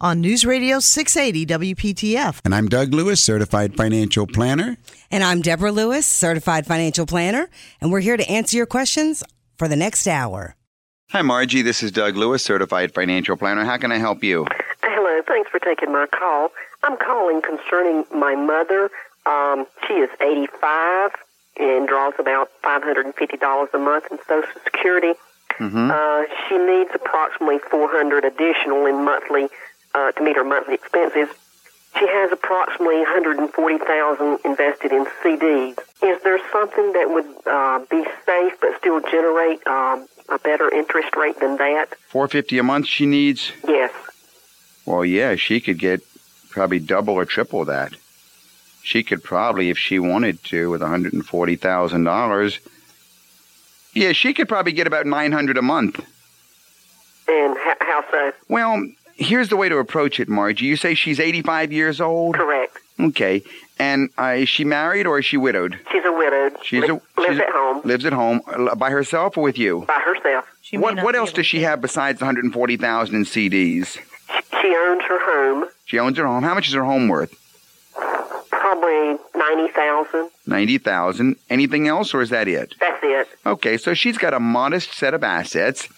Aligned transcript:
on 0.00 0.20
News 0.20 0.44
Radio 0.44 0.78
680 0.78 1.74
WPTF. 1.74 2.40
And 2.44 2.54
I'm 2.54 2.68
Doug 2.68 2.94
Lewis, 2.94 3.22
certified 3.22 3.76
financial 3.76 4.26
planner. 4.26 4.76
And 5.10 5.24
I'm 5.24 5.42
Deborah 5.42 5.72
Lewis, 5.72 6.06
certified 6.06 6.66
financial 6.66 7.06
planner, 7.06 7.48
and 7.80 7.90
we're 7.90 8.00
here 8.00 8.16
to 8.16 8.28
answer 8.30 8.56
your 8.56 8.66
questions 8.66 9.24
for 9.56 9.68
the 9.68 9.76
next 9.76 10.06
hour. 10.06 10.54
Hi, 11.10 11.22
Margie. 11.22 11.62
This 11.62 11.82
is 11.82 11.90
Doug 11.90 12.16
Lewis, 12.16 12.44
certified 12.44 12.92
financial 12.92 13.36
planner. 13.36 13.64
How 13.64 13.78
can 13.78 13.90
I 13.90 13.98
help 13.98 14.22
you? 14.22 14.46
Hello. 14.82 15.22
Thanks 15.26 15.50
for 15.50 15.58
taking 15.58 15.90
my 15.90 16.06
call. 16.06 16.50
I'm 16.82 16.96
calling 16.96 17.42
concerning 17.42 18.04
my 18.14 18.34
mother. 18.34 18.90
Um, 19.26 19.66
she 19.86 19.94
is 19.94 20.10
85 20.20 21.10
and 21.58 21.88
draws 21.88 22.14
about 22.18 22.50
$550 22.62 23.74
a 23.74 23.78
month 23.78 24.04
in 24.10 24.18
Social 24.28 24.60
Security. 24.64 25.14
Mm-hmm. 25.58 25.90
Uh, 25.90 26.24
she 26.46 26.56
needs 26.56 26.90
approximately 26.94 27.58
400 27.58 28.24
additional 28.24 28.86
in 28.86 29.04
monthly 29.04 29.48
uh, 29.98 30.12
to 30.12 30.22
meet 30.22 30.36
her 30.36 30.44
monthly 30.44 30.74
expenses. 30.74 31.28
She 31.98 32.06
has 32.06 32.30
approximately 32.30 32.98
140,000 32.98 34.38
invested 34.44 34.92
in 34.92 35.06
CDs. 35.22 35.78
Is 36.02 36.22
there 36.22 36.38
something 36.52 36.92
that 36.92 37.10
would 37.10 37.26
uh, 37.46 37.80
be 37.90 38.04
safe 38.24 38.52
but 38.60 38.78
still 38.78 39.00
generate 39.00 39.66
um, 39.66 40.06
a 40.28 40.38
better 40.38 40.70
interest 40.70 41.16
rate 41.16 41.40
than 41.40 41.56
that? 41.56 41.96
450 42.08 42.58
a 42.58 42.62
month 42.62 42.86
she 42.86 43.06
needs? 43.06 43.50
Yes. 43.66 43.92
Well, 44.86 45.04
yeah, 45.04 45.34
she 45.34 45.60
could 45.60 45.78
get 45.78 46.02
probably 46.50 46.78
double 46.78 47.14
or 47.14 47.24
triple 47.24 47.64
that. 47.64 47.94
She 48.82 49.02
could 49.02 49.24
probably, 49.24 49.70
if 49.70 49.78
she 49.78 49.98
wanted 49.98 50.44
to, 50.44 50.70
with 50.70 50.80
$140,000, 50.80 52.58
yeah, 53.94 54.12
she 54.12 54.32
could 54.34 54.48
probably 54.48 54.72
get 54.72 54.86
about 54.86 55.06
900 55.06 55.58
a 55.58 55.62
month. 55.62 55.98
And 57.26 57.56
how 57.80 58.04
so? 58.10 58.32
Well, 58.48 58.86
here's 59.18 59.48
the 59.50 59.56
way 59.56 59.68
to 59.68 59.76
approach 59.78 60.18
it, 60.20 60.28
Margie. 60.28 60.64
You 60.66 60.76
say 60.76 60.94
she's 60.94 61.20
85 61.20 61.72
years 61.72 62.00
old? 62.00 62.34
Correct. 62.36 62.78
Okay. 63.00 63.42
And 63.78 64.10
uh, 64.18 64.34
is 64.38 64.48
she 64.48 64.64
married 64.64 65.06
or 65.06 65.18
is 65.18 65.24
she 65.26 65.36
widowed? 65.36 65.78
She's 65.92 66.04
a 66.04 66.10
widowed. 66.12 66.56
She's 66.64 66.82
Li- 66.82 66.88
a, 66.88 66.92
lives 67.20 67.36
she's- 67.36 67.40
at 67.40 67.50
home 67.54 67.80
Lives 67.84 68.04
at 68.04 68.12
home 68.12 68.40
uh, 68.46 68.74
by 68.74 68.90
herself 68.90 69.36
or 69.36 69.42
with 69.44 69.56
you? 69.58 69.84
by 69.86 70.00
herself. 70.00 70.44
She 70.62 70.78
What 70.78 71.02
what 71.02 71.14
else 71.14 71.32
does 71.32 71.46
she 71.46 71.60
have 71.60 71.80
besides 71.80 72.20
140,000 72.20 73.14
in 73.14 73.24
CDs? 73.24 73.98
She 74.60 74.74
owns 74.74 75.02
her 75.04 75.18
home, 75.20 75.68
She 75.84 75.98
owns 75.98 76.18
her 76.18 76.26
home. 76.26 76.42
How 76.42 76.54
much 76.54 76.66
is 76.68 76.74
her 76.74 76.84
home 76.84 77.08
worth? 77.08 77.32
probably 78.50 79.16
ninety 79.34 79.68
thousand. 79.72 80.30
90,000. 80.46 81.36
Anything 81.50 81.88
else 81.88 82.14
or 82.14 82.20
is 82.22 82.30
that 82.30 82.48
it? 82.48 82.74
That's 82.80 82.98
it. 83.02 83.28
Okay, 83.46 83.76
so 83.76 83.94
she's 83.94 84.16
got 84.18 84.34
a 84.34 84.40
modest 84.40 84.92
set 84.94 85.14
of 85.14 85.22
assets. 85.22 85.88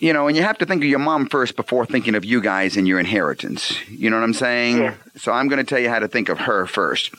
You 0.00 0.14
know, 0.14 0.28
and 0.28 0.36
you 0.36 0.42
have 0.42 0.56
to 0.58 0.66
think 0.66 0.82
of 0.82 0.88
your 0.88 0.98
mom 0.98 1.26
first 1.26 1.56
before 1.56 1.84
thinking 1.84 2.14
of 2.14 2.24
you 2.24 2.40
guys 2.40 2.78
and 2.78 2.88
your 2.88 2.98
inheritance. 2.98 3.78
You 3.88 4.08
know 4.08 4.16
what 4.16 4.24
I'm 4.24 4.34
saying? 4.34 4.78
Yeah. 4.78 4.94
So 5.16 5.30
I'm 5.30 5.46
going 5.48 5.58
to 5.58 5.68
tell 5.68 5.78
you 5.78 5.90
how 5.90 5.98
to 5.98 6.08
think 6.08 6.30
of 6.30 6.38
her 6.40 6.66
first. 6.66 7.14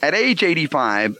At 0.00 0.14
age 0.14 0.42
85, 0.42 1.18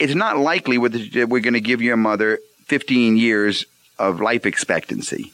it's 0.00 0.16
not 0.16 0.36
likely 0.36 0.78
that 0.78 1.28
we're 1.28 1.40
going 1.40 1.54
to 1.54 1.60
give 1.60 1.80
your 1.80 1.96
mother 1.96 2.40
15 2.64 3.16
years 3.16 3.64
of 4.00 4.20
life 4.20 4.46
expectancy. 4.46 5.32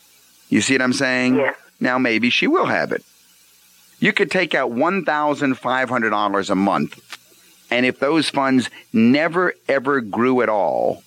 You 0.50 0.60
see 0.60 0.74
what 0.74 0.82
I'm 0.82 0.92
saying? 0.92 1.36
Yes. 1.36 1.56
Now 1.80 1.98
maybe 1.98 2.28
she 2.28 2.46
will 2.46 2.66
have 2.66 2.92
it. 2.92 3.02
You 3.98 4.12
could 4.12 4.30
take 4.30 4.54
out 4.54 4.70
$1,500 4.70 6.50
a 6.50 6.54
month, 6.54 7.18
and 7.70 7.86
if 7.86 7.98
those 7.98 8.28
funds 8.28 8.68
never 8.92 9.54
ever 9.68 10.00
grew 10.00 10.42
at 10.42 10.48
all, 10.48 11.02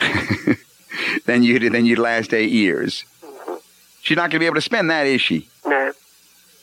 then 1.26 1.42
you'd 1.42 1.72
then 1.72 1.86
you'd 1.86 1.98
last 1.98 2.32
eight 2.34 2.50
years. 2.50 3.04
She's 4.02 4.16
not 4.16 4.30
going 4.30 4.32
to 4.32 4.38
be 4.40 4.46
able 4.46 4.56
to 4.56 4.60
spend 4.60 4.90
that, 4.90 5.06
is 5.06 5.20
she? 5.20 5.48
No. 5.64 5.92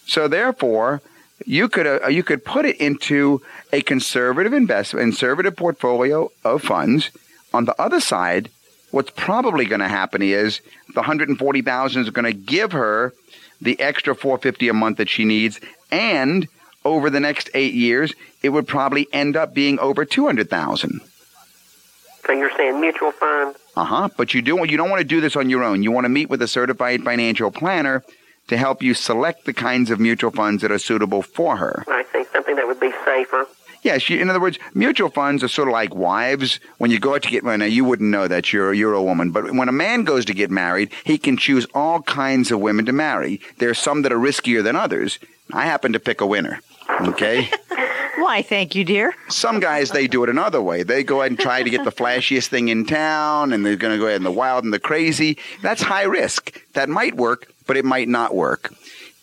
So 0.05 0.27
therefore, 0.27 1.01
you 1.45 1.69
could 1.69 1.87
uh, 1.87 2.07
you 2.07 2.23
could 2.23 2.43
put 2.43 2.65
it 2.65 2.77
into 2.77 3.41
a 3.71 3.81
conservative 3.81 4.53
investment, 4.53 5.03
conservative 5.03 5.55
portfolio 5.55 6.31
of 6.43 6.61
funds. 6.61 7.11
On 7.53 7.65
the 7.65 7.79
other 7.81 7.99
side, 7.99 8.49
what's 8.91 9.11
probably 9.11 9.65
going 9.65 9.79
to 9.79 9.87
happen 9.87 10.21
is 10.21 10.61
the 10.93 11.01
hundred 11.01 11.29
and 11.29 11.37
forty 11.37 11.61
thousand 11.61 12.03
is 12.03 12.09
going 12.09 12.25
to 12.25 12.33
give 12.33 12.73
her 12.73 13.13
the 13.61 13.79
extra 13.79 14.15
four 14.15 14.37
fifty 14.37 14.67
a 14.67 14.73
month 14.73 14.97
that 14.97 15.09
she 15.09 15.25
needs, 15.25 15.59
and 15.91 16.47
over 16.85 17.09
the 17.09 17.19
next 17.19 17.49
eight 17.53 17.73
years, 17.73 18.13
it 18.41 18.49
would 18.49 18.67
probably 18.67 19.07
end 19.13 19.35
up 19.35 19.53
being 19.53 19.79
over 19.79 20.05
two 20.05 20.25
hundred 20.25 20.49
thousand. 20.49 21.01
So 22.25 22.33
you're 22.33 22.51
saying 22.55 22.79
mutual 22.79 23.11
fund? 23.11 23.55
Uh 23.79 23.85
huh. 23.85 24.09
But 24.17 24.33
you 24.33 24.41
do 24.41 24.57
you 24.67 24.75
don't 24.75 24.89
want 24.89 24.99
to 24.99 25.07
do 25.07 25.21
this 25.21 25.37
on 25.37 25.49
your 25.49 25.63
own. 25.63 25.83
You 25.83 25.91
want 25.93 26.03
to 26.03 26.09
meet 26.09 26.29
with 26.29 26.41
a 26.41 26.49
certified 26.49 27.01
financial 27.01 27.49
planner 27.49 28.03
to 28.49 28.57
help 28.57 28.83
you 28.83 28.93
select 28.93 29.45
the 29.45 29.53
kinds 29.53 29.89
of 29.89 30.01
mutual 30.01 30.31
funds 30.31 30.61
that 30.63 30.71
are 30.71 30.79
suitable 30.79 31.21
for 31.21 31.55
her. 31.55 31.85
I 31.87 32.03
see 32.11 32.25
something 32.33 32.57
that 32.57 32.67
would 32.67 32.81
be 32.81 32.91
safer. 33.05 33.47
Yes, 33.81 34.09
you, 34.09 34.19
in 34.19 34.29
other 34.29 34.41
words, 34.41 34.59
mutual 34.73 35.09
funds 35.09 35.45
are 35.45 35.47
sort 35.47 35.69
of 35.69 35.71
like 35.71 35.95
wives. 35.95 36.59
When 36.79 36.91
you 36.91 36.99
go 36.99 37.15
out 37.15 37.23
to 37.23 37.29
get, 37.29 37.45
married, 37.45 37.59
now 37.59 37.67
you 37.67 37.85
wouldn't 37.85 38.09
know 38.09 38.27
that 38.27 38.51
you're 38.51 38.73
you're 38.73 38.95
a 38.95 39.01
woman, 39.01 39.31
but 39.31 39.49
when 39.53 39.69
a 39.69 39.79
man 39.87 40.03
goes 40.03 40.25
to 40.25 40.33
get 40.33 40.51
married, 40.51 40.91
he 41.05 41.17
can 41.17 41.37
choose 41.37 41.65
all 41.73 42.01
kinds 42.01 42.51
of 42.51 42.59
women 42.59 42.85
to 42.85 42.91
marry. 42.91 43.39
There 43.59 43.69
are 43.69 43.73
some 43.87 44.01
that 44.01 44.11
are 44.11 44.19
riskier 44.19 44.61
than 44.61 44.75
others. 44.75 45.19
I 45.53 45.63
happen 45.63 45.93
to 45.93 46.01
pick 46.01 46.19
a 46.19 46.27
winner. 46.27 46.59
Okay. 46.99 47.49
Why, 48.19 48.41
thank 48.41 48.75
you, 48.75 48.83
dear. 48.83 49.13
Some 49.29 49.59
guys 49.59 49.91
they 49.91 50.07
do 50.07 50.23
it 50.23 50.29
another 50.29 50.61
way. 50.61 50.83
They 50.83 51.03
go 51.03 51.21
ahead 51.21 51.31
and 51.31 51.39
try 51.39 51.63
to 51.63 51.69
get 51.69 51.83
the 51.83 51.91
flashiest 52.01 52.47
thing 52.47 52.67
in 52.67 52.85
town, 52.85 53.53
and 53.53 53.65
they're 53.65 53.75
going 53.75 53.93
to 53.93 53.99
go 53.99 54.05
ahead 54.07 54.17
and 54.17 54.25
the 54.25 54.31
wild 54.31 54.63
and 54.63 54.73
the 54.73 54.79
crazy. 54.79 55.37
That's 55.61 55.81
high 55.81 56.03
risk. 56.03 56.61
That 56.73 56.89
might 56.89 57.15
work, 57.15 57.51
but 57.67 57.77
it 57.77 57.85
might 57.85 58.07
not 58.07 58.35
work. 58.35 58.73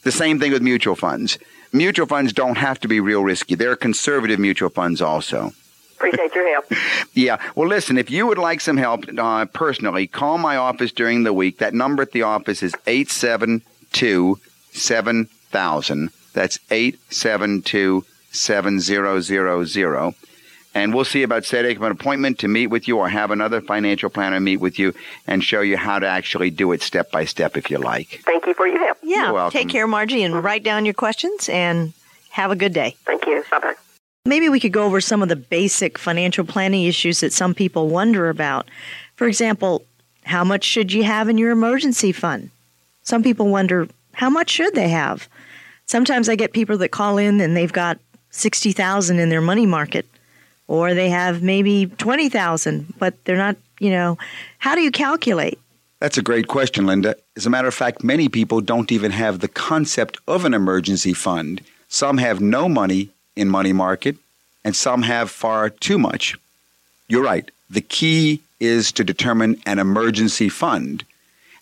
The 0.03 0.13
same 0.13 0.39
thing 0.39 0.53
with 0.53 0.63
mutual 0.63 0.95
funds. 0.97 1.39
Mutual 1.73 2.07
funds 2.07 2.33
don't 2.33 2.57
have 2.57 2.81
to 2.81 2.89
be 2.89 3.01
real 3.01 3.23
risky. 3.23 3.55
There 3.55 3.71
are 3.71 3.77
conservative 3.77 4.39
mutual 4.39 4.71
funds 4.71 5.03
also. 5.03 5.53
Appreciate 5.97 6.35
your 6.35 6.49
help. 6.53 6.67
Yeah. 7.15 7.39
Well, 7.55 7.69
listen, 7.69 7.97
if 7.97 8.11
you 8.11 8.27
would 8.27 8.37
like 8.39 8.61
some 8.61 8.77
help 8.77 9.05
uh, 9.17 9.47
personally, 9.47 10.07
call 10.07 10.37
my 10.37 10.57
office 10.57 10.93
during 10.93 11.23
the 11.23 11.33
week. 11.33 11.59
That 11.59 11.73
number 11.73 12.03
at 12.03 12.13
the 12.13 12.23
office 12.23 12.63
is 12.63 12.75
872 12.87 14.39
7000. 14.73 16.11
That's 16.35 16.59
872 16.71 18.05
7000. 18.41 20.15
And 20.75 20.95
we'll 20.95 21.07
see 21.07 21.23
about 21.23 21.47
setting 21.47 21.79
up 21.79 21.83
an 21.85 21.93
appointment 21.93 22.39
to 22.41 22.49
meet 22.49 22.67
with 22.67 22.87
you 22.87 22.99
or 22.99 23.09
have 23.09 23.31
another 23.31 23.63
financial 23.63 24.11
planner 24.11 24.39
meet 24.41 24.59
with 24.59 24.79
you 24.79 24.93
and 25.27 25.43
show 25.43 25.63
you 25.63 25.79
how 25.79 25.99
to 25.99 26.07
actually 26.07 26.51
do 26.51 26.71
it 26.73 26.83
step 26.83 27.11
by 27.11 27.25
step 27.25 27.57
if 27.57 27.71
you 27.71 27.79
like. 27.79 28.21
Thank 28.27 28.45
you 28.47 28.53
for 28.53 28.67
your 28.67 28.79
help. 28.79 28.99
Yeah. 29.03 29.25
You're 29.25 29.33
welcome. 29.33 29.59
Take 29.59 29.71
care, 29.71 29.87
Margie, 29.87 30.23
and 30.23 30.45
write 30.45 30.65
down 30.65 30.85
your 30.85 30.93
questions 30.93 31.49
and 31.49 31.95
have 32.29 32.51
a 32.51 32.57
good 32.57 32.75
day. 32.75 32.95
Thank 33.07 33.25
you. 33.27 33.43
Bye 33.51 33.59
bye. 33.59 33.75
Maybe 34.27 34.51
we 34.51 34.61
could 34.61 34.73
go 34.73 34.85
over 34.85 35.01
some 35.01 35.23
of 35.23 35.31
the 35.31 35.37
basic 35.37 35.97
financial 35.97 36.45
planning 36.45 36.85
issues 36.85 37.21
that 37.21 37.33
some 37.33 37.55
people 37.55 37.89
wonder 37.89 38.29
about. 38.29 38.69
For 39.15 39.27
example, 39.27 39.85
how 40.25 40.45
much 40.45 40.65
should 40.65 40.93
you 40.93 41.05
have 41.05 41.29
in 41.31 41.39
your 41.39 41.53
emergency 41.53 42.13
fund? 42.13 42.51
Some 43.03 43.23
people 43.23 43.49
wonder, 43.49 43.89
how 44.13 44.29
much 44.29 44.51
should 44.51 44.75
they 44.75 44.89
have? 44.89 45.29
Sometimes 45.87 46.29
I 46.29 46.35
get 46.35 46.53
people 46.53 46.77
that 46.79 46.91
call 46.91 47.17
in 47.17 47.41
and 47.41 47.57
they've 47.57 47.73
got 47.73 47.99
60,000 48.37 49.19
in 49.19 49.29
their 49.29 49.41
money 49.41 49.67
market 49.67 50.07
or 50.69 50.95
they 50.95 51.11
have 51.11 51.43
maybe 51.43 51.87
20,000, 51.87 52.95
but 52.99 53.15
they're 53.25 53.37
not, 53.37 53.57
you 53.79 53.91
know, 53.91 54.19
how 54.59 54.75
do 54.75 54.81
you 54.81 54.91
calculate? 54.91 55.59
That's 56.01 56.19
a 56.19 56.23
great 56.23 56.49
question, 56.49 56.87
Linda. 56.87 57.17
As 57.37 57.47
a 57.47 57.51
matter 57.51 57.69
of 57.69 57.75
fact, 57.75 58.05
many 58.05 58.29
people 58.29 58.61
don't 58.61 58.93
even 58.93 59.13
have 59.13 59.41
the 59.41 59.49
concept 59.49 60.19
of 60.29 60.45
an 60.45 60.55
emergency 60.55 61.15
fund. 61.15 61.63
Some 61.89 62.19
have 62.19 62.41
no 62.41 62.69
money 62.69 63.11
in 63.35 63.49
money 63.49 63.73
market, 63.73 64.17
and 64.65 64.75
some 64.77 65.03
have 65.03 65.31
far 65.31 65.71
too 65.71 65.99
much. 65.99 66.37
You're 67.09 67.23
right. 67.23 67.51
The 67.71 67.81
key 67.81 68.43
is 68.61 68.93
to 68.93 69.05
determine 69.05 69.61
an 69.67 69.79
emergency 69.79 70.49
fund. 70.49 71.05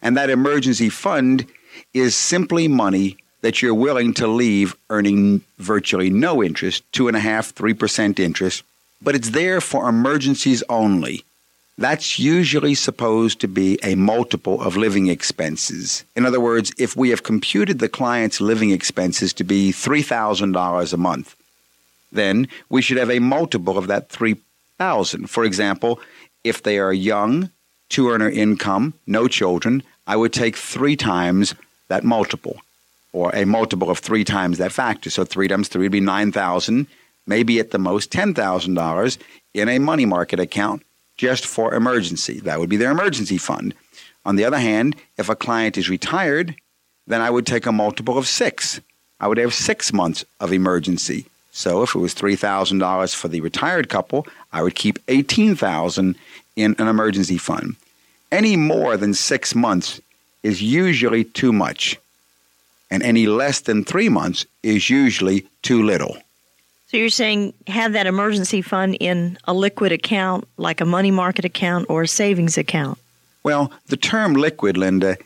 And 0.00 0.16
that 0.16 0.30
emergency 0.30 0.88
fund 0.88 1.46
is 1.92 2.16
simply 2.16 2.68
money 2.68 3.16
that 3.44 3.60
you're 3.60 3.74
willing 3.74 4.14
to 4.14 4.26
leave 4.26 4.74
earning 4.88 5.42
virtually 5.58 6.08
no 6.08 6.42
interest, 6.42 6.82
two 6.92 7.08
and 7.08 7.16
a 7.16 7.20
half, 7.20 7.50
three 7.50 7.74
percent 7.74 8.18
interest, 8.18 8.62
but 9.02 9.14
it's 9.14 9.30
there 9.30 9.60
for 9.60 9.86
emergencies 9.86 10.62
only. 10.70 11.22
That's 11.76 12.18
usually 12.18 12.74
supposed 12.74 13.40
to 13.40 13.48
be 13.48 13.78
a 13.82 13.96
multiple 13.96 14.62
of 14.62 14.78
living 14.78 15.08
expenses. 15.08 16.04
In 16.16 16.24
other 16.24 16.40
words, 16.40 16.72
if 16.78 16.96
we 16.96 17.10
have 17.10 17.22
computed 17.22 17.80
the 17.80 17.88
client's 18.00 18.40
living 18.40 18.70
expenses 18.70 19.34
to 19.34 19.44
be 19.44 19.72
$3,000 19.72 20.92
a 20.92 20.96
month, 20.96 21.36
then 22.10 22.48
we 22.70 22.80
should 22.80 22.96
have 22.96 23.10
a 23.10 23.18
multiple 23.18 23.76
of 23.76 23.88
that 23.88 24.08
3000. 24.08 25.28
For 25.28 25.44
example, 25.44 26.00
if 26.44 26.62
they 26.62 26.78
are 26.78 26.94
young, 26.94 27.50
two 27.90 28.08
earner 28.08 28.30
income, 28.30 28.94
no 29.06 29.28
children, 29.28 29.82
I 30.06 30.16
would 30.16 30.32
take 30.32 30.56
3 30.56 30.96
times 30.96 31.54
that 31.88 32.04
multiple 32.04 32.63
or 33.14 33.30
a 33.32 33.46
multiple 33.46 33.90
of 33.90 34.00
3 34.00 34.24
times 34.24 34.58
that 34.58 34.72
factor. 34.72 35.08
So 35.08 35.24
3 35.24 35.46
times 35.48 35.68
3 35.68 35.82
would 35.84 35.92
be 35.92 36.00
9000, 36.00 36.86
maybe 37.26 37.60
at 37.60 37.70
the 37.70 37.78
most 37.78 38.10
$10,000 38.10 39.18
in 39.54 39.68
a 39.68 39.78
money 39.78 40.04
market 40.04 40.40
account 40.40 40.82
just 41.16 41.46
for 41.46 41.72
emergency. 41.72 42.40
That 42.40 42.58
would 42.58 42.68
be 42.68 42.76
their 42.76 42.90
emergency 42.90 43.38
fund. 43.38 43.72
On 44.26 44.34
the 44.34 44.44
other 44.44 44.58
hand, 44.58 44.96
if 45.16 45.28
a 45.28 45.36
client 45.36 45.78
is 45.78 45.88
retired, 45.88 46.56
then 47.06 47.20
I 47.20 47.30
would 47.30 47.46
take 47.46 47.66
a 47.66 47.72
multiple 47.72 48.18
of 48.18 48.26
6. 48.26 48.80
I 49.20 49.28
would 49.28 49.38
have 49.38 49.54
6 49.54 49.92
months 49.92 50.24
of 50.40 50.52
emergency. 50.52 51.26
So 51.52 51.84
if 51.84 51.94
it 51.94 52.00
was 52.00 52.14
$3,000 52.16 53.14
for 53.14 53.28
the 53.28 53.40
retired 53.40 53.88
couple, 53.88 54.26
I 54.52 54.62
would 54.62 54.74
keep 54.74 54.98
18,000 55.06 56.16
in 56.56 56.74
an 56.80 56.88
emergency 56.88 57.38
fund. 57.38 57.76
Any 58.32 58.56
more 58.56 58.96
than 58.96 59.14
6 59.14 59.54
months 59.54 60.00
is 60.42 60.60
usually 60.60 61.22
too 61.22 61.52
much. 61.52 61.96
And 62.90 63.02
any 63.02 63.26
less 63.26 63.60
than 63.60 63.84
3 63.84 64.08
months 64.08 64.46
is 64.62 64.90
usually 64.90 65.46
too 65.62 65.82
little. 65.82 66.16
So 66.86 66.98
you're 66.98 67.08
saying 67.08 67.54
have 67.66 67.92
that 67.94 68.06
emergency 68.06 68.62
fund 68.62 68.96
in 69.00 69.38
a 69.44 69.54
liquid 69.54 69.90
account 69.90 70.46
like 70.58 70.80
a 70.80 70.84
money 70.84 71.10
market 71.10 71.44
account 71.44 71.86
or 71.88 72.02
a 72.02 72.08
savings 72.08 72.56
account? 72.56 72.98
Well, 73.42 73.72
the 73.88 73.96
term 73.96 74.34
liquid, 74.34 74.76
Linda, 74.76 75.16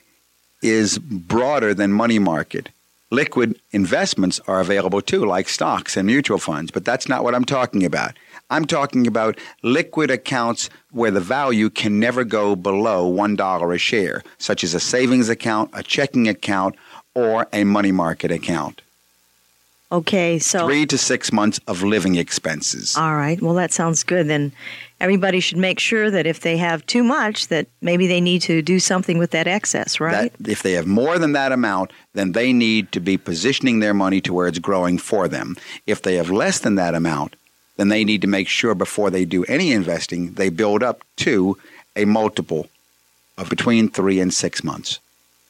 is 0.62 0.98
broader 0.98 1.74
than 1.74 1.92
money 1.92 2.18
market. 2.18 2.70
Liquid 3.10 3.58
investments 3.70 4.40
are 4.46 4.60
available 4.60 5.00
too, 5.00 5.24
like 5.24 5.48
stocks 5.48 5.96
and 5.96 6.06
mutual 6.06 6.38
funds, 6.38 6.70
but 6.70 6.84
that's 6.84 7.08
not 7.08 7.22
what 7.22 7.34
I'm 7.34 7.44
talking 7.44 7.84
about. 7.84 8.16
I'm 8.50 8.64
talking 8.64 9.06
about 9.06 9.38
liquid 9.62 10.10
accounts 10.10 10.70
where 10.90 11.10
the 11.10 11.20
value 11.20 11.70
can 11.70 12.00
never 12.00 12.24
go 12.24 12.56
below 12.56 13.10
$1 13.10 13.74
a 13.74 13.78
share, 13.78 14.22
such 14.38 14.64
as 14.64 14.74
a 14.74 14.80
savings 14.80 15.28
account, 15.28 15.70
a 15.74 15.82
checking 15.82 16.28
account, 16.28 16.76
or 17.18 17.48
a 17.52 17.64
money 17.64 17.90
market 17.90 18.30
account. 18.30 18.80
Okay, 19.90 20.38
so 20.38 20.66
three 20.66 20.84
to 20.86 20.98
six 20.98 21.32
months 21.32 21.58
of 21.66 21.82
living 21.82 22.16
expenses. 22.16 22.94
All 22.96 23.16
right. 23.16 23.40
Well, 23.40 23.54
that 23.54 23.72
sounds 23.72 24.04
good. 24.04 24.28
Then 24.28 24.52
everybody 25.00 25.40
should 25.40 25.56
make 25.56 25.78
sure 25.78 26.10
that 26.10 26.26
if 26.26 26.40
they 26.40 26.58
have 26.58 26.84
too 26.84 27.02
much, 27.02 27.48
that 27.48 27.66
maybe 27.80 28.06
they 28.06 28.20
need 28.20 28.42
to 28.42 28.60
do 28.60 28.78
something 28.78 29.16
with 29.16 29.30
that 29.30 29.46
excess, 29.46 29.98
right? 29.98 30.30
That 30.38 30.48
if 30.48 30.62
they 30.62 30.72
have 30.72 30.86
more 30.86 31.18
than 31.18 31.32
that 31.32 31.52
amount, 31.52 31.90
then 32.12 32.32
they 32.32 32.52
need 32.52 32.92
to 32.92 33.00
be 33.00 33.16
positioning 33.16 33.80
their 33.80 33.94
money 33.94 34.20
to 34.20 34.34
where 34.34 34.46
it's 34.46 34.58
growing 34.58 34.98
for 34.98 35.26
them. 35.26 35.56
If 35.86 36.02
they 36.02 36.16
have 36.16 36.30
less 36.30 36.58
than 36.60 36.74
that 36.74 36.94
amount, 36.94 37.34
then 37.78 37.88
they 37.88 38.04
need 38.04 38.20
to 38.20 38.28
make 38.28 38.48
sure 38.48 38.74
before 38.74 39.10
they 39.10 39.24
do 39.24 39.44
any 39.44 39.72
investing, 39.72 40.34
they 40.34 40.50
build 40.50 40.82
up 40.82 41.02
to 41.16 41.56
a 41.96 42.04
multiple 42.04 42.68
of 43.38 43.48
between 43.48 43.88
three 43.88 44.20
and 44.20 44.34
six 44.34 44.62
months. 44.62 44.98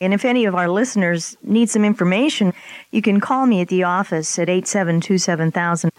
And 0.00 0.14
if 0.14 0.24
any 0.24 0.44
of 0.44 0.54
our 0.54 0.68
listeners 0.68 1.36
need 1.42 1.68
some 1.70 1.84
information, 1.84 2.52
you 2.92 3.02
can 3.02 3.20
call 3.20 3.46
me 3.46 3.60
at 3.60 3.68
the 3.68 3.82
office 3.82 4.38
at 4.38 4.48
8727,000, 4.48 5.90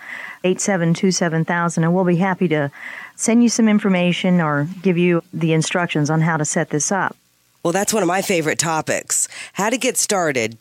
8727,000, 0.43 1.83
and 1.83 1.93
we'll 1.93 2.05
be 2.05 2.15
happy 2.15 2.47
to 2.47 2.71
send 3.15 3.43
you 3.43 3.49
some 3.49 3.67
information 3.67 4.39
or 4.39 4.69
give 4.81 4.97
you 4.97 5.21
the 5.33 5.51
instructions 5.51 6.09
on 6.09 6.21
how 6.21 6.37
to 6.37 6.45
set 6.45 6.69
this 6.69 6.91
up. 6.91 7.17
Well, 7.61 7.73
that's 7.73 7.93
one 7.93 8.01
of 8.01 8.07
my 8.07 8.21
favorite 8.21 8.57
topics. 8.57 9.27
How 9.53 9.69
to 9.69 9.77
get 9.77 9.97
started. 9.97 10.57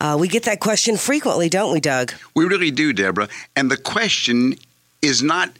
Uh, 0.00 0.16
we 0.18 0.28
get 0.28 0.44
that 0.44 0.60
question 0.60 0.96
frequently, 0.96 1.50
don't 1.50 1.72
we, 1.72 1.80
Doug? 1.80 2.14
We 2.34 2.46
really 2.46 2.70
do, 2.70 2.94
Deborah. 2.94 3.28
And 3.54 3.70
the 3.70 3.76
question 3.76 4.54
is 5.02 5.22
not 5.22 5.50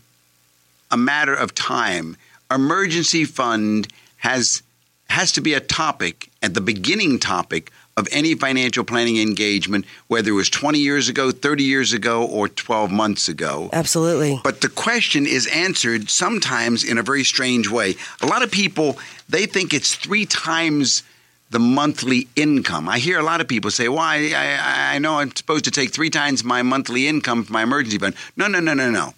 a 0.91 0.97
matter 0.97 1.35
of 1.35 1.55
time. 1.55 2.17
Emergency 2.51 3.25
fund 3.27 3.89
has 4.19 4.63
has 5.09 5.33
to 5.33 5.41
be 5.41 5.55
a 5.55 5.61
topic 5.61 6.31
at 6.43 6.55
the 6.55 6.61
beginning 6.61 7.19
topic 7.19 7.71
of 7.97 8.07
any 8.13 8.35
financial 8.35 8.85
planning 8.85 9.19
engagement, 9.19 9.85
whether 10.07 10.31
it 10.31 10.35
was 10.35 10.49
20 10.49 10.79
years 10.79 11.09
ago, 11.09 11.33
30 11.33 11.65
years 11.65 11.93
ago, 11.93 12.25
or 12.25 12.49
12 12.49 12.93
months 12.93 13.29
ago. 13.29 13.69
Absolutely. 13.73 14.41
But 14.45 14.61
the 14.61 14.69
question 14.69 15.27
is 15.27 15.49
answered 15.49 16.09
sometimes 16.09 16.85
in 16.85 16.97
a 16.97 17.03
very 17.03 17.25
strange 17.25 17.69
way. 17.69 17.97
A 18.21 18.27
lot 18.27 18.45
of 18.45 18.53
people, 18.53 18.99
they 19.29 19.47
think 19.47 19.75
it's 19.75 19.97
three 19.97 20.27
times 20.27 21.03
the 21.51 21.59
monthly 21.59 22.29
income. 22.37 22.89
I 22.89 22.99
hear 22.99 23.19
a 23.19 23.23
lot 23.23 23.41
of 23.41 23.49
people 23.49 23.71
say, 23.73 23.89
well, 23.89 23.99
I, 23.99 24.33
I, 24.37 24.95
I 24.95 24.99
know 24.99 25.19
I'm 25.19 25.35
supposed 25.35 25.65
to 25.65 25.71
take 25.71 25.93
three 25.93 26.11
times 26.11 26.45
my 26.45 26.63
monthly 26.63 27.09
income 27.09 27.43
for 27.43 27.53
my 27.53 27.65
emergency 27.65 27.99
fund. 27.99 28.15
No, 28.37 28.47
no, 28.47 28.61
no, 28.61 28.75
no, 28.75 28.91
no. 28.91 29.15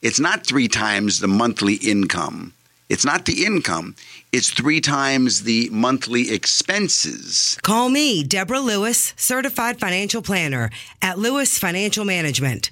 It's 0.00 0.20
not 0.20 0.46
three 0.46 0.68
times 0.68 1.20
the 1.20 1.28
monthly 1.28 1.74
income. 1.74 2.54
It's 2.92 3.06
not 3.06 3.24
the 3.24 3.46
income, 3.46 3.96
it's 4.32 4.50
three 4.50 4.82
times 4.82 5.44
the 5.44 5.70
monthly 5.72 6.30
expenses. 6.30 7.56
Call 7.62 7.88
me, 7.88 8.22
Deborah 8.22 8.60
Lewis, 8.60 9.14
certified 9.16 9.80
financial 9.80 10.20
planner 10.20 10.68
at 11.00 11.18
Lewis 11.18 11.58
Financial 11.58 12.04
Management. 12.04 12.70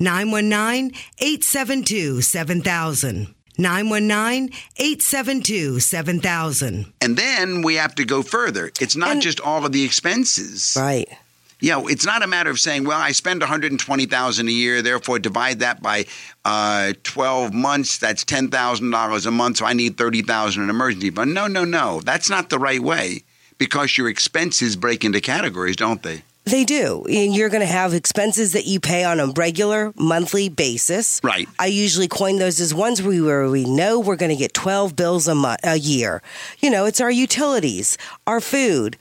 919 0.00 0.92
872 1.18 2.22
7000. 2.22 3.34
919 3.58 4.54
872 4.78 5.80
7000. 5.80 6.92
And 7.02 7.18
then 7.18 7.60
we 7.60 7.74
have 7.74 7.94
to 7.96 8.06
go 8.06 8.22
further. 8.22 8.70
It's 8.80 8.96
not 8.96 9.10
And- 9.10 9.22
just 9.22 9.38
all 9.40 9.66
of 9.66 9.72
the 9.72 9.84
expenses. 9.84 10.74
Right. 10.78 11.08
You 11.60 11.70
know, 11.70 11.88
it's 11.88 12.06
not 12.06 12.22
a 12.22 12.26
matter 12.26 12.50
of 12.50 12.60
saying, 12.60 12.84
well, 12.84 12.98
I 12.98 13.12
spend 13.12 13.40
120,000 13.40 14.48
a 14.48 14.50
year, 14.50 14.80
therefore 14.80 15.18
divide 15.18 15.58
that 15.58 15.82
by 15.82 16.06
uh, 16.44 16.92
12 17.02 17.52
months, 17.52 17.98
that's 17.98 18.24
$10,000 18.24 19.26
a 19.26 19.30
month, 19.30 19.56
so 19.56 19.66
I 19.66 19.72
need 19.72 19.96
30,000 19.96 20.62
in 20.62 20.70
emergency 20.70 21.10
fund. 21.10 21.34
No, 21.34 21.46
no, 21.46 21.64
no. 21.64 22.00
That's 22.00 22.30
not 22.30 22.50
the 22.50 22.58
right 22.58 22.80
way 22.80 23.24
because 23.58 23.98
your 23.98 24.08
expenses 24.08 24.76
break 24.76 25.04
into 25.04 25.20
categories, 25.20 25.76
don't 25.76 26.02
they? 26.02 26.22
They 26.48 26.64
do. 26.64 27.04
And 27.04 27.34
you're 27.34 27.50
going 27.50 27.60
to 27.60 27.66
have 27.66 27.92
expenses 27.92 28.52
that 28.52 28.66
you 28.66 28.80
pay 28.80 29.04
on 29.04 29.20
a 29.20 29.26
regular 29.26 29.92
monthly 29.96 30.48
basis. 30.48 31.20
Right. 31.22 31.46
I 31.58 31.66
usually 31.66 32.08
coin 32.08 32.38
those 32.38 32.58
as 32.58 32.74
ones 32.74 33.02
where 33.02 33.48
we 33.50 33.64
know 33.64 34.00
we're 34.00 34.16
going 34.16 34.30
to 34.30 34.36
get 34.36 34.54
12 34.54 34.96
bills 34.96 35.28
a 35.28 35.34
month, 35.34 35.60
a 35.62 35.78
year. 35.78 36.22
You 36.60 36.70
know, 36.70 36.86
it's 36.86 37.00
our 37.00 37.10
utilities, 37.10 37.98
our 38.26 38.40
food, 38.40 38.96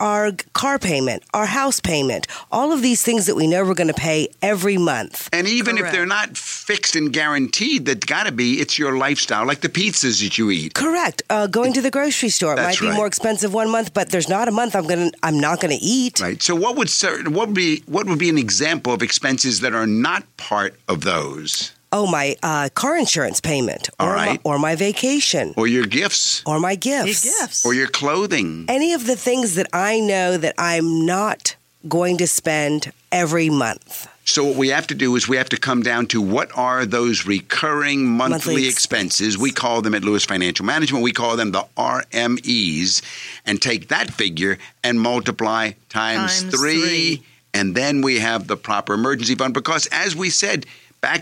our 0.00 0.32
car 0.54 0.78
payment, 0.78 1.22
our 1.34 1.46
house 1.46 1.80
payment, 1.80 2.26
all 2.50 2.72
of 2.72 2.80
these 2.80 3.02
things 3.02 3.26
that 3.26 3.34
we 3.34 3.46
know 3.46 3.64
we're 3.64 3.74
going 3.74 3.88
to 3.88 3.94
pay 3.94 4.28
every 4.40 4.78
month. 4.78 5.28
And 5.32 5.46
even 5.46 5.76
if 5.76 5.92
they're 5.92 6.06
not 6.06 6.36
fixed 6.36 6.96
and 6.96 7.12
guaranteed, 7.12 7.84
that 7.86 8.06
got 8.06 8.24
to 8.24 8.32
be, 8.32 8.54
it's 8.54 8.78
your 8.78 8.96
lifestyle, 8.96 9.46
like 9.46 9.60
the 9.60 9.68
pizzas 9.68 10.22
that 10.22 10.38
you 10.38 10.50
eat. 10.50 10.74
Correct. 10.74 11.22
Uh, 11.28 11.46
going 11.46 11.74
to 11.74 11.82
the 11.82 11.90
grocery 11.90 12.30
store 12.30 12.54
it 12.54 12.56
might 12.56 12.80
be 12.80 12.86
right. 12.86 12.96
more 12.96 13.06
expensive 13.06 13.52
one 13.52 13.70
month, 13.70 13.92
but 13.92 14.08
there's 14.10 14.28
not 14.28 14.48
a 14.48 14.50
month 14.50 14.74
I'm 14.74 14.86
going 14.86 15.10
to 15.10 15.18
I'm 15.22 15.38
not 15.38 15.60
going 15.60 15.76
to 15.76 15.84
eat. 15.84 16.20
Right. 16.20 16.42
So 16.42 16.54
what 16.54 16.76
would 16.76 16.85
cer- 16.88 17.24
what 17.30 17.48
would 17.48 17.54
be 17.54 17.82
what 17.86 18.06
would 18.06 18.18
be 18.18 18.28
an 18.28 18.38
example 18.38 18.92
of 18.92 19.02
expenses 19.02 19.60
that 19.60 19.74
are 19.74 19.86
not 19.86 20.24
part 20.36 20.74
of 20.88 21.02
those? 21.02 21.72
Oh, 21.92 22.06
my 22.10 22.36
uh, 22.42 22.68
car 22.74 22.96
insurance 22.98 23.40
payment, 23.40 23.88
or 24.00 24.12
right. 24.12 24.44
my, 24.44 24.50
or 24.50 24.58
my 24.58 24.74
vacation, 24.74 25.54
Or 25.56 25.66
your 25.68 25.86
gifts, 25.86 26.42
or 26.44 26.58
my 26.58 26.74
gifts, 26.74 27.22
gifts. 27.40 27.64
or 27.64 27.74
your 27.74 27.86
clothing. 27.86 28.66
any 28.68 28.92
of 28.92 29.06
the 29.06 29.16
things 29.16 29.54
that 29.54 29.68
I 29.72 30.00
know 30.00 30.36
that 30.36 30.54
I'm 30.58 31.06
not 31.06 31.54
going 31.88 32.16
to 32.18 32.26
spend 32.26 32.92
every 33.12 33.48
month. 33.50 34.08
So 34.28 34.44
what 34.44 34.56
we 34.56 34.68
have 34.70 34.88
to 34.88 34.94
do 34.94 35.14
is 35.14 35.28
we 35.28 35.36
have 35.36 35.48
to 35.50 35.56
come 35.56 35.82
down 35.82 36.06
to 36.08 36.20
what 36.20 36.50
are 36.58 36.84
those 36.84 37.26
recurring 37.26 38.04
monthly, 38.06 38.54
Monthly 38.54 38.68
expenses. 38.68 39.38
We 39.38 39.52
call 39.52 39.82
them 39.82 39.94
at 39.94 40.02
Lewis 40.02 40.24
Financial 40.24 40.66
Management, 40.66 41.04
we 41.04 41.12
call 41.12 41.36
them 41.36 41.52
the 41.52 41.64
RMEs, 41.76 43.02
and 43.46 43.62
take 43.62 43.88
that 43.88 44.10
figure 44.10 44.58
and 44.82 45.00
multiply 45.00 45.72
times, 45.88 46.42
Times 46.42 46.54
three, 46.54 46.80
three. 46.80 47.22
and 47.54 47.76
then 47.76 48.02
we 48.02 48.18
have 48.18 48.48
the 48.48 48.56
proper 48.56 48.94
emergency 48.94 49.36
fund. 49.36 49.54
Because 49.54 49.86
as 49.92 50.16
we 50.16 50.28
said 50.28 50.66
back 51.00 51.20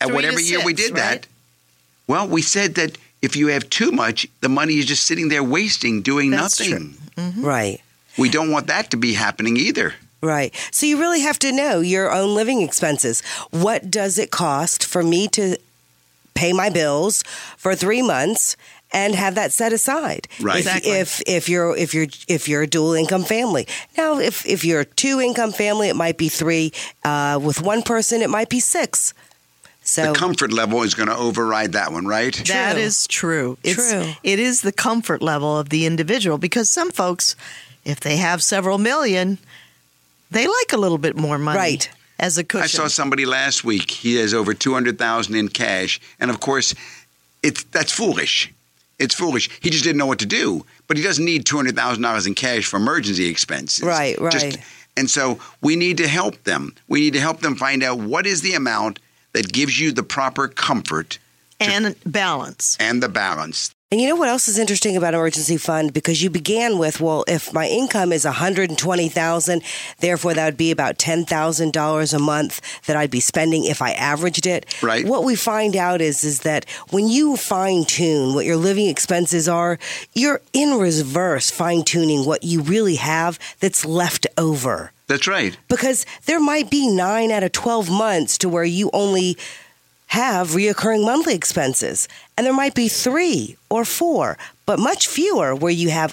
at 0.00 0.08
Three 0.08 0.08
to 0.08 0.14
whatever 0.14 0.40
year 0.40 0.58
we 0.64 0.74
six, 0.76 0.88
did 0.88 0.96
that, 0.96 1.26
well, 2.08 2.26
we 2.26 2.42
said 2.42 2.74
that 2.74 2.98
if 3.22 3.36
you 3.36 3.46
have 3.48 3.70
too 3.70 3.92
much, 3.92 4.26
the 4.40 4.48
money 4.48 4.78
is 4.78 4.84
just 4.86 5.04
sitting 5.06 5.28
there 5.28 5.44
wasting, 5.44 6.02
doing 6.02 6.30
That's 6.30 6.58
nothing. 6.58 6.94
Mm-hmm. 7.16 7.44
Right. 7.44 7.80
We 8.18 8.28
don't 8.28 8.50
want 8.50 8.66
that 8.66 8.90
to 8.90 8.96
be 8.96 9.14
happening 9.14 9.56
either. 9.56 9.94
Right. 10.22 10.54
So 10.70 10.86
you 10.86 10.98
really 11.00 11.20
have 11.22 11.38
to 11.40 11.52
know 11.52 11.80
your 11.80 12.12
own 12.12 12.34
living 12.34 12.62
expenses. 12.62 13.22
What 13.50 13.90
does 13.90 14.18
it 14.18 14.30
cost 14.30 14.84
for 14.84 15.02
me 15.02 15.26
to 15.28 15.56
pay 16.34 16.52
my 16.52 16.70
bills 16.70 17.22
for 17.56 17.74
three 17.74 18.02
months? 18.02 18.56
And 18.94 19.14
have 19.14 19.36
that 19.36 19.52
set 19.52 19.72
aside. 19.72 20.28
Right. 20.38 20.56
If, 20.58 20.66
Exactly. 20.66 20.92
if 20.92 21.22
if 21.26 21.48
you're 21.48 21.74
if 21.74 21.94
you're 21.94 22.08
if 22.28 22.46
you're 22.46 22.60
a 22.60 22.66
dual 22.66 22.92
income 22.92 23.24
family. 23.24 23.66
Now, 23.96 24.18
if 24.18 24.44
if 24.44 24.66
you're 24.66 24.80
a 24.80 24.84
two 24.84 25.18
income 25.18 25.50
family, 25.52 25.88
it 25.88 25.96
might 25.96 26.18
be 26.18 26.28
three. 26.28 26.72
Uh, 27.02 27.40
with 27.42 27.62
one 27.62 27.80
person, 27.80 28.20
it 28.20 28.28
might 28.28 28.50
be 28.50 28.60
six. 28.60 29.14
So 29.82 30.12
the 30.12 30.18
comfort 30.18 30.52
level 30.52 30.82
is 30.82 30.94
going 30.94 31.08
to 31.08 31.16
override 31.16 31.72
that 31.72 31.90
one, 31.90 32.06
right? 32.06 32.34
That 32.48 32.74
True. 32.74 32.82
is 32.82 33.06
true. 33.06 33.58
It's, 33.64 33.90
True. 33.90 34.12
It 34.22 34.38
is 34.38 34.60
the 34.60 34.72
comfort 34.72 35.22
level 35.22 35.58
of 35.58 35.70
the 35.70 35.86
individual 35.86 36.36
because 36.36 36.68
some 36.68 36.90
folks, 36.90 37.34
if 37.86 37.98
they 37.98 38.18
have 38.18 38.42
several 38.42 38.76
million, 38.76 39.38
they 40.32 40.46
like 40.46 40.72
a 40.72 40.76
little 40.76 40.98
bit 40.98 41.16
more 41.16 41.38
money 41.38 41.58
Right. 41.58 41.90
as 42.18 42.38
a 42.38 42.44
cushion. 42.44 42.64
I 42.64 42.66
saw 42.66 42.88
somebody 42.88 43.24
last 43.26 43.64
week. 43.64 43.90
He 43.90 44.16
has 44.16 44.32
over 44.34 44.54
two 44.54 44.72
hundred 44.74 44.98
thousand 44.98 45.34
in 45.36 45.48
cash, 45.48 46.00
and 46.20 46.30
of 46.30 46.40
course, 46.40 46.74
it's 47.42 47.62
that's 47.64 47.92
foolish. 47.92 48.52
It's 48.98 49.14
foolish. 49.14 49.48
He 49.60 49.70
just 49.70 49.82
didn't 49.84 49.98
know 49.98 50.06
what 50.06 50.20
to 50.20 50.26
do, 50.26 50.64
but 50.86 50.96
he 50.96 51.02
doesn't 51.02 51.24
need 51.24 51.44
two 51.46 51.56
hundred 51.56 51.76
thousand 51.76 52.02
dollars 52.02 52.26
in 52.26 52.34
cash 52.34 52.64
for 52.66 52.76
emergency 52.76 53.26
expenses. 53.26 53.84
Right, 53.84 54.16
Just- 54.30 54.44
right. 54.44 54.58
and 54.96 55.10
so 55.10 55.38
we 55.60 55.76
need 55.76 55.96
to 55.98 56.06
help 56.08 56.42
them. 56.44 56.74
We 56.88 57.00
need 57.00 57.14
to 57.14 57.20
help 57.20 57.40
them 57.40 57.56
find 57.56 57.82
out 57.82 57.98
what 57.98 58.26
is 58.26 58.42
the 58.42 58.54
amount 58.54 58.98
that 59.32 59.52
gives 59.52 59.80
you 59.80 59.92
the 59.92 60.02
proper 60.02 60.46
comfort 60.48 61.18
and 61.58 61.94
balance. 62.06 62.76
and 62.80 63.02
the 63.02 63.08
balance. 63.08 63.74
And 63.92 64.00
you 64.00 64.08
know 64.08 64.16
what 64.16 64.30
else 64.30 64.48
is 64.48 64.58
interesting 64.58 64.96
about 64.96 65.12
emergency 65.12 65.58
fund? 65.58 65.92
Because 65.92 66.22
you 66.22 66.30
began 66.30 66.78
with, 66.78 66.98
well, 66.98 67.26
if 67.28 67.52
my 67.52 67.68
income 67.68 68.10
is 68.10 68.24
one 68.24 68.32
hundred 68.32 68.70
and 68.70 68.78
twenty 68.78 69.10
thousand, 69.10 69.62
therefore 69.98 70.32
that 70.32 70.46
would 70.46 70.56
be 70.56 70.70
about 70.70 70.98
ten 70.98 71.26
thousand 71.26 71.74
dollars 71.74 72.14
a 72.14 72.18
month 72.18 72.62
that 72.86 72.96
I'd 72.96 73.10
be 73.10 73.20
spending 73.20 73.66
if 73.66 73.82
I 73.82 73.90
averaged 73.90 74.46
it. 74.46 74.64
Right. 74.82 75.04
What 75.04 75.24
we 75.24 75.36
find 75.36 75.76
out 75.76 76.00
is 76.00 76.24
is 76.24 76.40
that 76.40 76.64
when 76.88 77.08
you 77.08 77.36
fine 77.36 77.84
tune 77.84 78.34
what 78.34 78.46
your 78.46 78.56
living 78.56 78.86
expenses 78.86 79.46
are, 79.46 79.78
you're 80.14 80.40
in 80.54 80.78
reverse 80.78 81.50
fine 81.50 81.84
tuning 81.84 82.24
what 82.24 82.44
you 82.44 82.62
really 82.62 82.96
have 82.96 83.38
that's 83.60 83.84
left 83.84 84.26
over 84.38 84.92
That's 85.06 85.26
right. 85.28 85.54
because 85.68 86.06
there 86.24 86.40
might 86.40 86.70
be 86.70 86.88
nine 86.88 87.30
out 87.30 87.42
of 87.42 87.52
12 87.52 87.90
months 87.90 88.38
to 88.38 88.48
where 88.48 88.64
you 88.64 88.88
only 88.94 89.36
have 90.12 90.50
reoccurring 90.50 91.04
monthly 91.06 91.34
expenses. 91.34 92.06
And 92.36 92.46
there 92.46 92.52
might 92.52 92.74
be 92.74 92.88
three 92.88 93.56
or 93.70 93.86
four, 93.86 94.36
but 94.66 94.78
much 94.78 95.08
fewer 95.08 95.54
where 95.54 95.72
you 95.72 95.88
have 95.88 96.12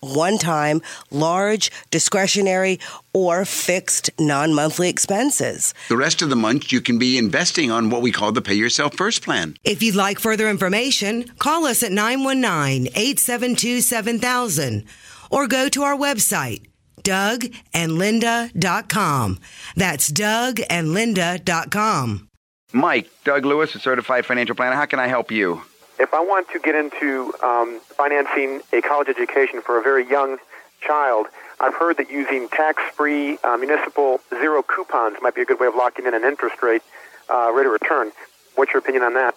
one 0.00 0.36
time 0.36 0.82
large 1.10 1.72
discretionary 1.90 2.78
or 3.14 3.46
fixed 3.46 4.10
non 4.18 4.52
monthly 4.52 4.90
expenses. 4.90 5.72
The 5.88 5.96
rest 5.96 6.20
of 6.20 6.28
the 6.28 6.36
month, 6.36 6.70
you 6.70 6.82
can 6.82 6.98
be 6.98 7.16
investing 7.16 7.70
on 7.70 7.88
what 7.88 8.02
we 8.02 8.12
call 8.12 8.32
the 8.32 8.42
Pay 8.42 8.56
Yourself 8.56 8.94
First 8.94 9.22
plan. 9.22 9.56
If 9.64 9.82
you'd 9.82 9.94
like 9.94 10.18
further 10.18 10.50
information, 10.50 11.24
call 11.38 11.64
us 11.64 11.82
at 11.82 11.90
919 11.90 12.88
872 12.88 13.80
7000 13.80 14.84
or 15.30 15.48
go 15.48 15.70
to 15.70 15.84
our 15.84 15.96
website, 15.96 16.66
dougandlinda.com. 17.02 19.38
That's 19.74 20.12
dougandlinda.com. 20.12 22.27
Mike, 22.72 23.08
Doug 23.24 23.46
Lewis, 23.46 23.74
a 23.74 23.78
certified 23.78 24.26
financial 24.26 24.54
planner. 24.54 24.76
How 24.76 24.84
can 24.86 24.98
I 24.98 25.06
help 25.06 25.30
you? 25.30 25.62
if 26.00 26.14
I 26.14 26.20
want 26.20 26.48
to 26.52 26.60
get 26.60 26.76
into 26.76 27.34
um, 27.42 27.80
financing 27.96 28.60
a 28.72 28.80
college 28.80 29.08
education 29.08 29.60
for 29.60 29.80
a 29.80 29.82
very 29.82 30.08
young 30.08 30.38
child, 30.80 31.26
I've 31.58 31.74
heard 31.74 31.96
that 31.96 32.08
using 32.08 32.48
tax-free 32.48 33.38
uh, 33.42 33.56
municipal 33.56 34.20
zero 34.30 34.62
coupons 34.62 35.16
might 35.20 35.34
be 35.34 35.40
a 35.40 35.44
good 35.44 35.58
way 35.58 35.66
of 35.66 35.74
locking 35.74 36.06
in 36.06 36.14
an 36.14 36.22
interest 36.22 36.62
rate 36.62 36.82
uh, 37.28 37.50
rate 37.52 37.66
of 37.66 37.72
return. 37.72 38.12
What's 38.54 38.72
your 38.72 38.78
opinion 38.78 39.02
on 39.02 39.14
that? 39.14 39.34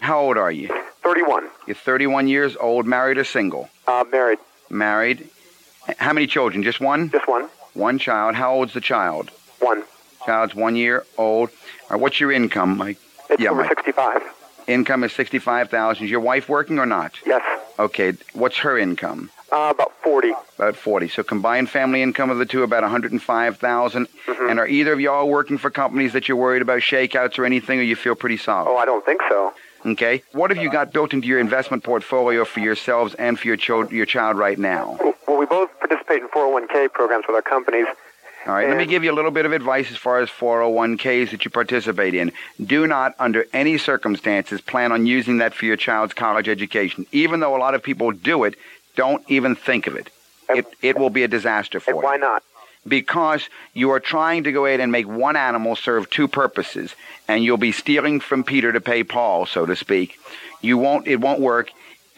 How 0.00 0.20
old 0.20 0.36
are 0.36 0.52
you? 0.52 0.68
31, 1.02 1.48
You're 1.66 1.76
31 1.76 2.28
years 2.28 2.56
old, 2.60 2.84
married 2.86 3.16
or 3.16 3.24
single? 3.24 3.70
uh, 3.88 4.04
married, 4.12 4.38
Married. 4.68 5.30
How 5.98 6.12
many 6.12 6.26
children? 6.26 6.62
Just 6.62 6.78
one? 6.80 7.10
just 7.10 7.26
one, 7.26 7.48
One 7.72 7.98
child. 7.98 8.34
How 8.34 8.52
old's 8.54 8.74
the 8.74 8.80
child? 8.82 9.30
one. 9.60 9.82
Child's 10.24 10.54
one 10.54 10.76
year 10.76 11.04
old. 11.18 11.50
Right, 11.90 12.00
what's 12.00 12.20
your 12.20 12.32
income, 12.32 12.76
Mike? 12.78 12.98
It's 13.30 13.42
Yeah, 13.42 13.50
over 13.50 13.62
Mike. 13.62 13.70
65. 13.70 14.22
Income 14.68 15.04
is 15.04 15.12
65000 15.12 16.04
Is 16.04 16.10
your 16.10 16.20
wife 16.20 16.48
working 16.48 16.78
or 16.78 16.86
not? 16.86 17.12
Yes, 17.26 17.42
Okay. 17.78 18.12
What's 18.34 18.58
her 18.58 18.78
income? 18.78 19.30
uh, 19.50 19.70
about 19.74 19.92
40. 20.02 20.32
About 20.56 20.76
40. 20.76 21.08
So 21.08 21.22
combined 21.22 21.68
family 21.68 22.00
income 22.02 22.30
of 22.30 22.38
the 22.38 22.46
two 22.46 22.62
about 22.62 22.82
105000 22.82 24.08
And 24.48 24.58
are 24.58 24.66
either 24.66 24.92
of 24.92 25.00
y'all 25.00 25.28
working 25.28 25.58
for 25.58 25.70
companies 25.70 26.12
that 26.12 26.28
you're 26.28 26.36
worried 26.36 26.62
about 26.62 26.80
shakeouts 26.80 27.38
or 27.38 27.44
anything, 27.44 27.78
or 27.80 27.82
you 27.82 27.96
feel 27.96 28.14
pretty 28.14 28.36
solid? 28.36 28.70
Oh, 28.70 28.76
I 28.76 28.84
don't 28.84 29.04
think 29.04 29.20
so. 29.28 29.52
Okay. 29.84 30.22
What 30.32 30.50
have 30.50 30.62
you 30.62 30.70
got 30.70 30.92
built 30.92 31.12
into 31.12 31.26
your 31.26 31.40
investment 31.40 31.82
portfolio 31.82 32.44
for 32.44 32.60
yourselves 32.60 33.14
and 33.14 33.38
for 33.38 33.48
your, 33.48 33.56
child 33.56 33.90
your 33.90 34.06
child 34.06 34.36
right 34.38 34.58
now? 34.58 34.96
Well, 35.26 35.38
we 35.38 35.46
both 35.46 35.70
participate 35.80 36.22
in 36.22 36.28
401k 36.28 36.92
programs 36.92 37.24
with 37.26 37.34
our 37.34 37.42
companies. 37.42 37.86
All 38.44 38.54
right, 38.54 38.68
let 38.68 38.76
me 38.76 38.86
give 38.86 39.04
you 39.04 39.12
a 39.12 39.14
little 39.14 39.30
bit 39.30 39.46
of 39.46 39.52
advice 39.52 39.90
as 39.92 39.96
far 39.96 40.18
as 40.20 40.28
401ks 40.28 41.30
that 41.30 41.44
you 41.44 41.50
participate 41.50 42.14
in. 42.14 42.32
Do 42.64 42.88
not, 42.88 43.14
under 43.20 43.46
any 43.52 43.78
circumstances, 43.78 44.60
plan 44.60 44.90
on 44.90 45.06
using 45.06 45.38
that 45.38 45.54
for 45.54 45.64
your 45.64 45.76
child's 45.76 46.12
college 46.12 46.48
education. 46.48 47.06
Even 47.12 47.38
though 47.38 47.56
a 47.56 47.58
lot 47.58 47.74
of 47.74 47.84
people 47.84 48.10
do 48.10 48.42
it, 48.42 48.56
don't 48.96 49.24
even 49.30 49.54
think 49.54 49.86
of 49.86 49.94
it. 49.94 50.10
It, 50.48 50.66
it 50.82 50.98
will 50.98 51.10
be 51.10 51.22
a 51.22 51.28
disaster 51.28 51.78
for 51.78 51.92
And 51.92 51.98
you 51.98 52.04
why 52.04 52.16
not? 52.16 52.42
because 52.86 53.48
you 53.74 53.90
are 53.90 54.00
trying 54.00 54.42
to 54.44 54.52
go 54.52 54.66
ahead 54.66 54.80
and 54.80 54.90
make 54.90 55.06
one 55.06 55.36
animal 55.36 55.76
serve 55.76 56.10
two 56.10 56.26
purposes 56.26 56.94
and 57.28 57.44
you'll 57.44 57.56
be 57.56 57.72
stealing 57.72 58.18
from 58.18 58.42
Peter 58.42 58.72
to 58.72 58.80
pay 58.80 59.04
Paul 59.04 59.46
so 59.46 59.64
to 59.66 59.76
speak 59.76 60.18
you 60.62 60.76
won't 60.78 61.06
it 61.06 61.20
won't 61.20 61.40
work 61.40 61.70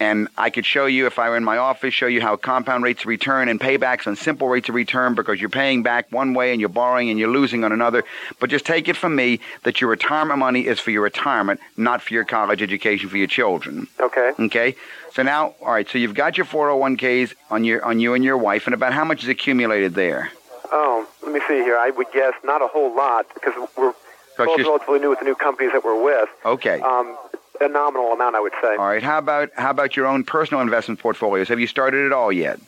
and 0.05 0.29
I 0.37 0.51
could 0.51 0.67
show 0.67 0.87
you 0.87 1.07
if 1.07 1.19
I 1.19 1.29
were 1.31 1.37
in 1.37 1.45
my 1.45 1.59
office 1.59 1.95
show 1.95 2.07
you 2.07 2.21
how 2.21 2.37
compound 2.37 2.85
rates 2.85 3.03
of 3.03 3.07
return 3.07 3.49
and 3.49 3.59
paybacks 3.59 4.07
on 4.07 4.17
simple 4.17 4.49
rates 4.49 4.69
of 4.69 4.75
return 4.75 5.15
because 5.15 5.41
you're 5.41 5.51
paying 5.51 5.83
back 5.83 6.11
one 6.13 6.35
way 6.35 6.53
and 6.53 6.61
you're 6.61 6.69
borrowing 6.69 7.11
and 7.11 7.19
you're 7.19 7.35
losing 7.41 7.65
on 7.65 7.73
another 7.73 8.05
but 8.41 8.51
just 8.51 8.67
take 8.67 8.89
it 8.89 8.97
from 8.97 9.15
me 9.17 9.41
that 9.65 9.81
your 9.81 9.91
retirement 9.91 10.39
money 10.39 10.67
is 10.67 10.79
for 10.79 10.91
your 10.91 11.03
retirement 11.03 11.61
not 11.77 12.03
for 12.03 12.15
your 12.15 12.25
college 12.25 12.63
education 12.63 13.09
for 13.09 13.17
your 13.17 13.27
children 13.27 13.87
Okay. 14.05 14.33
Okay. 14.39 14.77
So 15.13 15.23
now, 15.23 15.55
all 15.61 15.73
right. 15.73 15.89
So 15.89 15.99
you've 15.99 16.15
got 16.15 16.37
your 16.37 16.47
401ks 16.47 17.35
on 17.51 17.65
your 17.65 17.85
on 17.85 18.01
you 18.01 18.15
and 18.15 18.25
your 18.25 18.37
wife, 18.37 18.67
and 18.67 18.75
about 18.75 18.93
how 18.93 19.05
much 19.05 19.23
is 19.23 19.29
accumulated 19.29 19.95
there? 19.95 20.31
Oh, 20.73 21.07
let 21.23 21.33
me 21.33 21.41
see 21.49 21.63
here. 21.63 21.77
I 21.77 21.91
would 21.91 22.09
guess 22.13 22.35
not 22.45 22.63
a 22.63 22.67
whole 22.67 22.95
lot 22.95 23.27
because 23.33 23.55
we're 23.77 23.95
both 24.37 24.59
relatively 24.59 24.99
new 24.99 25.11
with 25.11 25.21
the 25.21 25.25
new 25.25 25.35
companies 25.35 25.73
that 25.73 25.85
we're 25.85 26.03
with. 26.03 26.29
Okay. 26.45 26.81
Um, 26.81 27.17
a 27.61 27.69
nominal 27.69 28.13
amount, 28.13 28.37
I 28.37 28.41
would 28.41 28.53
say. 28.61 28.77
All 28.77 28.87
right. 28.87 29.03
How 29.03 29.19
about 29.19 29.51
how 29.57 29.71
about 29.71 29.97
your 29.97 30.07
own 30.07 30.25
personal 30.25 30.61
investment 30.61 31.01
portfolios? 31.01 31.49
Have 31.49 31.61
you 31.61 31.67
started 31.67 32.05
it 32.07 32.13
all 32.13 32.33
yet? 32.33 32.59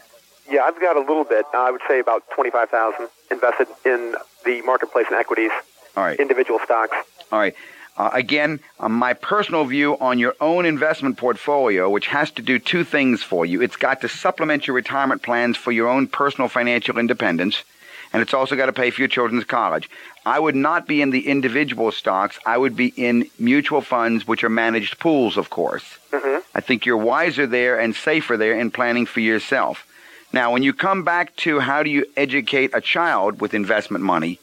Yeah, 0.51 0.63
I've 0.63 0.81
got 0.81 0.97
a 0.97 1.01
little 1.01 1.25
bit. 1.25 1.45
Uh, 1.53 1.59
I 1.59 1.71
would 1.71 1.81
say 1.89 1.99
about 1.99 2.29
twenty-five 2.31 2.71
thousand 2.71 3.09
invested 3.31 3.67
in 3.85 4.15
the 4.45 4.63
marketplace 4.63 5.07
and 5.09 5.17
equities, 5.17 5.51
All 5.97 6.05
right. 6.05 6.19
individual 6.21 6.61
stocks. 6.65 6.97
All 7.33 7.39
right. 7.39 7.55
Uh, 7.97 8.11
again, 8.13 8.61
uh, 8.79 8.89
my 8.91 9.15
personal 9.15 9.65
view 9.65 9.97
on 9.99 10.19
your 10.19 10.35
own 10.41 10.67
investment 10.67 11.17
portfolio, 11.17 11.89
which 11.89 12.07
has 12.09 12.31
to 12.31 12.43
do 12.43 12.59
two 12.59 12.85
things 12.85 13.23
for 13.23 13.47
you. 13.47 13.63
It's 13.63 13.77
got 13.77 14.03
to 14.03 14.09
supplement 14.09 14.67
your 14.67 14.77
retirement 14.77 15.23
plans 15.23 15.57
for 15.57 15.73
your 15.73 15.89
own 15.89 16.07
personal 16.07 16.49
financial 16.49 16.99
independence, 16.99 17.65
and 18.13 18.23
it's 18.23 18.35
also 18.35 18.57
got 18.57 18.67
to 18.67 18.73
pay 18.73 18.91
for 18.91 19.01
your 19.01 19.09
children's 19.09 19.45
college. 19.45 19.91
I 20.25 20.39
would 20.39 20.57
not 20.57 20.87
be 20.87 21.03
in 21.03 21.11
the 21.11 21.29
individual 21.29 21.93
stocks. 21.93 22.39
I 22.45 22.59
would 22.59 22.77
be 22.77 22.93
in 22.97 23.29
mutual 23.39 23.81
funds, 23.81 24.27
which 24.27 24.43
are 24.43 24.49
managed 24.49 24.99
pools, 24.99 25.37
of 25.37 25.51
course. 25.51 25.85
Mhm. 26.13 26.43
I 26.55 26.61
think 26.61 26.87
you're 26.87 26.97
wiser 26.97 27.47
there 27.47 27.79
and 27.79 27.95
safer 27.95 28.37
there 28.37 28.59
in 28.59 28.71
planning 28.71 29.07
for 29.07 29.21
yourself. 29.21 29.87
Now, 30.33 30.53
when 30.53 30.63
you 30.63 30.73
come 30.73 31.05
back 31.05 31.37
to 31.37 31.61
how 31.61 31.83
do 31.83 31.91
you 31.91 32.07
educate 32.17 32.71
a 32.75 32.81
child 32.81 33.41
with 33.41 33.55
investment 33.55 34.03
money, 34.03 34.41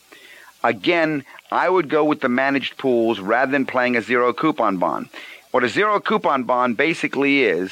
again, 0.63 1.25
I 1.51 1.70
would 1.70 1.89
go 1.89 2.05
with 2.05 2.22
the 2.22 2.29
managed 2.29 2.77
pools 2.77 3.20
rather 3.20 3.51
than 3.51 3.65
playing 3.65 3.96
a 3.96 4.01
zero 4.01 4.34
coupon 4.34 4.77
bond. 4.77 5.10
What 5.51 5.63
a 5.63 5.70
zero 5.70 6.00
coupon 6.00 6.43
bond 6.43 6.77
basically 6.77 7.43
is, 7.43 7.72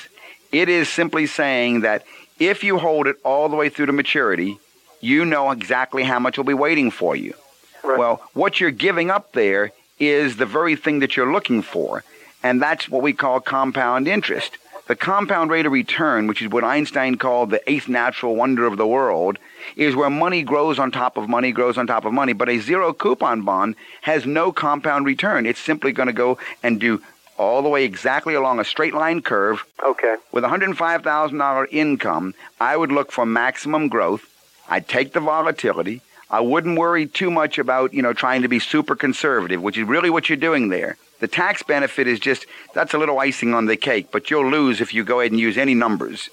it 0.51 0.69
is 0.69 0.89
simply 0.89 1.25
saying 1.25 1.81
that 1.81 2.03
if 2.37 2.63
you 2.63 2.77
hold 2.77 3.07
it 3.07 3.15
all 3.23 3.47
the 3.49 3.55
way 3.55 3.69
through 3.69 3.87
to 3.87 3.93
maturity, 3.93 4.59
you 5.01 5.25
know 5.25 5.51
exactly 5.51 6.03
how 6.03 6.19
much 6.19 6.37
will 6.37 6.45
be 6.45 6.53
waiting 6.53 6.91
for 6.91 7.15
you. 7.15 7.33
Right. 7.83 7.97
Well, 7.97 8.21
what 8.33 8.59
you're 8.59 8.71
giving 8.71 9.09
up 9.09 9.33
there 9.33 9.71
is 9.99 10.37
the 10.37 10.45
very 10.45 10.75
thing 10.75 10.99
that 10.99 11.17
you're 11.17 11.31
looking 11.31 11.61
for, 11.61 12.03
and 12.43 12.61
that's 12.61 12.87
what 12.87 13.01
we 13.01 13.13
call 13.13 13.39
compound 13.39 14.07
interest. 14.07 14.57
The 14.87 14.95
compound 14.95 15.51
rate 15.51 15.65
of 15.65 15.71
return, 15.71 16.27
which 16.27 16.41
is 16.41 16.49
what 16.49 16.63
Einstein 16.63 17.17
called 17.17 17.49
the 17.49 17.69
eighth 17.69 17.87
natural 17.87 18.35
wonder 18.35 18.65
of 18.65 18.77
the 18.77 18.87
world, 18.87 19.37
is 19.75 19.95
where 19.95 20.09
money 20.09 20.43
grows 20.43 20.79
on 20.79 20.91
top 20.91 21.17
of 21.17 21.29
money, 21.29 21.51
grows 21.51 21.77
on 21.77 21.87
top 21.87 22.03
of 22.03 22.13
money. 22.13 22.33
But 22.33 22.49
a 22.49 22.59
zero 22.59 22.91
coupon 22.91 23.43
bond 23.43 23.75
has 24.01 24.25
no 24.25 24.51
compound 24.51 25.05
return. 25.05 25.45
It's 25.45 25.59
simply 25.59 25.91
going 25.91 26.07
to 26.07 26.13
go 26.13 26.39
and 26.61 26.79
do 26.79 27.01
all 27.37 27.61
the 27.61 27.69
way 27.69 27.85
exactly 27.85 28.33
along 28.33 28.59
a 28.59 28.63
straight 28.63 28.93
line 28.93 29.21
curve. 29.21 29.63
Okay. 29.83 30.15
With 30.31 30.43
$105,000 30.43 31.67
income, 31.71 32.33
I 32.59 32.75
would 32.75 32.91
look 32.91 33.11
for 33.11 33.25
maximum 33.25 33.87
growth. 33.87 34.27
I'd 34.71 34.87
take 34.87 35.11
the 35.13 35.19
volatility. 35.19 36.01
I 36.29 36.39
wouldn't 36.39 36.79
worry 36.79 37.05
too 37.05 37.29
much 37.29 37.57
about, 37.57 37.93
you 37.93 38.01
know, 38.01 38.13
trying 38.13 38.41
to 38.43 38.47
be 38.47 38.59
super 38.59 38.95
conservative, 38.95 39.61
which 39.61 39.77
is 39.77 39.85
really 39.85 40.09
what 40.09 40.29
you're 40.29 40.37
doing 40.37 40.69
there. 40.69 40.95
The 41.19 41.27
tax 41.27 41.61
benefit 41.61 42.07
is 42.07 42.19
just, 42.19 42.45
that's 42.73 42.93
a 42.93 42.97
little 42.97 43.19
icing 43.19 43.53
on 43.53 43.65
the 43.65 43.75
cake, 43.75 44.07
but 44.11 44.31
you'll 44.31 44.49
lose 44.49 44.79
if 44.79 44.93
you 44.93 45.03
go 45.03 45.19
ahead 45.19 45.31
and 45.31 45.39
use 45.39 45.57
any 45.57 45.75
numbers. 45.75 46.29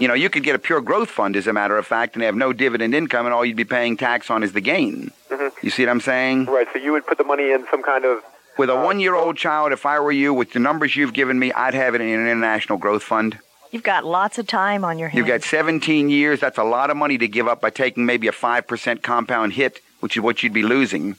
You 0.00 0.06
know, 0.08 0.14
you 0.14 0.28
could 0.28 0.42
get 0.42 0.54
a 0.54 0.58
pure 0.58 0.82
growth 0.82 1.10
fund, 1.10 1.34
as 1.34 1.46
a 1.46 1.52
matter 1.52 1.78
of 1.78 1.86
fact, 1.86 2.14
and 2.14 2.22
have 2.24 2.34
no 2.34 2.52
dividend 2.52 2.94
income, 2.94 3.24
and 3.24 3.34
all 3.34 3.44
you'd 3.44 3.56
be 3.56 3.64
paying 3.64 3.96
tax 3.96 4.30
on 4.30 4.42
is 4.42 4.52
the 4.52 4.60
gain. 4.60 5.12
Mm-hmm. 5.30 5.64
You 5.64 5.70
see 5.70 5.84
what 5.84 5.90
I'm 5.92 6.00
saying? 6.00 6.44
Right. 6.44 6.68
So 6.72 6.78
you 6.78 6.92
would 6.92 7.06
put 7.06 7.16
the 7.16 7.24
money 7.24 7.52
in 7.52 7.64
some 7.70 7.82
kind 7.82 8.04
of 8.04 8.22
With 8.58 8.68
a 8.68 8.76
Uh, 8.76 8.84
one 8.84 9.00
year 9.00 9.14
old 9.14 9.36
child, 9.36 9.72
if 9.72 9.86
I 9.86 9.98
were 10.00 10.12
you, 10.12 10.34
with 10.34 10.52
the 10.52 10.58
numbers 10.58 10.94
you've 10.94 11.14
given 11.14 11.38
me, 11.38 11.52
I'd 11.52 11.74
have 11.74 11.94
it 11.94 12.00
in 12.00 12.08
an 12.08 12.26
international 12.26 12.78
growth 12.78 13.02
fund. 13.02 13.38
You've 13.70 13.82
got 13.82 14.04
lots 14.04 14.38
of 14.38 14.46
time 14.46 14.84
on 14.84 14.98
your 14.98 15.08
hands. 15.08 15.18
You've 15.18 15.26
got 15.26 15.42
17 15.42 16.08
years. 16.08 16.40
That's 16.40 16.58
a 16.58 16.64
lot 16.64 16.90
of 16.90 16.96
money 16.96 17.18
to 17.18 17.28
give 17.28 17.48
up 17.48 17.60
by 17.60 17.70
taking 17.70 18.06
maybe 18.06 18.28
a 18.28 18.32
5% 18.32 19.02
compound 19.02 19.54
hit, 19.54 19.80
which 20.00 20.16
is 20.16 20.22
what 20.22 20.42
you'd 20.42 20.52
be 20.52 20.62
losing. 20.62 21.16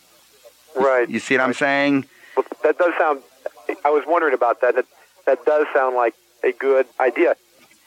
right. 0.76 1.10
You 1.10 1.20
see 1.20 1.36
what 1.36 1.44
I'm 1.44 1.54
saying? 1.54 2.06
Well, 2.36 2.46
that 2.64 2.78
does 2.78 2.94
sound. 2.98 3.22
I 3.84 3.90
was 3.90 4.06
wondering 4.08 4.34
about 4.34 4.62
that. 4.62 4.76
That 4.76 4.86
that 5.26 5.44
does 5.46 5.68
sound 5.74 5.96
like 5.96 6.16
a 6.44 6.52
good 6.54 6.86
idea. 7.00 7.36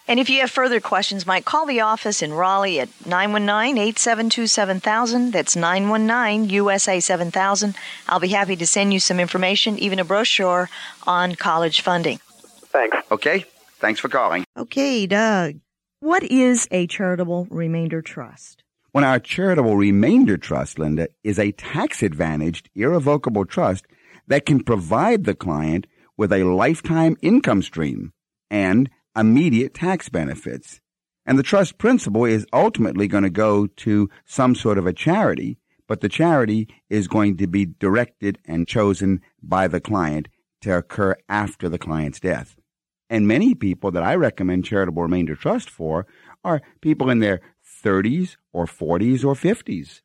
And 0.07 0.21
if 0.21 0.29
you 0.29 0.41
have 0.41 0.51
further 0.51 0.81
questions, 0.81 1.27
Mike, 1.27 1.45
call 1.45 1.67
the 1.67 1.81
office 1.81 2.21
in 2.21 2.33
Raleigh 2.33 2.81
at 2.81 2.89
919-872-7000. 3.05 5.31
That's 5.33 5.55
919-USA-7000. 5.55 7.75
I'll 8.09 8.21
be 8.21 8.29
happy 8.29 8.57
to 8.57 8.67
send 8.67 8.93
you 8.93 8.99
some 9.01 9.21
information, 9.21 9.79
even 9.79 9.99
a 10.01 10.05
brochure 10.05 10.69
on 11.07 11.37
college 11.37 11.81
funding. 11.83 12.19
Thanks. 12.67 12.97
Okay. 13.11 13.45
Thanks 13.81 13.99
for 13.99 14.09
calling. 14.09 14.45
Okay, 14.57 15.07
Doug. 15.07 15.61
What 16.01 16.23
is 16.23 16.69
a 16.71 16.87
charitable 16.87 17.47
remainder 17.51 18.03
trust? 18.03 18.63
When 18.93 19.05
our 19.05 19.19
charitable 19.19 19.77
remainder 19.77 20.37
trust, 20.37 20.79
Linda, 20.79 21.09
is 21.25 21.39
a 21.39 21.53
tax 21.53 22.03
advantaged, 22.03 22.69
irrevocable 22.75 23.45
trust 23.45 23.87
that 24.27 24.47
can 24.47 24.63
provide 24.63 25.25
the 25.25 25.35
client 25.35 25.87
with 26.17 26.33
a 26.33 26.45
lifetime 26.45 27.17
income 27.23 27.63
stream 27.63 28.13
and 28.51 28.91
immediate 29.17 29.75
tax 29.75 30.09
benefits. 30.09 30.81
And 31.25 31.39
the 31.39 31.43
trust 31.43 31.79
principal 31.79 32.25
is 32.25 32.47
ultimately 32.53 33.09
going 33.09 33.25
to 33.25 33.31
go 33.31 33.67
to 33.67 34.11
some 34.27 34.55
sort 34.55 34.77
of 34.77 34.87
a 34.87 34.93
charity, 34.93 35.59
but 35.87 36.01
the 36.01 36.09
charity 36.09 36.69
is 36.89 37.09
going 37.09 37.37
to 37.39 37.47
be 37.47 37.65
directed 37.65 38.39
and 38.45 38.69
chosen 38.69 39.21
by 39.43 39.69
the 39.69 39.81
client 39.81 40.29
to 40.63 40.77
occur 40.77 41.17
after 41.29 41.69
the 41.69 41.79
client's 41.79 42.21
death. 42.21 42.60
And 43.11 43.27
many 43.27 43.57
people 43.57 43.91
that 43.91 44.05
I 44.05 44.15
recommend 44.15 44.65
charitable 44.65 45.03
remainder 45.03 45.35
trust 45.35 45.69
for 45.69 46.07
are 46.45 46.63
people 46.81 47.11
in 47.11 47.19
their 47.19 47.41
30s 47.85 48.37
or 48.53 48.67
40s 48.67 49.25
or 49.25 49.35
50s. 49.35 50.01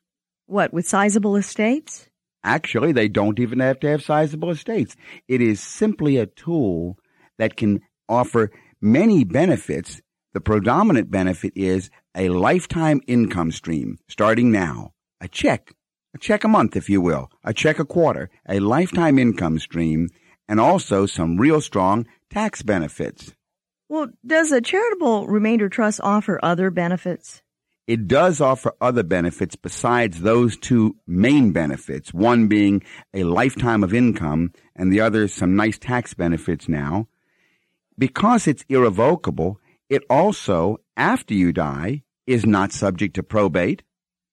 What, 0.47 0.73
with 0.73 0.87
sizable 0.87 1.35
estates? 1.35 2.09
Actually, 2.43 2.91
they 2.91 3.07
don't 3.07 3.39
even 3.39 3.59
have 3.59 3.79
to 3.81 3.89
have 3.89 4.03
sizable 4.03 4.49
estates. 4.49 4.95
It 5.27 5.39
is 5.39 5.61
simply 5.61 6.17
a 6.17 6.25
tool 6.25 6.97
that 7.37 7.55
can 7.55 7.81
offer 8.09 8.51
many 8.81 9.23
benefits. 9.23 10.01
The 10.33 10.41
predominant 10.41 11.09
benefit 11.11 11.53
is 11.55 11.89
a 12.15 12.29
lifetime 12.29 13.01
income 13.07 13.51
stream 13.51 13.97
starting 14.07 14.51
now. 14.51 14.93
A 15.21 15.27
check, 15.27 15.73
a 16.13 16.17
check 16.17 16.43
a 16.43 16.47
month, 16.47 16.75
if 16.75 16.89
you 16.89 17.01
will, 17.01 17.29
a 17.43 17.53
check 17.53 17.79
a 17.79 17.85
quarter, 17.85 18.29
a 18.47 18.59
lifetime 18.59 19.17
income 19.17 19.59
stream, 19.59 20.09
and 20.47 20.59
also 20.59 21.05
some 21.05 21.37
real 21.37 21.61
strong 21.61 22.05
tax 22.29 22.61
benefits. 22.61 23.33
Well, 23.87 24.07
does 24.25 24.51
a 24.51 24.61
charitable 24.61 25.27
remainder 25.27 25.69
trust 25.69 25.99
offer 26.03 26.39
other 26.41 26.71
benefits? 26.71 27.41
It 27.87 28.07
does 28.07 28.41
offer 28.41 28.73
other 28.81 29.03
benefits 29.03 29.55
besides 29.55 30.21
those 30.21 30.57
two 30.57 30.95
main 31.05 31.51
benefits, 31.51 32.11
one 32.11 32.47
being 32.47 32.83
a 33.13 33.23
lifetime 33.23 33.83
of 33.83 33.93
income 33.93 34.53
and 34.75 34.91
the 34.91 35.01
other 35.01 35.27
some 35.27 35.55
nice 35.55 35.77
tax 35.77 36.15
benefits 36.15 36.67
now. 36.67 37.07
Because 37.97 38.47
it's 38.47 38.65
irrevocable, 38.69 39.59
it 39.87 40.03
also, 40.09 40.77
after 40.97 41.35
you 41.35 41.53
die, 41.53 42.01
is 42.25 42.43
not 42.45 42.71
subject 42.71 43.15
to 43.15 43.23
probate, 43.23 43.83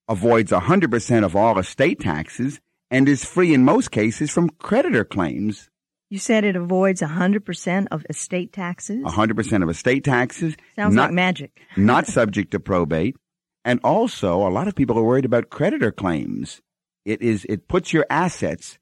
avoids 0.09 0.51
100% 0.51 1.25
of 1.25 1.37
all 1.37 1.59
estate 1.59 2.01
taxes, 2.01 2.59
and 2.91 3.07
is 3.07 3.25
free 3.25 3.53
in 3.53 3.65
most 3.65 3.91
cases 3.91 4.31
from 4.31 4.49
creditor 4.49 5.05
claims. 5.05 5.69
You 6.13 6.19
said 6.19 6.45
it 6.45 6.57
avoids 6.57 7.01
100% 7.01 7.87
of 7.91 8.05
estate 8.11 8.53
taxes? 8.53 9.03
100% 9.03 9.63
of 9.63 9.71
estate 9.71 10.05
taxes. 10.05 10.55
Sounds 10.77 10.95
not, 10.95 11.05
like 11.05 11.13
magic. 11.13 11.59
not 11.79 12.07
subject 12.07 12.51
to 12.51 12.61
probate. 12.61 13.17
And 13.65 13.81
also, 13.83 14.47
a 14.47 14.53
lot 14.53 14.69
of 14.69 14.75
people 14.75 14.99
are 14.99 15.03
worried 15.03 15.25
about 15.25 15.49
creditor 15.49 15.91
claims. 15.91 16.61
It 17.07 17.23
is, 17.23 17.47
it 17.49 17.67
puts 17.67 17.95
your 17.95 18.05
assets, 18.11 18.79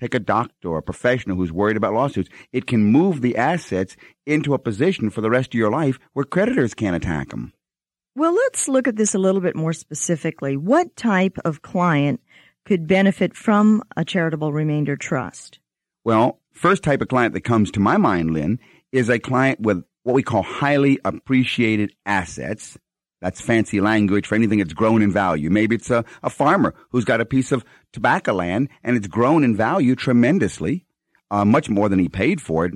take 0.00 0.14
a 0.14 0.18
doctor 0.18 0.68
or 0.68 0.78
a 0.78 0.82
professional 0.82 1.36
who's 1.36 1.52
worried 1.52 1.76
about 1.76 1.92
lawsuits, 1.92 2.30
it 2.50 2.66
can 2.66 2.82
move 2.82 3.20
the 3.20 3.36
assets 3.36 3.94
into 4.24 4.54
a 4.54 4.58
position 4.58 5.10
for 5.10 5.20
the 5.20 5.28
rest 5.28 5.52
of 5.52 5.58
your 5.58 5.70
life 5.70 5.98
where 6.14 6.24
creditors 6.24 6.72
can't 6.72 6.96
attack 6.96 7.28
them. 7.28 7.52
Well, 8.16 8.34
let's 8.34 8.68
look 8.68 8.88
at 8.88 8.96
this 8.96 9.14
a 9.14 9.18
little 9.18 9.42
bit 9.42 9.54
more 9.54 9.74
specifically. 9.74 10.56
What 10.56 10.96
type 10.96 11.36
of 11.44 11.60
client 11.60 12.22
could 12.64 12.86
benefit 12.86 13.36
from 13.36 13.82
a 13.98 14.04
charitable 14.06 14.54
remainder 14.54 14.96
trust? 14.96 15.58
Well, 16.06 16.39
first 16.52 16.82
type 16.82 17.00
of 17.00 17.08
client 17.08 17.34
that 17.34 17.42
comes 17.42 17.70
to 17.72 17.80
my 17.80 17.96
mind, 17.96 18.30
Lynn, 18.30 18.58
is 18.92 19.08
a 19.08 19.18
client 19.18 19.60
with 19.60 19.84
what 20.02 20.14
we 20.14 20.22
call 20.22 20.42
highly 20.42 20.98
appreciated 21.04 21.92
assets. 22.06 22.78
That's 23.20 23.40
fancy 23.40 23.80
language 23.80 24.26
for 24.26 24.34
anything 24.34 24.58
that's 24.58 24.72
grown 24.72 25.02
in 25.02 25.12
value. 25.12 25.50
Maybe 25.50 25.76
it's 25.76 25.90
a, 25.90 26.04
a 26.22 26.30
farmer 26.30 26.74
who's 26.90 27.04
got 27.04 27.20
a 27.20 27.26
piece 27.26 27.52
of 27.52 27.64
tobacco 27.92 28.32
land 28.32 28.70
and 28.82 28.96
it's 28.96 29.06
grown 29.06 29.44
in 29.44 29.56
value 29.56 29.94
tremendously, 29.94 30.86
uh, 31.30 31.44
much 31.44 31.68
more 31.68 31.88
than 31.88 31.98
he 31.98 32.08
paid 32.08 32.40
for 32.40 32.64
it 32.64 32.72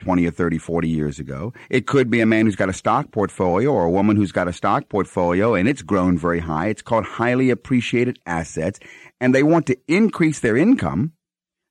20 0.00 0.26
or 0.26 0.30
30, 0.30 0.58
40 0.58 0.88
years 0.88 1.18
ago. 1.18 1.52
It 1.70 1.86
could 1.86 2.10
be 2.10 2.20
a 2.20 2.26
man 2.26 2.46
who's 2.46 2.56
got 2.56 2.68
a 2.68 2.74
stock 2.74 3.12
portfolio 3.12 3.70
or 3.72 3.84
a 3.84 3.90
woman 3.90 4.16
who's 4.16 4.32
got 4.32 4.48
a 4.48 4.52
stock 4.52 4.88
portfolio 4.88 5.54
and 5.54 5.68
it's 5.68 5.82
grown 5.82 6.18
very 6.18 6.40
high. 6.40 6.68
It's 6.68 6.82
called 6.82 7.04
highly 7.04 7.50
appreciated 7.50 8.18
assets 8.26 8.80
and 9.20 9.34
they 9.34 9.42
want 9.42 9.66
to 9.66 9.78
increase 9.86 10.40
their 10.40 10.56
income. 10.56 11.12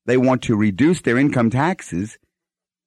They 0.05 0.17
want 0.17 0.41
to 0.43 0.55
reduce 0.55 1.01
their 1.01 1.17
income 1.17 1.49
taxes 1.49 2.17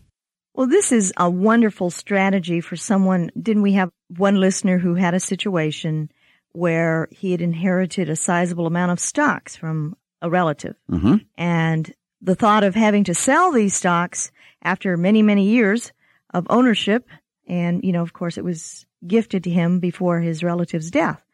Well, 0.61 0.69
this 0.69 0.91
is 0.91 1.11
a 1.17 1.27
wonderful 1.27 1.89
strategy 1.89 2.61
for 2.61 2.75
someone. 2.75 3.31
Didn't 3.35 3.63
we 3.63 3.73
have 3.73 3.89
one 4.15 4.35
listener 4.35 4.77
who 4.77 4.93
had 4.93 5.15
a 5.15 5.19
situation 5.19 6.11
where 6.51 7.07
he 7.09 7.31
had 7.31 7.41
inherited 7.41 8.11
a 8.11 8.15
sizable 8.15 8.67
amount 8.67 8.91
of 8.91 8.99
stocks 8.99 9.55
from 9.55 9.97
a 10.21 10.29
relative? 10.29 10.75
Mm-hmm. 10.87 11.15
And 11.35 11.91
the 12.21 12.35
thought 12.35 12.63
of 12.63 12.75
having 12.75 13.05
to 13.05 13.15
sell 13.15 13.51
these 13.51 13.73
stocks 13.73 14.31
after 14.61 14.95
many, 14.97 15.23
many 15.23 15.49
years 15.49 15.93
of 16.31 16.45
ownership, 16.47 17.09
and, 17.47 17.83
you 17.83 17.91
know, 17.91 18.03
of 18.03 18.13
course, 18.13 18.37
it 18.37 18.43
was 18.43 18.85
gifted 19.07 19.45
to 19.45 19.49
him 19.49 19.79
before 19.79 20.19
his 20.19 20.43
relative's 20.43 20.91
death. 20.91 21.25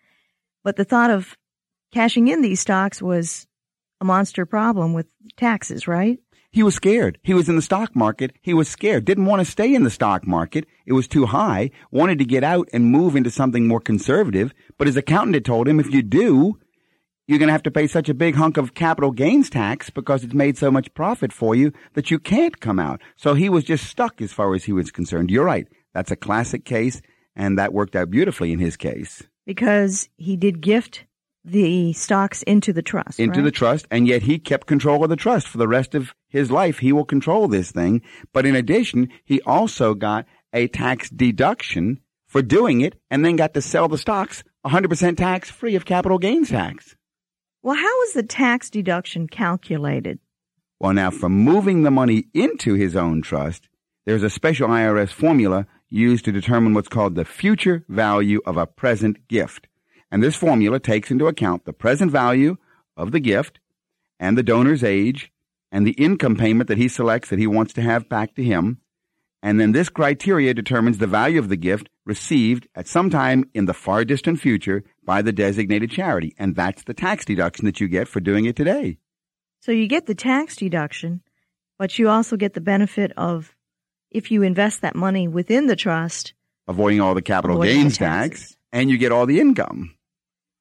But 0.63 0.77
the 0.77 0.85
thought 0.85 1.11
of 1.11 1.35
cashing 1.91 2.29
in 2.29 2.41
these 2.41 2.61
stocks 2.61 3.01
was 3.01 3.45
a 3.99 4.05
monster 4.05 4.45
problem 4.45 4.93
with 4.93 5.07
taxes, 5.35 5.85
right? 5.85 6.17
He 6.51 6.63
was 6.63 6.75
scared. 6.75 7.19
He 7.23 7.33
was 7.33 7.49
in 7.49 7.55
the 7.55 7.61
stock 7.61 7.95
market. 7.95 8.33
He 8.41 8.53
was 8.53 8.69
scared. 8.69 9.05
Didn't 9.05 9.25
want 9.25 9.45
to 9.45 9.51
stay 9.51 9.73
in 9.73 9.83
the 9.83 9.89
stock 9.89 10.25
market. 10.25 10.65
It 10.85 10.93
was 10.93 11.07
too 11.07 11.25
high. 11.25 11.71
Wanted 11.91 12.19
to 12.19 12.25
get 12.25 12.43
out 12.43 12.69
and 12.73 12.85
move 12.85 13.15
into 13.15 13.29
something 13.29 13.67
more 13.67 13.81
conservative. 13.81 14.53
But 14.77 14.87
his 14.87 14.97
accountant 14.97 15.35
had 15.35 15.45
told 15.45 15.67
him, 15.67 15.79
if 15.79 15.91
you 15.91 16.01
do, 16.01 16.57
you're 17.27 17.39
going 17.39 17.47
to 17.47 17.53
have 17.53 17.63
to 17.63 17.71
pay 17.71 17.87
such 17.87 18.07
a 18.07 18.13
big 18.13 18.35
hunk 18.35 18.55
of 18.55 18.73
capital 18.73 19.11
gains 19.11 19.49
tax 19.49 19.89
because 19.89 20.23
it's 20.23 20.33
made 20.33 20.57
so 20.57 20.71
much 20.71 20.93
profit 20.93 21.33
for 21.33 21.53
you 21.53 21.73
that 21.93 22.09
you 22.09 22.19
can't 22.19 22.61
come 22.61 22.79
out. 22.79 23.01
So 23.17 23.33
he 23.33 23.49
was 23.49 23.65
just 23.65 23.85
stuck 23.85 24.21
as 24.21 24.31
far 24.31 24.55
as 24.55 24.63
he 24.63 24.71
was 24.71 24.91
concerned. 24.91 25.29
You're 25.29 25.45
right. 25.45 25.67
That's 25.93 26.11
a 26.11 26.15
classic 26.15 26.63
case. 26.63 27.01
And 27.35 27.59
that 27.59 27.73
worked 27.73 27.95
out 27.95 28.09
beautifully 28.09 28.53
in 28.53 28.59
his 28.59 28.77
case. 28.77 29.23
Because 29.45 30.09
he 30.15 30.37
did 30.37 30.61
gift 30.61 31.05
the 31.47 31.93
stocks 31.93 32.43
into 32.43 32.73
the 32.73 32.81
trust. 32.81 33.19
Into 33.19 33.39
right? 33.39 33.45
the 33.45 33.51
trust, 33.51 33.87
and 33.89 34.07
yet 34.07 34.23
he 34.23 34.37
kept 34.37 34.67
control 34.67 35.03
of 35.03 35.09
the 35.09 35.15
trust 35.15 35.47
for 35.47 35.57
the 35.57 35.67
rest 35.67 35.95
of 35.95 36.13
his 36.27 36.51
life. 36.51 36.79
He 36.79 36.91
will 36.91 37.05
control 37.05 37.47
this 37.47 37.71
thing. 37.71 38.01
But 38.33 38.45
in 38.45 38.55
addition, 38.55 39.09
he 39.23 39.41
also 39.41 39.93
got 39.93 40.25
a 40.53 40.67
tax 40.67 41.09
deduction 41.09 42.01
for 42.27 42.41
doing 42.41 42.81
it 42.81 42.99
and 43.09 43.23
then 43.23 43.37
got 43.37 43.53
to 43.53 43.61
sell 43.61 43.87
the 43.87 43.97
stocks 43.97 44.43
100% 44.65 45.15
tax 45.15 45.49
free 45.49 45.75
of 45.75 45.85
capital 45.85 46.17
gains 46.19 46.49
tax. 46.49 46.95
Well, 47.63 47.75
how 47.75 48.03
is 48.03 48.13
the 48.13 48.23
tax 48.23 48.69
deduction 48.69 49.27
calculated? 49.27 50.19
Well, 50.79 50.93
now, 50.93 51.09
for 51.09 51.29
moving 51.29 51.83
the 51.83 51.91
money 51.91 52.25
into 52.33 52.75
his 52.75 52.95
own 52.95 53.21
trust, 53.21 53.67
there's 54.05 54.23
a 54.23 54.29
special 54.29 54.67
IRS 54.67 55.09
formula 55.09 55.65
used 55.89 56.25
to 56.25 56.31
determine 56.31 56.73
what's 56.73 56.87
called 56.87 57.15
the 57.15 57.25
future 57.25 57.83
value 57.87 58.41
of 58.45 58.57
a 58.57 58.67
present 58.67 59.27
gift. 59.27 59.67
And 60.11 60.23
this 60.23 60.35
formula 60.35 60.79
takes 60.79 61.11
into 61.11 61.27
account 61.27 61.65
the 61.65 61.73
present 61.73 62.11
value 62.11 62.57
of 62.95 63.11
the 63.11 63.19
gift 63.19 63.59
and 64.19 64.37
the 64.37 64.43
donor's 64.43 64.83
age 64.83 65.31
and 65.71 65.85
the 65.85 65.91
income 65.91 66.35
payment 66.35 66.67
that 66.69 66.77
he 66.77 66.87
selects 66.87 67.29
that 67.29 67.39
he 67.39 67.47
wants 67.47 67.73
to 67.73 67.81
have 67.81 68.09
back 68.09 68.35
to 68.35 68.43
him. 68.43 68.79
And 69.43 69.59
then 69.59 69.71
this 69.71 69.89
criteria 69.89 70.53
determines 70.53 70.97
the 70.97 71.07
value 71.07 71.39
of 71.39 71.49
the 71.49 71.57
gift 71.57 71.89
received 72.05 72.67
at 72.73 72.87
some 72.87 73.09
time 73.09 73.49
in 73.53 73.65
the 73.65 73.73
far 73.73 74.03
distant 74.03 74.39
future 74.39 74.83
by 75.03 75.21
the 75.21 75.31
designated 75.31 75.91
charity. 75.91 76.33
And 76.37 76.55
that's 76.55 76.83
the 76.83 76.93
tax 76.93 77.25
deduction 77.25 77.65
that 77.65 77.79
you 77.79 77.87
get 77.87 78.07
for 78.07 78.19
doing 78.19 78.45
it 78.45 78.55
today. 78.55 78.97
So 79.59 79.71
you 79.71 79.87
get 79.87 80.05
the 80.05 80.15
tax 80.15 80.55
deduction, 80.55 81.21
but 81.77 81.99
you 81.99 82.09
also 82.09 82.37
get 82.37 82.53
the 82.53 82.61
benefit 82.61 83.11
of 83.17 83.55
if 84.09 84.31
you 84.31 84.41
invest 84.41 84.81
that 84.81 84.95
money 84.95 85.27
within 85.27 85.67
the 85.67 85.75
trust. 85.75 86.33
Avoiding 86.67 87.01
all 87.01 87.13
the 87.13 87.21
capital 87.21 87.61
gains 87.61 87.97
tax, 87.97 88.57
and 88.71 88.89
you 88.89 88.97
get 88.97 89.11
all 89.11 89.25
the 89.25 89.39
income. 89.39 89.93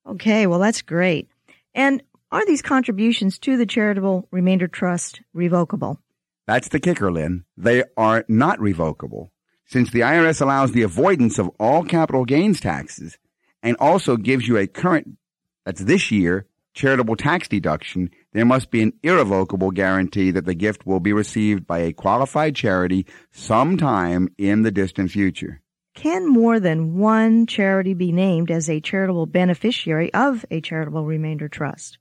Okay, 0.06 0.46
well, 0.46 0.58
that's 0.58 0.82
great. 0.82 1.28
And 1.74 2.02
are 2.30 2.46
these 2.46 2.62
contributions 2.62 3.38
to 3.40 3.56
the 3.56 3.66
charitable 3.66 4.28
remainder 4.30 4.68
trust 4.68 5.20
revocable? 5.32 6.00
That's 6.46 6.68
the 6.68 6.80
kicker, 6.80 7.10
Lynn. 7.10 7.44
They 7.56 7.84
are 7.96 8.24
not 8.28 8.60
revocable. 8.60 9.32
Since 9.66 9.90
the 9.90 10.00
IRS 10.00 10.40
allows 10.40 10.72
the 10.72 10.82
avoidance 10.82 11.38
of 11.38 11.50
all 11.58 11.82
capital 11.82 12.24
gains 12.24 12.60
taxes 12.60 13.18
and 13.62 13.76
also 13.80 14.16
gives 14.16 14.46
you 14.46 14.56
a 14.56 14.68
current, 14.68 15.18
that's 15.64 15.80
this 15.80 16.12
year, 16.12 16.46
charitable 16.72 17.16
tax 17.16 17.48
deduction, 17.48 18.10
there 18.32 18.44
must 18.44 18.70
be 18.70 18.82
an 18.82 18.92
irrevocable 19.02 19.72
guarantee 19.72 20.30
that 20.30 20.44
the 20.44 20.54
gift 20.54 20.86
will 20.86 21.00
be 21.00 21.12
received 21.12 21.66
by 21.66 21.78
a 21.78 21.92
qualified 21.92 22.54
charity 22.54 23.06
sometime 23.32 24.28
in 24.38 24.62
the 24.62 24.70
distant 24.70 25.10
future. 25.10 25.62
Can 25.96 26.28
more 26.28 26.60
than 26.60 26.98
one 26.98 27.46
charity 27.46 27.94
be 27.94 28.12
named 28.12 28.50
as 28.50 28.68
a 28.68 28.80
charitable 28.80 29.24
beneficiary 29.24 30.12
of 30.12 30.44
a 30.50 30.60
charitable 30.60 31.06
remainder 31.06 31.48
trust? 31.48 31.96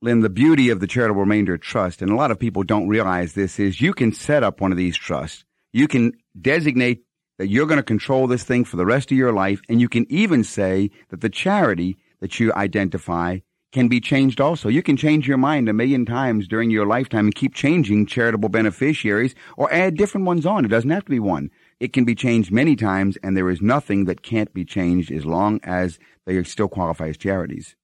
Lynn, 0.00 0.20
the 0.20 0.30
beauty 0.30 0.70
of 0.70 0.80
the 0.80 0.86
charitable 0.86 1.20
remainder 1.20 1.58
trust, 1.58 2.00
and 2.00 2.10
a 2.10 2.16
lot 2.16 2.30
of 2.30 2.38
people 2.38 2.62
don't 2.62 2.88
realize 2.88 3.34
this, 3.34 3.60
is 3.60 3.82
you 3.82 3.92
can 3.92 4.12
set 4.12 4.42
up 4.42 4.62
one 4.62 4.72
of 4.72 4.78
these 4.78 4.96
trusts. 4.96 5.44
You 5.74 5.88
can 5.88 6.14
designate 6.40 7.04
that 7.38 7.48
you're 7.48 7.66
going 7.66 7.76
to 7.76 7.82
control 7.82 8.26
this 8.26 8.44
thing 8.44 8.64
for 8.64 8.78
the 8.78 8.86
rest 8.86 9.12
of 9.12 9.18
your 9.18 9.32
life, 9.32 9.60
and 9.68 9.78
you 9.78 9.90
can 9.90 10.10
even 10.10 10.42
say 10.42 10.90
that 11.10 11.20
the 11.20 11.28
charity 11.28 11.98
that 12.20 12.40
you 12.40 12.50
identify 12.54 13.40
can 13.72 13.88
be 13.88 14.00
changed 14.00 14.40
also. 14.40 14.70
You 14.70 14.82
can 14.82 14.96
change 14.96 15.28
your 15.28 15.36
mind 15.36 15.68
a 15.68 15.74
million 15.74 16.06
times 16.06 16.48
during 16.48 16.70
your 16.70 16.86
lifetime 16.86 17.26
and 17.26 17.34
keep 17.34 17.54
changing 17.54 18.06
charitable 18.06 18.48
beneficiaries 18.48 19.34
or 19.58 19.70
add 19.70 19.96
different 19.96 20.26
ones 20.26 20.46
on. 20.46 20.64
It 20.64 20.68
doesn't 20.68 20.88
have 20.88 21.04
to 21.04 21.10
be 21.10 21.20
one. 21.20 21.50
It 21.84 21.92
can 21.92 22.06
be 22.06 22.14
changed 22.14 22.50
many 22.50 22.76
times, 22.76 23.18
and 23.22 23.36
there 23.36 23.50
is 23.50 23.60
nothing 23.60 24.06
that 24.06 24.22
can't 24.22 24.54
be 24.54 24.64
changed 24.64 25.12
as 25.12 25.26
long 25.26 25.60
as 25.62 25.98
they 26.24 26.42
still 26.44 26.66
qualify 26.66 27.08
as 27.08 27.18
charities. 27.18 27.76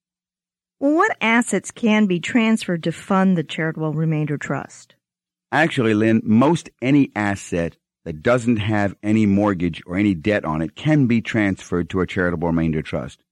Well, 0.78 0.94
what 0.94 1.14
assets 1.20 1.70
can 1.70 2.06
be 2.06 2.18
transferred 2.18 2.82
to 2.84 2.92
fund 2.92 3.36
the 3.36 3.44
charitable 3.44 3.92
remainder 3.92 4.38
trust? 4.38 4.94
Actually, 5.52 5.92
Lynn, 5.92 6.22
most 6.24 6.70
any 6.80 7.12
asset 7.14 7.76
that 8.06 8.22
doesn't 8.22 8.56
have 8.56 8.94
any 9.02 9.26
mortgage 9.26 9.82
or 9.84 9.98
any 9.98 10.14
debt 10.14 10.46
on 10.46 10.62
it 10.62 10.74
can 10.74 11.06
be 11.06 11.20
transferred 11.20 11.90
to 11.90 12.00
a 12.00 12.06
charitable 12.06 12.48
remainder 12.48 12.80
trust. 12.80 13.22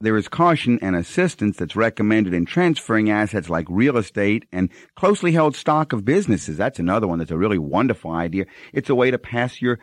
There 0.00 0.16
is 0.16 0.26
caution 0.26 0.80
and 0.82 0.96
assistance 0.96 1.56
that's 1.56 1.76
recommended 1.76 2.34
in 2.34 2.44
transferring 2.44 3.08
assets 3.08 3.48
like 3.48 3.66
real 3.68 3.96
estate 3.96 4.46
and 4.50 4.68
closely 4.96 5.30
held 5.30 5.54
stock 5.54 5.92
of 5.92 6.04
businesses. 6.04 6.56
That's 6.56 6.80
another 6.80 7.06
one 7.06 7.20
that's 7.20 7.30
a 7.30 7.38
really 7.38 7.58
wonderful 7.58 8.10
idea. 8.10 8.46
It's 8.72 8.90
a 8.90 8.96
way 8.96 9.12
to 9.12 9.18
pass 9.18 9.62
your 9.62 9.78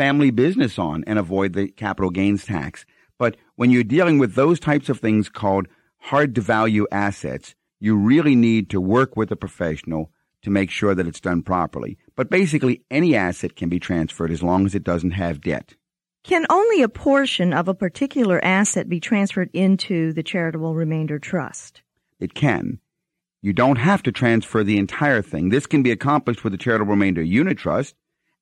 family 0.00 0.30
business 0.30 0.78
on 0.78 1.04
and 1.06 1.18
avoid 1.18 1.52
the 1.52 1.68
capital 1.68 2.08
gains 2.08 2.46
tax. 2.46 2.86
But 3.18 3.36
when 3.56 3.70
you're 3.70 3.84
dealing 3.84 4.18
with 4.18 4.34
those 4.34 4.58
types 4.58 4.88
of 4.88 4.98
things 4.98 5.28
called 5.28 5.68
hard 5.98 6.34
to 6.36 6.40
value 6.40 6.86
assets, 6.90 7.54
you 7.80 7.94
really 7.94 8.34
need 8.34 8.70
to 8.70 8.80
work 8.80 9.14
with 9.14 9.30
a 9.30 9.36
professional 9.36 10.10
to 10.40 10.48
make 10.48 10.70
sure 10.70 10.94
that 10.94 11.06
it's 11.06 11.20
done 11.20 11.42
properly. 11.42 11.98
But 12.16 12.30
basically, 12.30 12.82
any 12.90 13.14
asset 13.14 13.56
can 13.56 13.68
be 13.68 13.78
transferred 13.78 14.30
as 14.30 14.42
long 14.42 14.64
as 14.64 14.74
it 14.74 14.84
doesn't 14.84 15.10
have 15.10 15.42
debt. 15.42 15.74
Can 16.24 16.46
only 16.48 16.80
a 16.80 16.88
portion 16.88 17.52
of 17.52 17.68
a 17.68 17.74
particular 17.74 18.42
asset 18.42 18.88
be 18.88 19.00
transferred 19.00 19.50
into 19.52 20.14
the 20.14 20.22
charitable 20.22 20.74
remainder 20.74 21.18
trust? 21.18 21.82
It 22.18 22.32
can. 22.32 22.78
You 23.42 23.52
don't 23.52 23.76
have 23.76 24.02
to 24.04 24.12
transfer 24.12 24.64
the 24.64 24.78
entire 24.78 25.20
thing. 25.20 25.50
This 25.50 25.66
can 25.66 25.82
be 25.82 25.90
accomplished 25.90 26.42
with 26.42 26.54
the 26.54 26.58
charitable 26.58 26.92
remainder 26.92 27.20
unit 27.20 27.58
trust, 27.58 27.94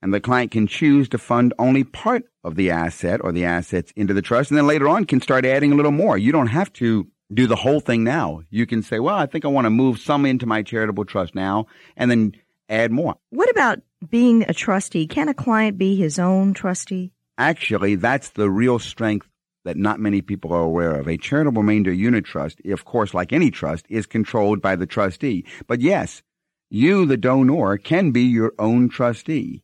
and 0.03 0.15
the 0.15 0.21
client 0.21 0.51
can 0.51 0.67
choose 0.67 1.09
to 1.11 1.19
fund 1.19 1.55
only 1.59 1.85
part 1.85 2.25
of 2.45 2.55
the 2.57 2.71
asset 2.71 3.21
or 3.23 3.33
the 3.33 3.45
assets 3.45 3.93
into 3.97 4.15
the 4.15 4.23
trust, 4.23 4.51
and 4.51 4.59
then 4.59 4.67
later 4.67 4.89
on 4.89 5.05
can 5.05 5.21
start 5.21 5.45
adding 5.45 5.73
a 5.73 5.75
little 5.75 5.93
more. 5.93 6.17
You 6.17 6.33
don't 6.33 6.49
have 6.49 6.73
to 6.75 7.07
do 7.33 7.47
the 7.47 7.57
whole 7.57 7.81
thing 7.81 8.05
now. 8.05 8.43
You 8.51 8.67
can 8.67 8.83
say, 8.83 8.99
well, 8.99 9.17
I 9.17 9.27
think 9.27 9.45
I 9.45 9.49
want 9.49 9.67
to 9.67 9.71
move 9.71 9.99
some 9.99 10.25
into 10.25 10.47
my 10.47 10.63
charitable 10.63 11.05
trust 11.05 11.35
now, 11.35 11.67
and 11.97 12.11
then 12.11 12.33
add 12.69 12.91
more. 12.91 13.17
What 13.31 13.51
about 13.51 13.81
being 14.09 14.45
a 14.49 14.55
trustee? 14.55 15.07
Can 15.07 15.29
a 15.29 15.35
client 15.35 15.79
be 15.79 15.97
his 15.97 16.19
own 16.19 16.55
trustee? 16.55 17.13
Actually, 17.37 17.97
that's 17.97 18.31
the 18.31 18.51
real 18.51 18.79
strength 18.79 19.29
that 19.65 19.77
not 19.77 20.01
many 20.01 20.23
people 20.23 20.53
are 20.53 20.63
aware 20.63 20.95
of. 20.95 21.07
A 21.07 21.17
charitable 21.17 21.63
remainder 21.63 21.93
unit 21.93 22.25
trust, 22.25 22.61
of 22.67 22.85
course, 22.85 23.13
like 23.13 23.33
any 23.33 23.51
trust, 23.51 23.87
is 23.89 24.07
controlled 24.07 24.63
by 24.63 24.77
the 24.77 24.87
trustee. 24.87 25.45
But 25.67 25.81
yes, 25.81 26.23
you, 26.71 27.07
the 27.07 27.17
donor, 27.17 27.77
can 27.77 28.11
be 28.11 28.23
your 28.23 28.55
own 28.59 28.89
trustee. 28.89 29.63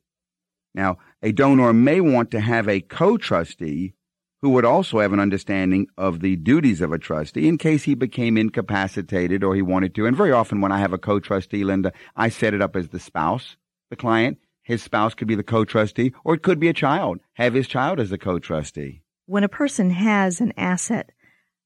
Now, 0.74 0.98
a 1.22 1.32
donor 1.32 1.72
may 1.72 2.00
want 2.00 2.30
to 2.32 2.40
have 2.40 2.68
a 2.68 2.80
co-trustee 2.80 3.94
who 4.42 4.50
would 4.50 4.64
also 4.64 5.00
have 5.00 5.12
an 5.12 5.20
understanding 5.20 5.86
of 5.96 6.20
the 6.20 6.36
duties 6.36 6.82
of 6.82 6.92
a 6.92 6.98
trustee 6.98 7.48
in 7.48 7.56
case 7.56 7.84
he 7.84 7.94
became 7.94 8.36
incapacitated 8.36 9.42
or 9.42 9.54
he 9.54 9.62
wanted 9.62 9.94
to. 9.94 10.04
And 10.04 10.14
very 10.16 10.32
often 10.32 10.60
when 10.60 10.72
I 10.72 10.80
have 10.80 10.92
a 10.92 10.98
co-trustee, 10.98 11.64
Linda, 11.64 11.92
I 12.14 12.28
set 12.28 12.52
it 12.52 12.60
up 12.60 12.76
as 12.76 12.88
the 12.88 13.00
spouse, 13.00 13.56
the 13.88 13.96
client. 13.96 14.38
His 14.62 14.82
spouse 14.82 15.14
could 15.14 15.28
be 15.28 15.34
the 15.34 15.42
co-trustee, 15.42 16.12
or 16.24 16.34
it 16.34 16.42
could 16.42 16.58
be 16.58 16.68
a 16.68 16.74
child. 16.74 17.20
Have 17.34 17.54
his 17.54 17.68
child 17.68 18.00
as 18.00 18.10
the 18.10 18.18
co-trustee. 18.18 19.02
When 19.26 19.44
a 19.44 19.48
person 19.48 19.90
has 19.90 20.40
an 20.40 20.52
asset, 20.56 21.10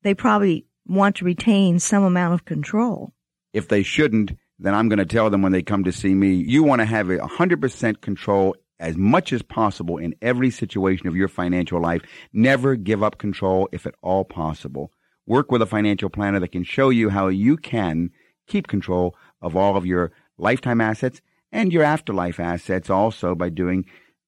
they 0.03 0.15
probably 0.15 0.67
want 0.87 1.17
to 1.17 1.25
retain 1.25 1.79
some 1.79 2.03
amount 2.03 2.35
of 2.35 2.45
control. 2.45 3.13
If 3.53 3.69
they 3.69 3.83
shouldn't, 3.83 4.33
then 4.59 4.75
I'm 4.75 4.89
going 4.89 4.99
to 4.99 5.07
tell 5.07 5.31
them 5.31 5.43
when 5.43 5.53
they 5.53 5.63
come 5.63 5.85
to 5.85 5.93
see 5.93 6.15
me, 6.15 6.35
you 6.35 6.63
want 6.63 6.81
to 6.81 6.87
have 6.87 7.11
a 7.11 7.19
100% 7.19 8.01
control 8.01 8.57
as 8.81 8.97
much 8.97 9.33
as 9.33 9.43
possible 9.43 9.99
in 9.99 10.15
every 10.23 10.51
situation 10.51 11.07
of 11.07 11.17
your 11.17 11.29
financial 11.29 11.81
life. 11.81 12.03
Never 12.33 12.77
give 12.77 13.03
up 13.03 13.19
control 13.19 13.69
if 13.73 13.87
at 13.87 13.95
all 14.03 14.25
possible. 14.25 14.93
Work 15.27 15.51
with 15.51 15.63
a 15.63 15.67
financial 15.67 16.09
planner 16.09 16.41
that 16.41 16.53
can 16.53 16.65
show 16.65 16.91
you 16.91 17.11
how 17.11 17.29
you 17.29 17.57
can 17.57 18.11
keep 18.47 18.67
control 18.67 19.15
of 19.43 19.57
all 19.57 19.77
of 19.77 19.87
your 19.87 20.13
lifetime 20.39 20.81
assets 20.81 21.21
and 21.53 21.73
your 21.73 21.83
afterlife 21.83 22.41
assets 22.41 22.91
also 22.91 23.35
by 23.35 23.49
doing 23.49 23.85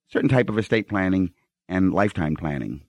certain 0.09 0.29
type 0.29 0.49
of 0.49 0.59
estate 0.59 0.89
planning 0.89 1.31
and 1.69 1.95
lifetime 1.95 2.37
planning. 2.37 2.83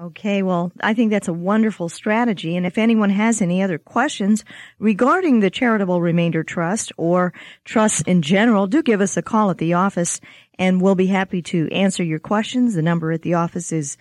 Okay, 0.00 0.44
well, 0.44 0.70
I 0.80 0.94
think 0.94 1.10
that's 1.10 1.26
a 1.26 1.32
wonderful 1.32 1.88
strategy. 1.88 2.56
And 2.56 2.64
if 2.64 2.78
anyone 2.78 3.10
has 3.10 3.42
any 3.42 3.62
other 3.62 3.78
questions 3.78 4.44
regarding 4.78 5.40
the 5.40 5.50
Charitable 5.50 6.00
Remainder 6.00 6.44
Trust 6.44 6.92
or 6.96 7.32
trusts 7.64 8.02
in 8.02 8.22
general, 8.22 8.68
do 8.68 8.80
give 8.80 9.00
us 9.00 9.16
a 9.16 9.22
call 9.22 9.50
at 9.50 9.58
the 9.58 9.74
office 9.74 10.20
and 10.58 10.80
we'll 10.80 10.94
be 10.94 11.06
happy 11.06 11.42
to 11.42 11.68
answer 11.70 12.02
your 12.02 12.18
questions. 12.18 12.74
The 12.74 12.80
number 12.82 13.12
at 13.12 13.22
the 13.22 13.34
office 13.34 13.70
is 13.72 13.96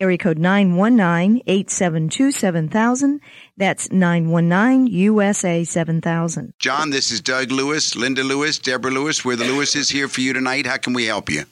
area 0.00 0.18
code 0.18 0.38
919-872-7000. 0.38 3.20
That's 3.56 3.88
919-USA 3.88 5.64
7000. 5.64 6.52
John, 6.58 6.90
this 6.90 7.12
is 7.12 7.20
Doug 7.20 7.52
Lewis, 7.52 7.96
Linda 7.96 8.24
Lewis, 8.24 8.58
Deborah 8.58 8.90
Lewis. 8.90 9.24
We're 9.24 9.36
the 9.36 9.44
Lewises 9.44 9.90
here 9.90 10.08
for 10.08 10.20
you 10.20 10.32
tonight. 10.32 10.66
How 10.66 10.78
can 10.78 10.92
we 10.92 11.06
help 11.06 11.30
you? 11.30 11.44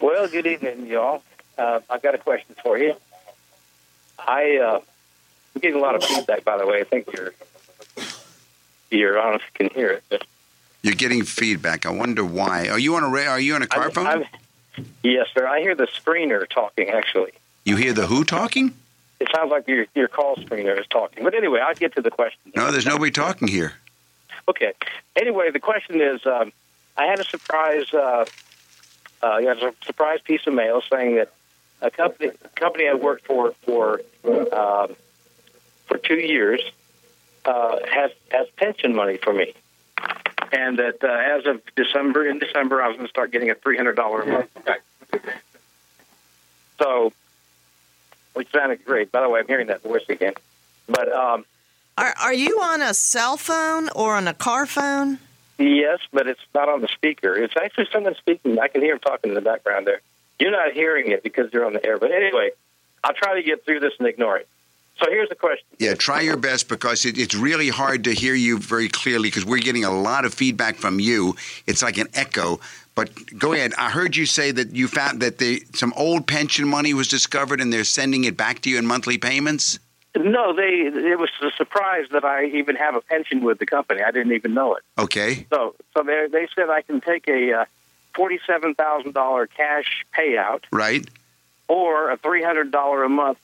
Well, 0.00 0.26
good 0.28 0.46
evening, 0.46 0.86
y'all. 0.86 1.22
Uh, 1.56 1.80
I've 1.88 2.02
got 2.02 2.14
a 2.14 2.18
question 2.18 2.56
for 2.62 2.76
you. 2.76 2.94
I 4.18 4.56
uh, 4.56 4.80
I'm 5.54 5.60
getting 5.60 5.78
a 5.78 5.82
lot 5.82 5.94
of 5.94 6.02
feedback, 6.02 6.44
by 6.44 6.58
the 6.58 6.66
way. 6.66 6.80
I 6.80 6.84
think 6.84 7.12
your 7.12 7.32
your 8.90 9.20
honest 9.20 9.44
can 9.54 9.70
hear 9.70 9.90
it. 9.90 10.02
But 10.08 10.24
You're 10.82 10.94
getting 10.94 11.24
feedback. 11.24 11.86
I 11.86 11.90
wonder 11.90 12.24
why. 12.24 12.68
Are 12.68 12.78
you 12.78 12.96
on 12.96 13.04
a 13.04 13.08
ra- 13.08 13.30
are 13.30 13.40
you 13.40 13.54
on 13.54 13.62
a 13.62 13.66
car 13.66 13.84
I'm- 13.84 13.92
phone? 13.92 14.06
I'm- 14.06 14.24
yes, 15.02 15.28
sir. 15.32 15.46
I 15.46 15.60
hear 15.60 15.74
the 15.74 15.86
screener 15.86 16.48
talking. 16.48 16.90
Actually, 16.90 17.32
you 17.64 17.76
hear 17.76 17.92
the 17.92 18.06
who 18.06 18.24
talking? 18.24 18.74
it 19.20 19.28
sounds 19.32 19.52
like 19.52 19.68
your 19.68 19.86
your 19.94 20.08
call 20.08 20.34
screener 20.36 20.78
is 20.78 20.86
talking. 20.88 21.22
But 21.22 21.34
anyway, 21.34 21.60
I'll 21.60 21.74
get 21.74 21.94
to 21.94 22.02
the 22.02 22.10
question. 22.10 22.40
No, 22.56 22.72
there's 22.72 22.86
nobody 22.86 23.12
talking 23.12 23.46
here. 23.46 23.74
Okay. 24.48 24.72
Anyway, 25.14 25.50
the 25.52 25.60
question 25.60 26.00
is, 26.00 26.26
um, 26.26 26.52
I 26.96 27.06
had 27.06 27.20
a 27.20 27.24
surprise. 27.24 27.92
Uh, 27.94 28.24
uh, 29.22 29.38
yeah, 29.40 29.52
a 29.52 29.72
surprise 29.84 30.18
piece 30.24 30.44
of 30.48 30.54
mail 30.54 30.82
saying 30.90 31.14
that 31.14 31.32
a 31.80 31.92
company 31.92 32.32
company 32.56 32.88
I 32.88 32.94
worked 32.94 33.24
for 33.24 33.52
for 33.64 34.00
um, 34.24 34.96
for 35.86 35.98
two 35.98 36.16
years 36.16 36.60
uh, 37.44 37.78
has 37.88 38.10
has 38.32 38.48
pension 38.56 38.96
money 38.96 39.18
for 39.18 39.32
me, 39.32 39.54
and 40.52 40.78
that 40.78 41.02
uh, 41.02 41.08
as 41.08 41.46
of 41.46 41.62
December 41.74 42.28
in 42.28 42.38
December 42.38 42.82
I 42.82 42.88
was 42.88 42.96
going 42.96 43.06
to 43.06 43.10
start 43.10 43.32
getting 43.32 43.50
a 43.50 43.54
three 43.54 43.76
hundred 43.76 43.96
dollar 43.96 44.22
a 44.22 44.26
month. 44.26 44.50
So, 46.78 47.12
which 48.34 48.50
sounded 48.50 48.84
great. 48.84 49.12
By 49.12 49.22
the 49.22 49.28
way, 49.28 49.40
I'm 49.40 49.46
hearing 49.46 49.68
that 49.68 49.82
voice 49.82 50.04
again. 50.08 50.34
But 50.88 51.12
um, 51.12 51.44
Are, 51.96 52.14
are 52.20 52.34
you 52.34 52.60
on 52.60 52.82
a 52.82 52.92
cell 52.92 53.36
phone 53.36 53.88
or 53.90 54.14
on 54.16 54.26
a 54.26 54.34
car 54.34 54.66
phone? 54.66 55.18
Yes, 55.58 56.00
but 56.12 56.26
it's 56.26 56.40
not 56.54 56.68
on 56.68 56.80
the 56.80 56.88
speaker. 56.88 57.34
It's 57.34 57.54
actually 57.56 57.86
someone 57.92 58.16
speaking. 58.16 58.58
I 58.58 58.68
can 58.68 58.80
hear 58.82 58.94
him 58.94 58.98
talking 58.98 59.30
in 59.30 59.34
the 59.34 59.40
background 59.42 59.86
there. 59.86 60.00
You're 60.40 60.50
not 60.50 60.72
hearing 60.72 61.12
it 61.12 61.22
because 61.22 61.52
you're 61.52 61.64
on 61.64 61.72
the 61.72 61.86
air. 61.86 61.98
But 61.98 62.10
anyway, 62.10 62.50
I'll 63.04 63.14
try 63.14 63.34
to 63.34 63.42
get 63.42 63.64
through 63.64 63.80
this 63.80 63.92
and 63.98 64.08
ignore 64.08 64.38
it. 64.38 64.48
So 64.98 65.06
here's 65.10 65.28
the 65.28 65.34
question. 65.34 65.66
Yeah, 65.78 65.94
try 65.94 66.20
your 66.20 66.36
best 66.36 66.68
because 66.68 67.04
it, 67.04 67.18
it's 67.18 67.34
really 67.34 67.68
hard 67.68 68.04
to 68.04 68.12
hear 68.12 68.34
you 68.34 68.58
very 68.58 68.88
clearly 68.88 69.28
because 69.28 69.44
we're 69.44 69.58
getting 69.58 69.84
a 69.84 69.90
lot 69.90 70.24
of 70.24 70.32
feedback 70.34 70.76
from 70.76 71.00
you. 71.00 71.34
It's 71.66 71.82
like 71.82 71.98
an 71.98 72.08
echo. 72.14 72.60
But 72.94 73.10
go 73.38 73.52
ahead. 73.54 73.72
I 73.78 73.90
heard 73.90 74.14
you 74.16 74.26
say 74.26 74.50
that 74.52 74.72
you 74.72 74.86
found 74.86 75.20
that 75.22 75.38
the, 75.38 75.64
some 75.74 75.92
old 75.96 76.26
pension 76.26 76.68
money 76.68 76.92
was 76.94 77.08
discovered 77.08 77.60
and 77.60 77.72
they're 77.72 77.84
sending 77.84 78.24
it 78.24 78.36
back 78.36 78.60
to 78.62 78.70
you 78.70 78.78
in 78.78 78.86
monthly 78.86 79.16
payments. 79.18 79.78
No, 80.14 80.52
they. 80.54 80.90
It 80.92 81.18
was 81.18 81.30
a 81.42 81.50
surprise 81.56 82.06
that 82.10 82.22
I 82.22 82.44
even 82.44 82.76
have 82.76 82.94
a 82.94 83.00
pension 83.00 83.42
with 83.42 83.58
the 83.58 83.64
company. 83.64 84.02
I 84.02 84.10
didn't 84.10 84.32
even 84.34 84.52
know 84.52 84.74
it. 84.74 84.82
Okay. 84.98 85.46
So, 85.48 85.74
so 85.96 86.02
they 86.02 86.26
they 86.30 86.48
said 86.54 86.68
I 86.68 86.82
can 86.82 87.00
take 87.00 87.26
a 87.28 87.60
uh, 87.60 87.64
forty-seven 88.14 88.74
thousand 88.74 89.14
dollar 89.14 89.46
cash 89.46 90.04
payout 90.14 90.64
Right. 90.70 91.08
or 91.66 92.10
a 92.10 92.18
three 92.18 92.42
hundred 92.42 92.70
dollar 92.70 93.04
a 93.04 93.08
month 93.08 93.38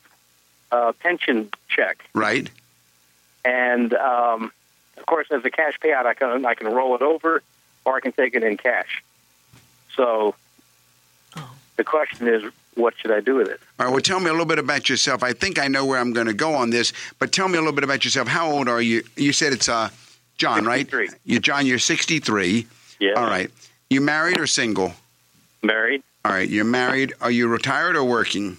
uh, 0.70 0.92
pension 0.92 1.50
check. 1.68 2.04
Right. 2.14 2.50
And 3.44 3.94
um, 3.94 4.52
of 4.96 5.06
course, 5.06 5.28
as 5.30 5.44
a 5.44 5.50
cash 5.50 5.78
payout, 5.82 6.06
I 6.06 6.14
can 6.14 6.44
I 6.44 6.54
can 6.54 6.66
roll 6.68 6.94
it 6.94 7.02
over, 7.02 7.42
or 7.84 7.96
I 7.96 8.00
can 8.00 8.12
take 8.12 8.34
it 8.34 8.42
in 8.42 8.56
cash. 8.56 9.02
So 9.94 10.34
the 11.76 11.84
question 11.84 12.28
is, 12.28 12.42
what 12.74 12.94
should 12.98 13.10
I 13.10 13.20
do 13.20 13.36
with 13.36 13.48
it? 13.48 13.60
All 13.78 13.86
right. 13.86 13.92
Well, 13.92 14.00
tell 14.00 14.20
me 14.20 14.26
a 14.26 14.32
little 14.32 14.46
bit 14.46 14.58
about 14.58 14.88
yourself. 14.88 15.22
I 15.22 15.32
think 15.32 15.58
I 15.58 15.68
know 15.68 15.84
where 15.86 15.98
I'm 15.98 16.12
going 16.12 16.26
to 16.26 16.34
go 16.34 16.54
on 16.54 16.70
this, 16.70 16.92
but 17.18 17.32
tell 17.32 17.48
me 17.48 17.54
a 17.54 17.60
little 17.60 17.72
bit 17.72 17.84
about 17.84 18.04
yourself. 18.04 18.28
How 18.28 18.50
old 18.50 18.68
are 18.68 18.82
you? 18.82 19.02
You 19.16 19.32
said 19.32 19.52
it's 19.52 19.68
uh, 19.68 19.88
John, 20.36 20.64
right? 20.64 20.88
63. 20.90 21.08
You, 21.24 21.40
John, 21.40 21.66
you're 21.66 21.78
63. 21.78 22.66
Yeah. 23.00 23.12
All 23.12 23.24
right. 23.24 23.50
You 23.90 24.00
married 24.00 24.38
or 24.38 24.46
single? 24.46 24.92
Married, 25.62 26.02
All 26.24 26.30
right. 26.30 26.48
You're 26.48 26.64
married. 26.64 27.14
Are 27.20 27.30
you 27.30 27.48
retired 27.48 27.96
or 27.96 28.04
working? 28.04 28.58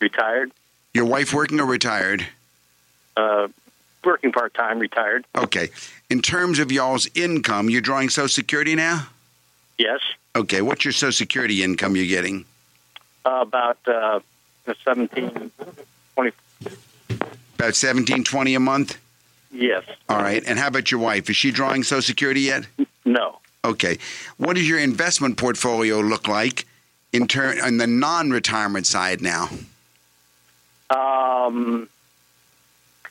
retired, 0.00 0.52
Your 0.94 1.04
wife 1.04 1.34
working 1.34 1.60
or 1.60 1.66
retired? 1.66 2.26
uh, 3.16 3.48
working 4.04 4.32
part 4.32 4.54
time, 4.54 4.78
retired. 4.78 5.24
Okay. 5.36 5.70
In 6.10 6.20
terms 6.20 6.58
of 6.58 6.70
y'all's 6.72 7.08
income, 7.14 7.70
you're 7.70 7.80
drawing 7.80 8.08
Social 8.10 8.28
Security 8.28 8.74
now? 8.74 9.08
Yes, 9.78 10.00
Okay. 10.36 10.62
What's 10.62 10.84
your 10.84 10.90
Social 10.92 11.12
Security 11.12 11.62
income 11.62 11.94
you're 11.96 12.06
getting? 12.06 12.44
uh, 13.24 13.38
about 13.42 13.78
uh, 13.86 14.20
17, 14.84 15.50
20. 16.14 16.32
About 17.56 17.74
17, 17.74 18.24
20 18.24 18.54
a 18.54 18.60
month? 18.60 18.98
Yes, 19.52 19.84
All 20.08 20.18
right. 20.18 20.42
And 20.46 20.58
how 20.58 20.66
about 20.66 20.90
your 20.90 21.00
wife? 21.00 21.30
Is 21.30 21.36
she 21.36 21.50
drawing 21.52 21.82
Social 21.84 22.02
Security 22.02 22.40
yet? 22.42 22.66
no. 23.04 23.38
Okay. 23.64 23.98
What 24.36 24.56
does 24.56 24.68
your 24.68 24.78
investment 24.80 25.38
portfolio 25.38 26.00
look 26.00 26.26
like 26.28 26.66
in 27.12 27.26
turn 27.28 27.60
on 27.60 27.78
the 27.78 27.86
non-retirement 27.86 28.86
side 28.86 29.22
now? 29.22 29.48
Um, 30.90 31.88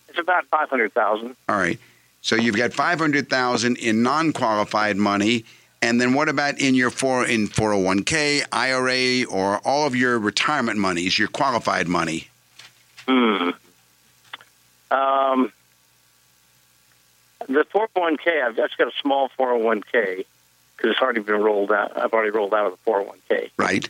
it's 0.09 0.19
about 0.19 0.45
five 0.47 0.69
hundred 0.69 0.93
thousand. 0.93 1.35
All 1.49 1.57
right. 1.57 1.79
So 2.21 2.37
you've 2.37 2.55
got 2.55 2.71
500,000 2.71 3.75
in 3.75 4.01
non-qualified 4.01 4.95
money 4.95 5.43
and 5.83 5.99
then 5.99 6.13
what 6.13 6.29
about 6.29 6.61
in 6.61 6.75
your 6.75 6.89
four 6.89 7.27
in 7.27 7.49
401k, 7.49 8.45
IRA 8.53 9.25
or 9.25 9.59
all 9.67 9.85
of 9.85 9.97
your 9.97 10.17
retirement 10.17 10.79
monies, 10.79 11.19
your 11.19 11.27
qualified 11.27 11.89
money? 11.89 12.29
Hmm. 13.05 13.49
Um, 14.89 15.51
the 17.47 17.65
401k, 17.65 18.43
I've 18.45 18.55
just 18.55 18.77
got 18.77 18.87
a 18.87 18.93
small 19.01 19.29
401k 19.37 20.23
because 20.77 20.91
it's 20.91 21.01
already 21.01 21.19
been 21.19 21.41
rolled 21.41 21.73
out. 21.73 21.97
I've 21.97 22.13
already 22.13 22.31
rolled 22.31 22.53
out 22.53 22.67
of 22.67 22.79
the 22.85 22.89
401k. 22.89 23.49
Right. 23.57 23.85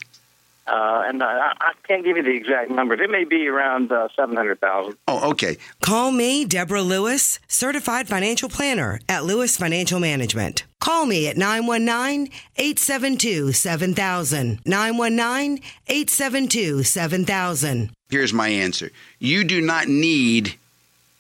Uh, 0.65 1.03
and 1.05 1.21
I, 1.21 1.53
I 1.59 1.73
can't 1.87 2.05
give 2.05 2.15
you 2.15 2.23
the 2.23 2.35
exact 2.35 2.71
numbers. 2.71 2.99
It 3.01 3.09
may 3.09 3.25
be 3.25 3.47
around 3.47 3.91
uh, 3.91 4.07
700000 4.15 4.95
Oh, 5.09 5.31
okay. 5.31 5.57
Call 5.81 6.11
me, 6.11 6.45
Deborah 6.45 6.81
Lewis, 6.81 7.39
certified 7.49 8.07
financial 8.07 8.47
planner 8.47 9.01
at 9.09 9.25
Lewis 9.25 9.57
Financial 9.57 9.99
Management. 9.99 10.63
Call 10.79 11.05
me 11.05 11.27
at 11.27 11.35
919 11.35 12.31
872 12.55 13.51
7000. 13.51 14.59
919 14.65 15.61
872 15.87 16.83
7000. 16.83 17.89
Here's 18.09 18.33
my 18.33 18.47
answer. 18.47 18.91
You 19.19 19.43
do 19.43 19.59
not 19.59 19.87
need 19.87 20.55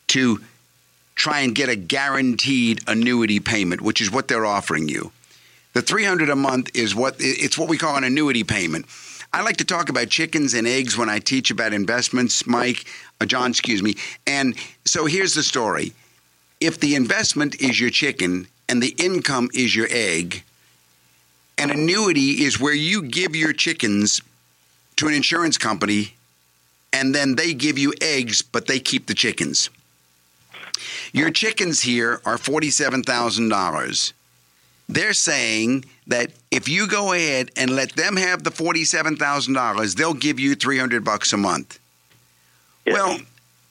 to 0.07 0.39
try 1.15 1.41
and 1.41 1.53
get 1.53 1.69
a 1.69 1.75
guaranteed 1.75 2.81
annuity 2.87 3.39
payment, 3.39 3.81
which 3.81 3.99
is 3.99 4.11
what 4.11 4.27
they're 4.27 4.45
offering 4.45 4.87
you. 4.87 5.11
The 5.73 5.81
300 5.81 6.29
a 6.29 6.35
month 6.35 6.69
is 6.75 6.93
what 6.93 7.15
it's 7.19 7.57
what 7.57 7.67
we 7.67 7.77
call 7.77 7.95
an 7.95 8.03
annuity 8.03 8.43
payment. 8.43 8.85
I 9.33 9.41
like 9.41 9.57
to 9.57 9.65
talk 9.65 9.89
about 9.89 10.09
chickens 10.09 10.53
and 10.53 10.67
eggs 10.67 10.95
when 10.95 11.09
I 11.09 11.17
teach 11.17 11.49
about 11.49 11.73
investments, 11.73 12.45
Mike, 12.45 12.85
uh, 13.19 13.25
John, 13.25 13.49
excuse 13.49 13.81
me. 13.81 13.95
And 14.27 14.55
so 14.85 15.07
here's 15.07 15.33
the 15.33 15.41
story. 15.41 15.93
If 16.61 16.79
the 16.79 16.93
investment 16.93 17.59
is 17.59 17.81
your 17.81 17.89
chicken 17.89 18.47
and 18.69 18.81
the 18.81 18.93
income 18.99 19.49
is 19.55 19.75
your 19.75 19.87
egg, 19.89 20.43
an 21.57 21.71
annuity 21.71 22.43
is 22.43 22.59
where 22.59 22.75
you 22.75 23.01
give 23.01 23.35
your 23.35 23.53
chickens 23.53 24.21
to 24.97 25.07
an 25.07 25.15
insurance 25.15 25.57
company 25.57 26.13
and 26.93 27.15
then 27.15 27.35
they 27.35 27.55
give 27.55 27.79
you 27.79 27.91
eggs, 28.01 28.43
but 28.43 28.67
they 28.67 28.79
keep 28.79 29.07
the 29.07 29.15
chickens. 29.15 29.71
Your 31.11 31.31
chickens 31.31 31.81
here 31.81 32.21
are 32.23 32.37
$47,000. 32.37 34.13
They're 34.89 35.13
saying 35.13 35.85
that 36.07 36.31
if 36.51 36.67
you 36.67 36.87
go 36.87 37.13
ahead 37.13 37.51
and 37.55 37.71
let 37.71 37.93
them 37.93 38.15
have 38.17 38.43
the 38.43 38.51
$47,000, 38.51 39.95
they'll 39.95 40.13
give 40.13 40.39
you 40.39 40.55
300 40.55 41.03
bucks 41.03 41.33
a 41.33 41.37
month. 41.37 41.79
Well, 42.85 43.19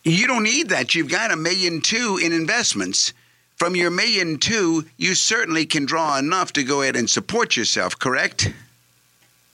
you 0.05 0.27
don't 0.27 0.42
need 0.42 0.70
that. 0.70 0.94
You've 0.94 1.11
got 1.11 1.31
a 1.31 1.37
million 1.37 1.81
two 1.81 2.18
in 2.22 2.33
investments. 2.33 3.12
From 3.57 3.77
your 3.77 3.90
million 3.90 4.38
two, 4.38 4.87
you 4.96 5.14
certainly 5.14 5.66
can 5.66 5.85
draw 5.85 6.18
enough 6.18 6.53
to 6.55 6.64
go 6.64 6.83
ahead 6.83 6.96
and 6.96 7.09
support 7.09 7.57
yourself, 7.57 7.98
correct? 7.98 8.53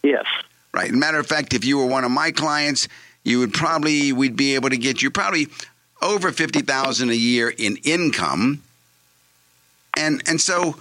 Yes. 0.02 0.24
Right. 0.72 0.90
Matter 0.92 1.18
of 1.18 1.26
fact, 1.26 1.52
if 1.54 1.64
you 1.64 1.76
were 1.78 1.86
one 1.86 2.04
of 2.04 2.10
my 2.10 2.30
clients, 2.30 2.88
you 3.24 3.40
would 3.40 3.52
probably 3.52 4.12
we'd 4.12 4.36
be 4.36 4.54
able 4.54 4.70
to 4.70 4.78
get 4.78 5.02
you 5.02 5.10
probably 5.10 5.48
over 6.00 6.30
fifty 6.30 6.60
thousand 6.60 7.10
a 7.10 7.16
year 7.16 7.50
in 7.50 7.76
income. 7.84 8.62
And 9.96 10.22
and 10.26 10.40
so 10.40 10.76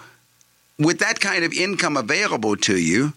with 0.79 0.99
that 0.99 1.19
kind 1.19 1.43
of 1.43 1.53
income 1.53 1.97
available 1.97 2.55
to 2.57 2.77
you, 2.77 3.13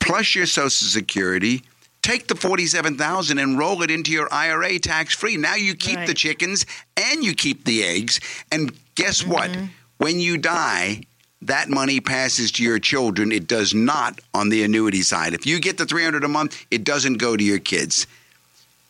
plus 0.00 0.34
your 0.34 0.46
social 0.46 0.88
security, 0.88 1.62
take 2.02 2.26
the 2.28 2.34
47,000 2.34 3.38
and 3.38 3.58
roll 3.58 3.82
it 3.82 3.90
into 3.90 4.10
your 4.10 4.28
IRA 4.32 4.78
tax 4.78 5.14
free. 5.14 5.36
Now 5.36 5.54
you 5.54 5.74
keep 5.74 5.96
Right. 5.96 6.06
the 6.06 6.14
chickens 6.14 6.66
and 6.96 7.22
you 7.24 7.34
keep 7.34 7.64
the 7.64 7.84
eggs. 7.84 8.18
And 8.50 8.72
guess 8.96 9.22
mm-hmm. 9.22 9.30
what? 9.32 9.56
When 9.98 10.18
you 10.18 10.36
die, 10.38 11.02
that 11.42 11.68
money 11.68 12.00
passes 12.00 12.50
to 12.52 12.62
your 12.62 12.78
children. 12.78 13.32
It 13.32 13.46
does 13.46 13.74
not 13.74 14.20
on 14.34 14.48
the 14.48 14.62
annuity 14.64 15.02
side. 15.02 15.34
If 15.34 15.46
you 15.46 15.60
get 15.60 15.76
the 15.78 15.86
300 15.86 16.22
a 16.24 16.28
month, 16.28 16.64
it 16.70 16.84
doesn't 16.84 17.14
go 17.18 17.36
to 17.36 17.42
your 17.44 17.58
kids. 17.58 18.06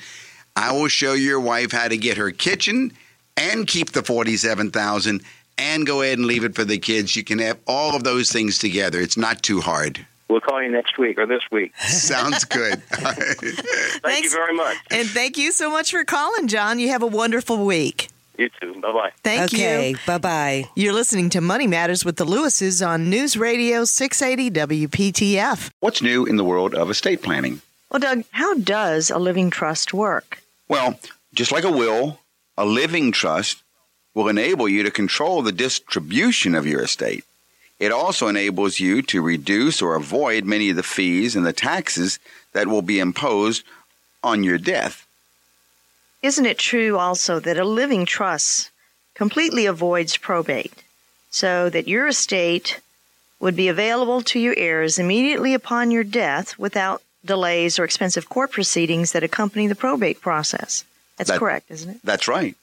I 0.57 0.73
will 0.73 0.89
show 0.89 1.13
your 1.13 1.41
wife 1.41 1.73
how 1.73 1.89
to 1.89 1.97
get 1.97 2.17
her 2.17 2.31
kitchen 2.31 2.93
and 3.37 3.67
keep 3.67 3.93
the 3.93 4.03
forty-seven 4.03 4.71
thousand, 4.71 5.23
and 5.59 5.87
go 5.87 6.03
ahead 6.03 6.19
and 6.19 6.27
leave 6.27 6.45
it 6.45 6.55
for 6.55 6.65
the 6.65 6.79
kids. 6.79 7.17
You 7.17 7.25
can 7.25 7.39
have 7.39 7.59
all 7.67 7.95
of 7.97 8.05
those 8.05 8.31
things 8.33 8.59
together. 8.59 9.01
It's 9.01 9.17
not 9.17 9.43
too 9.43 9.61
hard. 9.61 10.07
We'll 10.29 10.41
call 10.41 10.63
you 10.63 10.71
next 10.71 10.99
week 10.99 11.19
or 11.19 11.27
this 11.27 11.43
week. 11.53 11.77
Sounds 11.81 12.45
good. 12.45 12.83
Thank 12.91 14.03
Thanks. 14.03 14.23
you 14.25 14.31
very 14.31 14.55
much. 14.55 14.77
and 14.91 15.07
thank 15.09 15.37
you 15.37 15.53
so 15.53 15.71
much 15.71 15.91
for 15.91 16.05
calling, 16.05 16.49
John. 16.49 16.79
You 16.79 16.89
have 16.89 17.03
a 17.03 17.07
wonderful 17.07 17.65
week. 17.65 18.09
You 18.37 18.49
too. 18.61 18.75
Bye 18.81 18.93
bye. 18.93 19.11
Thank 19.23 19.55
okay, 19.55 19.91
you. 19.91 19.97
bye 20.07 20.19
bye. 20.19 20.69
You're 20.75 20.93
listening 20.93 21.31
to 21.31 21.41
Money 21.41 21.69
Matters 21.69 22.05
with 22.05 22.17
the 22.17 22.25
Lewises 22.25 22.85
on 22.85 23.09
News 23.09 23.37
Radio 23.37 23.85
680 23.85 24.51
WPTF. 24.89 25.71
What's 25.81 26.03
new 26.03 26.25
in 26.25 26.37
the 26.37 26.45
world 26.45 26.75
of 26.75 26.91
estate 26.91 27.23
planning? 27.23 27.61
Well, 27.91 28.01
Doug, 28.01 28.25
how 28.33 28.55
does 28.55 29.11
a 29.11 29.19
living 29.19 29.51
trust 29.51 29.95
work? 29.95 30.43
Well, 30.69 30.99
just 31.33 31.53
like 31.53 31.63
a 31.65 31.71
will, 31.71 32.19
a 32.57 32.65
living 32.65 33.13
trust 33.13 33.63
will 34.15 34.29
enable 34.29 34.69
you 34.69 34.83
to 34.85 34.91
control 34.91 35.43
the 35.43 35.53
distribution 35.53 36.55
of 36.55 36.67
your 36.67 36.83
estate. 36.83 37.25
It 37.81 37.91
also 37.93 38.29
enables 38.29 38.79
you 38.79 39.03
to 39.03 39.21
reduce 39.21 39.83
or 39.83 39.97
avoid 39.97 40.45
many 40.45 40.71
of 40.71 40.77
the 40.77 40.83
fees 40.83 41.35
and 41.35 41.45
the 41.45 41.53
taxes 41.53 42.19
that 42.53 42.69
will 42.69 42.83
be 42.83 43.01
imposed 43.01 43.65
on 44.23 44.45
your 44.45 44.59
death. 44.59 45.07
Isn't 46.23 46.47
it 46.47 46.59
true 46.59 46.97
also 46.97 47.41
that 47.41 47.59
a 47.59 47.65
living 47.65 48.07
trust 48.07 48.71
completely 49.15 49.67
avoids 49.67 50.17
probate 50.17 50.85
so 51.31 51.69
that 51.69 51.89
your 51.89 52.07
estate 52.07 52.81
would 53.41 53.57
be 53.57 53.69
available 53.69 54.23
to 54.23 54.39
your 54.39 54.55
heirs 54.57 54.99
immediately 54.99 55.53
upon 55.53 55.91
your 55.91 56.05
death 56.05 56.59
without 56.59 57.03
delays 57.25 57.79
or 57.79 57.85
expensive 57.85 58.29
court 58.29 58.53
proceedings 58.53 59.13
that 59.13 59.25
accompany 59.25 59.67
the 59.67 59.75
probate 59.75 60.21
process? 60.21 60.85
That's 61.19 61.31
That- 61.31 61.41
correct, 61.41 61.71
isn't 61.71 61.91
it? 61.91 62.01
That's 62.05 62.29
right. 62.29 62.57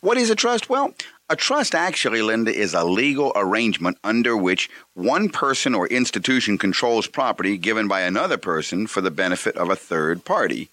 What 0.00 0.16
is 0.16 0.30
a 0.30 0.36
trust? 0.36 0.70
Well, 0.70 0.94
a 1.28 1.34
trust 1.34 1.74
actually, 1.74 2.22
Linda, 2.22 2.54
is 2.54 2.72
a 2.72 2.84
legal 2.84 3.32
arrangement 3.34 3.98
under 4.04 4.36
which 4.36 4.70
one 4.94 5.28
person 5.28 5.74
or 5.74 5.88
institution 5.88 6.56
controls 6.56 7.08
property 7.08 7.58
given 7.58 7.88
by 7.88 8.02
another 8.02 8.38
person 8.38 8.86
for 8.86 9.00
the 9.00 9.10
benefit 9.10 9.56
of 9.56 9.70
a 9.70 9.76
third 9.76 10.24
party. 10.24 10.68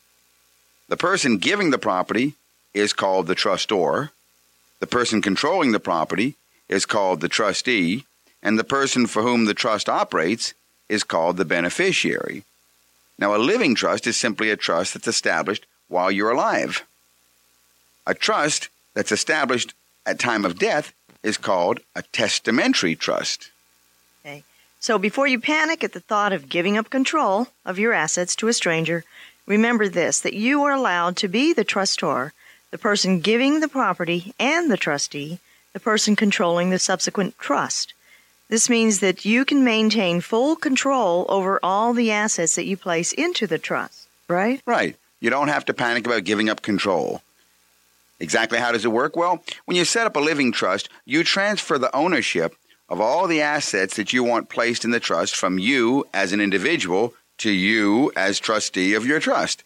The 0.87 0.97
person 0.97 1.39
giving 1.39 1.71
the 1.71 1.79
property 1.79 2.33
is 2.73 2.93
called 2.93 3.25
the 3.25 3.35
trustor. 3.35 4.11
The 4.79 4.87
person 4.87 5.21
controlling 5.21 5.71
the 5.71 5.79
property 5.79 6.35
is 6.69 6.85
called 6.85 7.21
the 7.21 7.29
trustee. 7.29 8.05
And 8.43 8.59
the 8.59 8.63
person 8.63 9.07
for 9.07 9.23
whom 9.23 9.45
the 9.45 9.55
trust 9.55 9.89
operates 9.89 10.53
is 10.87 11.03
called 11.03 11.37
the 11.37 11.45
beneficiary. 11.45 12.43
Now, 13.17 13.35
a 13.35 13.37
living 13.37 13.73
trust 13.73 14.05
is 14.05 14.17
simply 14.17 14.51
a 14.51 14.57
trust 14.57 14.93
that's 14.93 15.07
established 15.07 15.65
while 15.87 16.11
you're 16.11 16.29
alive. 16.29 16.83
A 18.05 18.13
trust 18.13 18.69
that's 18.95 19.11
established 19.11 19.75
at 20.05 20.17
time 20.17 20.45
of 20.45 20.57
death 20.57 20.93
is 21.21 21.37
called 21.37 21.79
a 21.95 22.01
testamentary 22.01 22.95
trust. 22.95 23.51
Okay. 24.25 24.43
So 24.79 24.97
before 24.97 25.27
you 25.27 25.39
panic 25.39 25.83
at 25.83 25.93
the 25.93 25.99
thought 25.99 26.33
of 26.33 26.49
giving 26.49 26.77
up 26.77 26.89
control 26.89 27.47
of 27.65 27.77
your 27.77 27.93
assets 27.93 28.35
to 28.37 28.47
a 28.47 28.53
stranger, 28.53 29.03
remember 29.45 29.87
this 29.87 30.19
that 30.19 30.33
you 30.33 30.63
are 30.63 30.73
allowed 30.73 31.17
to 31.17 31.27
be 31.27 31.53
the 31.53 31.63
trustor, 31.63 32.33
the 32.71 32.77
person 32.77 33.19
giving 33.19 33.59
the 33.59 33.67
property, 33.67 34.33
and 34.39 34.71
the 34.71 34.77
trustee, 34.77 35.39
the 35.73 35.79
person 35.79 36.15
controlling 36.15 36.69
the 36.69 36.79
subsequent 36.79 37.37
trust. 37.37 37.93
This 38.47 38.69
means 38.69 38.99
that 38.99 39.25
you 39.25 39.43
can 39.43 39.63
maintain 39.63 40.21
full 40.21 40.55
control 40.55 41.25
over 41.29 41.59
all 41.63 41.93
the 41.93 42.11
assets 42.11 42.55
that 42.55 42.65
you 42.65 42.77
place 42.77 43.11
into 43.11 43.47
the 43.47 43.57
trust, 43.57 44.07
right? 44.27 44.61
Right. 44.67 44.95
You 45.19 45.31
don't 45.31 45.47
have 45.47 45.65
to 45.65 45.73
panic 45.73 46.05
about 46.05 46.23
giving 46.25 46.49
up 46.49 46.61
control. 46.61 47.23
Exactly 48.19 48.59
how 48.59 48.71
does 48.71 48.85
it 48.85 48.91
work? 48.91 49.15
Well, 49.15 49.43
when 49.65 49.77
you 49.77 49.85
set 49.85 50.07
up 50.07 50.15
a 50.15 50.19
living 50.19 50.51
trust, 50.51 50.89
you 51.05 51.23
transfer 51.23 51.77
the 51.77 51.95
ownership 51.95 52.55
of 52.87 53.01
all 53.01 53.27
the 53.27 53.41
assets 53.41 53.95
that 53.95 54.13
you 54.13 54.23
want 54.23 54.49
placed 54.49 54.85
in 54.85 54.91
the 54.91 54.99
trust 54.99 55.35
from 55.35 55.59
you 55.59 56.05
as 56.13 56.31
an 56.31 56.41
individual 56.41 57.13
to 57.39 57.51
you 57.51 58.11
as 58.15 58.39
trustee 58.39 58.93
of 58.93 59.05
your 59.05 59.19
trust. 59.19 59.63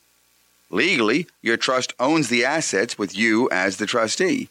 Legally, 0.71 1.27
your 1.41 1.57
trust 1.57 1.93
owns 1.99 2.29
the 2.29 2.45
assets 2.45 2.97
with 2.97 3.17
you 3.17 3.49
as 3.51 3.77
the 3.77 3.85
trustee. 3.85 4.49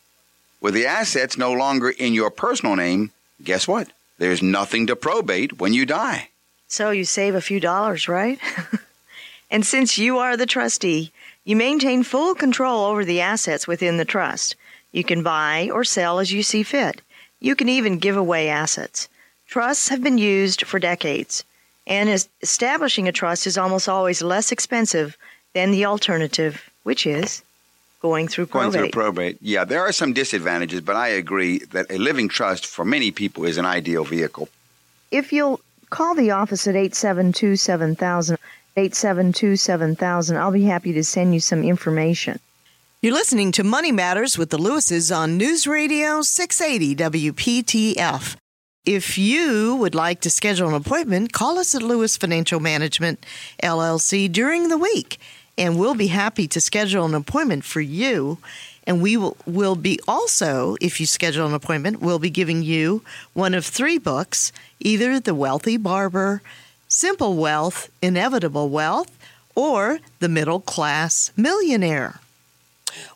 With 0.61 0.75
the 0.75 0.87
assets 0.87 1.39
no 1.39 1.53
longer 1.53 1.91
in 1.91 2.13
your 2.13 2.31
personal 2.31 2.77
name, 2.77 3.13
guess 3.43 3.69
what? 3.69 3.89
There's 4.19 4.43
nothing 4.43 4.89
to 4.89 4.97
probate 4.97 5.61
when 5.61 5.73
you 5.73 5.87
die. 5.87 6.31
So 6.67 6.91
you 6.91 7.05
save 7.05 7.35
a 7.35 7.41
few 7.41 7.61
dollars, 7.61 8.09
right? 8.09 8.39
and 9.51 9.65
since 9.65 9.97
you 9.97 10.19
are 10.19 10.37
the 10.37 10.47
trustee, 10.47 11.13
you 11.49 11.57
maintain 11.57 12.03
full 12.03 12.35
control 12.35 12.85
over 12.85 13.07
the 13.07 13.23
assets 13.23 13.67
within 13.67 13.97
the 13.97 14.05
trust. 14.05 14.55
You 14.93 15.03
can 15.03 15.23
buy 15.23 15.71
or 15.73 15.83
sell 15.83 16.19
as 16.19 16.31
you 16.31 16.43
see 16.43 16.63
fit. 16.63 17.01
You 17.41 17.57
can 17.57 17.71
even 17.71 17.99
give 17.99 18.19
away 18.19 18.51
assets. 18.51 19.09
Trusts 19.47 19.89
have 19.89 20.03
been 20.03 20.19
used 20.19 20.67
for 20.67 20.79
decades, 20.79 21.45
and 21.87 22.11
establishing 22.43 23.09
a 23.09 23.13
trust 23.13 23.47
is 23.47 23.57
almost 23.57 23.89
always 23.89 24.21
less 24.21 24.53
expensive 24.53 25.17
than 25.55 25.71
the 25.71 25.87
alternative, 25.87 26.69
which 26.83 27.07
is 27.07 27.43
going 28.03 28.29
through 28.29 28.45
probate. 28.45 28.73
Going 28.73 28.83
through 28.85 29.03
probate. 29.03 29.39
Yeah, 29.41 29.65
there 29.65 29.81
are 29.81 29.93
some 29.93 30.13
disadvantages, 30.13 30.83
but 30.83 30.97
I 30.97 31.09
agree 31.09 31.61
that 31.73 31.87
a 31.89 31.97
living 31.97 32.29
trust 32.29 32.67
for 32.67 32.85
many 32.85 33.11
people 33.11 33.47
is 33.47 33.57
an 33.57 33.65
ideal 33.65 34.05
vehicle. 34.05 34.51
if 35.11 35.33
you'll 35.33 35.61
call 35.89 36.15
the 36.15 36.31
office 36.31 36.67
at 36.67 36.77
872 36.77 37.57
7000, 37.57 38.37
872 38.79 39.57
7000, 39.57 40.37
I'll 40.37 40.53
be 40.53 40.63
happy 40.63 40.93
to 40.93 41.03
send 41.03 41.35
you 41.35 41.41
some 41.41 41.65
information. 41.65 42.39
You're 43.03 43.13
listening 43.13 43.53
to 43.53 43.65
Money 43.65 43.93
Matters 43.93 44.39
with 44.39 44.51
the 44.51 44.59
Lewises 44.59 45.17
on 45.17 45.37
News 45.37 45.67
Radio 45.67 46.23
680 46.23 46.97
WPTF. 46.97 48.37
If 48.85 49.19
you 49.19 49.77
would 49.77 49.95
like 49.95 50.21
to 50.23 50.31
schedule 50.31 50.69
an 50.69 50.75
appointment, 50.75 51.33
call 51.33 51.59
us 51.59 51.75
at 51.75 51.83
Lewis 51.83 52.17
Financial 52.17 52.61
Management 52.61 53.27
LLC 53.63 54.31
during 54.31 54.69
the 54.69 54.79
week, 54.79 55.19
and 55.59 55.79
we'll 55.79 55.95
be 55.95 56.07
happy 56.07 56.47
to 56.49 56.61
schedule 56.61 57.05
an 57.05 57.15
appointment 57.15 57.65
for 57.65 57.81
you. 57.81 58.39
And 58.87 59.03
we 59.03 59.17
will, 59.17 59.37
will 59.45 59.77
be 59.77 60.01
also, 60.09 60.77
if 60.81 61.01
you 61.01 61.07
schedule 61.07 61.47
an 61.47 61.53
appointment, 61.53 62.01
we'll 62.01 62.19
be 62.19 62.31
giving 62.31 62.63
you 62.63 63.03
one 63.35 63.55
of 63.55 63.67
three 63.67 63.99
books 63.99 64.53
either 64.81 65.21
The 65.21 65.35
Wealthy 65.35 65.77
Barber, 65.77 66.41
Simple 66.89 67.35
Wealth, 67.35 67.91
Inevitable 68.01 68.71
Wealth, 68.71 69.19
or 69.55 69.99
The 70.21 70.29
Middle 70.29 70.61
Class 70.61 71.33
Millionaire. 71.37 72.21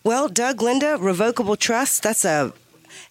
Well, 0.04 0.28
Doug, 0.28 0.60
Linda, 0.60 0.98
revocable 1.00 1.56
trust, 1.56 2.02
that's 2.02 2.24
a 2.26 2.52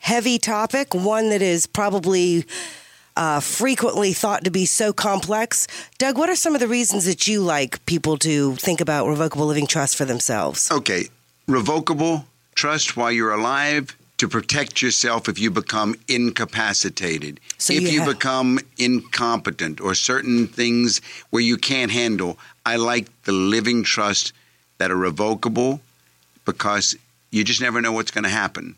heavy 0.02 0.38
topic, 0.38 0.94
one 0.94 1.32
that 1.32 1.42
is 1.42 1.66
probably 1.66 2.46
uh, 3.18 3.40
frequently 3.40 4.14
thought 4.14 4.44
to 4.44 4.52
be 4.52 4.68
so 4.68 4.94
complex. 4.94 5.68
Doug, 5.98 6.16
what 6.16 6.30
are 6.30 6.36
some 6.36 6.54
of 6.54 6.62
the 6.62 6.68
reasons 6.68 7.06
that 7.06 7.28
you 7.28 7.42
like 7.42 7.84
people 7.88 8.16
to 8.18 8.56
think 8.58 8.80
about 8.82 9.08
revocable 9.08 9.48
living 9.48 9.66
trust 9.66 9.96
for 9.96 10.06
themselves? 10.06 10.70
Okay, 10.72 11.08
revocable 11.48 12.26
trust 12.54 12.96
while 12.96 13.12
you're 13.12 13.34
alive 13.34 13.98
to 14.22 14.28
protect 14.28 14.84
yourself 14.84 15.28
if 15.28 15.40
you 15.40 15.50
become 15.50 15.96
incapacitated. 16.08 17.40
So 17.58 17.74
if 17.74 17.82
you 17.82 18.04
you, 18.04 18.06
become 18.06 18.60
incompetent 18.78 19.82
or 19.82 19.96
certain 19.96 20.46
things 20.46 21.02
where 21.32 21.42
you 21.42 21.58
can't 21.58 21.90
handle, 21.90 22.38
I 22.64 22.76
like 22.76 23.08
the 23.24 23.32
living 23.32 23.82
trust 23.82 24.34
that 24.78 24.92
are 24.92 24.96
revocable 24.96 25.82
because 26.46 26.96
you 27.32 27.44
just 27.44 27.62
never 27.62 27.82
know 27.82 27.94
what's 27.94 28.12
going 28.12 28.26
to 28.26 28.30
happen. 28.30 28.76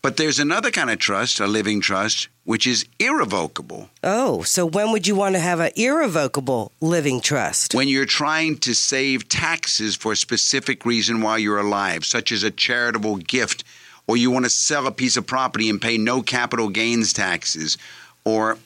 But 0.00 0.16
there's 0.16 0.38
another 0.38 0.70
kind 0.70 0.88
of 0.88 0.98
trust, 0.98 1.40
a 1.40 1.46
living 1.46 1.82
trust, 1.82 2.28
which 2.44 2.66
is 2.66 2.86
irrevocable. 2.98 3.90
Oh, 4.02 4.40
so 4.44 4.64
when 4.64 4.90
would 4.92 5.06
you 5.06 5.14
want 5.14 5.34
to 5.34 5.40
have 5.40 5.60
an 5.60 5.72
irrevocable 5.76 6.72
living 6.80 7.20
trust? 7.20 7.74
When 7.74 7.88
you're 7.88 8.06
trying 8.06 8.56
to 8.60 8.74
save 8.74 9.28
taxes 9.28 9.96
for 9.96 10.12
a 10.12 10.16
specific 10.16 10.86
reason 10.86 11.20
while 11.20 11.38
you're 11.38 11.58
alive, 11.58 12.06
such 12.06 12.32
as 12.32 12.42
a 12.42 12.50
charitable 12.50 13.16
gift, 13.16 13.64
or 14.10 14.16
you 14.16 14.28
want 14.28 14.44
to 14.44 14.50
sell 14.50 14.88
a 14.88 14.90
piece 14.90 15.16
of 15.16 15.24
property 15.24 15.70
and 15.70 15.80
pay 15.80 15.96
no 15.96 16.20
capital 16.20 16.68
gains 16.68 17.12
taxes, 17.12 17.78
or 18.24 18.58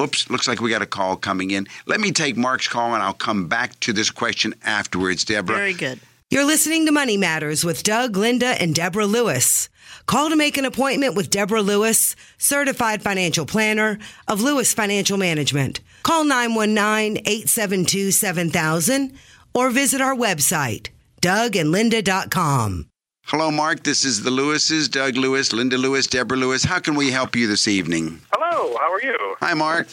oops, 0.00 0.30
looks 0.30 0.46
like 0.46 0.60
we 0.60 0.70
got 0.70 0.82
a 0.82 0.86
call 0.86 1.16
coming 1.16 1.50
in. 1.50 1.66
Let 1.86 1.98
me 1.98 2.12
take 2.12 2.36
Mark's 2.36 2.68
call 2.68 2.94
and 2.94 3.02
I'll 3.02 3.12
come 3.12 3.48
back 3.48 3.80
to 3.80 3.92
this 3.92 4.12
question 4.12 4.54
afterwards, 4.62 5.24
Deborah. 5.24 5.56
Very 5.56 5.72
good. 5.72 5.98
You're 6.30 6.44
listening 6.44 6.86
to 6.86 6.92
Money 6.92 7.16
Matters 7.16 7.64
with 7.64 7.82
Doug, 7.82 8.16
Linda, 8.16 8.54
and 8.62 8.72
Deborah 8.72 9.06
Lewis. 9.06 9.68
Call 10.06 10.30
to 10.30 10.36
make 10.36 10.56
an 10.56 10.64
appointment 10.64 11.16
with 11.16 11.28
Deborah 11.28 11.62
Lewis, 11.62 12.14
certified 12.38 13.02
financial 13.02 13.46
planner 13.46 13.98
of 14.28 14.42
Lewis 14.42 14.72
Financial 14.72 15.18
Management. 15.18 15.80
Call 16.04 16.24
919-872-7000 16.24 19.16
or 19.54 19.70
visit 19.70 20.00
our 20.00 20.14
website, 20.14 20.90
dougandlinda.com. 21.20 22.90
Hello, 23.26 23.50
Mark. 23.50 23.82
This 23.82 24.04
is 24.04 24.22
the 24.22 24.30
Lewises, 24.30 24.86
Doug 24.86 25.16
Lewis, 25.16 25.54
Linda 25.54 25.78
Lewis, 25.78 26.06
Deborah 26.06 26.36
Lewis. 26.36 26.62
How 26.62 26.78
can 26.78 26.94
we 26.94 27.10
help 27.10 27.34
you 27.34 27.46
this 27.46 27.66
evening? 27.66 28.20
Hello, 28.30 28.76
how 28.76 28.92
are 28.92 29.02
you? 29.02 29.36
Hi, 29.40 29.54
Mark. 29.54 29.88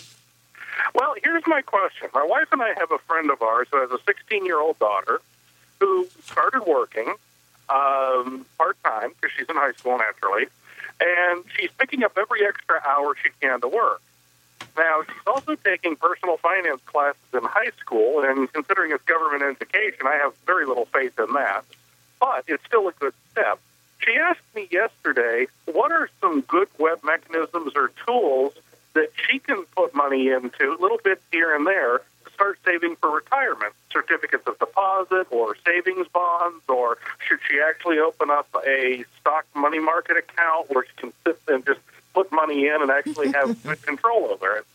Well, 0.93 1.15
here's 1.23 1.43
my 1.47 1.61
question. 1.61 2.09
My 2.13 2.25
wife 2.25 2.49
and 2.51 2.61
I 2.61 2.73
have 2.77 2.91
a 2.91 2.97
friend 2.97 3.31
of 3.31 3.41
ours 3.41 3.69
who 3.71 3.79
has 3.79 3.89
a 3.89 3.99
16 4.05 4.45
year 4.45 4.59
old 4.59 4.77
daughter 4.79 5.21
who 5.79 6.09
started 6.25 6.63
working 6.67 7.13
um, 7.69 8.45
part 8.57 8.75
time 8.83 9.11
because 9.11 9.33
she's 9.37 9.47
in 9.47 9.55
high 9.55 9.71
school 9.71 9.97
naturally, 9.97 10.47
and 10.99 11.45
she's 11.57 11.71
picking 11.79 12.03
up 12.03 12.17
every 12.17 12.45
extra 12.45 12.81
hour 12.85 13.15
she 13.23 13.29
can 13.39 13.61
to 13.61 13.69
work. 13.69 14.01
Now, 14.77 15.03
she's 15.07 15.25
also 15.25 15.55
taking 15.55 15.95
personal 15.95 16.35
finance 16.35 16.81
classes 16.85 17.21
in 17.33 17.43
high 17.43 17.71
school, 17.79 18.25
and 18.25 18.51
considering 18.51 18.91
it's 18.91 19.03
government 19.05 19.41
education, 19.41 20.05
I 20.05 20.15
have 20.15 20.33
very 20.45 20.65
little 20.65 20.85
faith 20.85 21.17
in 21.17 21.31
that. 21.33 21.63
But 22.21 22.45
it's 22.47 22.63
still 22.65 22.87
a 22.87 22.93
good 22.93 23.13
step. 23.31 23.59
She 23.99 24.15
asked 24.15 24.39
me 24.55 24.67
yesterday, 24.71 25.47
what 25.65 25.91
are 25.91 26.09
some 26.21 26.41
good 26.41 26.69
web 26.77 27.03
mechanisms 27.03 27.73
or 27.75 27.91
tools 28.05 28.53
that 28.93 29.09
she 29.27 29.39
can 29.39 29.63
put 29.75 29.93
money 29.93 30.29
into, 30.29 30.77
little 30.79 30.99
bits 31.03 31.23
here 31.31 31.53
and 31.55 31.65
there, 31.67 31.99
to 32.25 32.31
start 32.33 32.59
saving 32.63 32.95
for 32.97 33.09
retirement? 33.09 33.73
Certificates 33.91 34.47
of 34.47 34.57
deposit 34.59 35.27
or 35.31 35.55
savings 35.65 36.07
bonds, 36.13 36.63
or 36.69 36.99
should 37.27 37.39
she 37.49 37.59
actually 37.59 37.99
open 37.99 38.29
up 38.29 38.47
a 38.65 39.03
stock 39.19 39.45
money 39.55 39.79
market 39.79 40.17
account 40.17 40.69
where 40.69 40.85
she 40.85 40.91
can 40.97 41.13
sit 41.25 41.39
and 41.47 41.65
just 41.65 41.79
put 42.13 42.31
money 42.31 42.67
in 42.67 42.81
and 42.81 42.91
actually 42.91 43.31
have 43.31 43.61
good 43.63 43.81
control 43.81 44.29
over 44.31 44.57
it? 44.57 44.65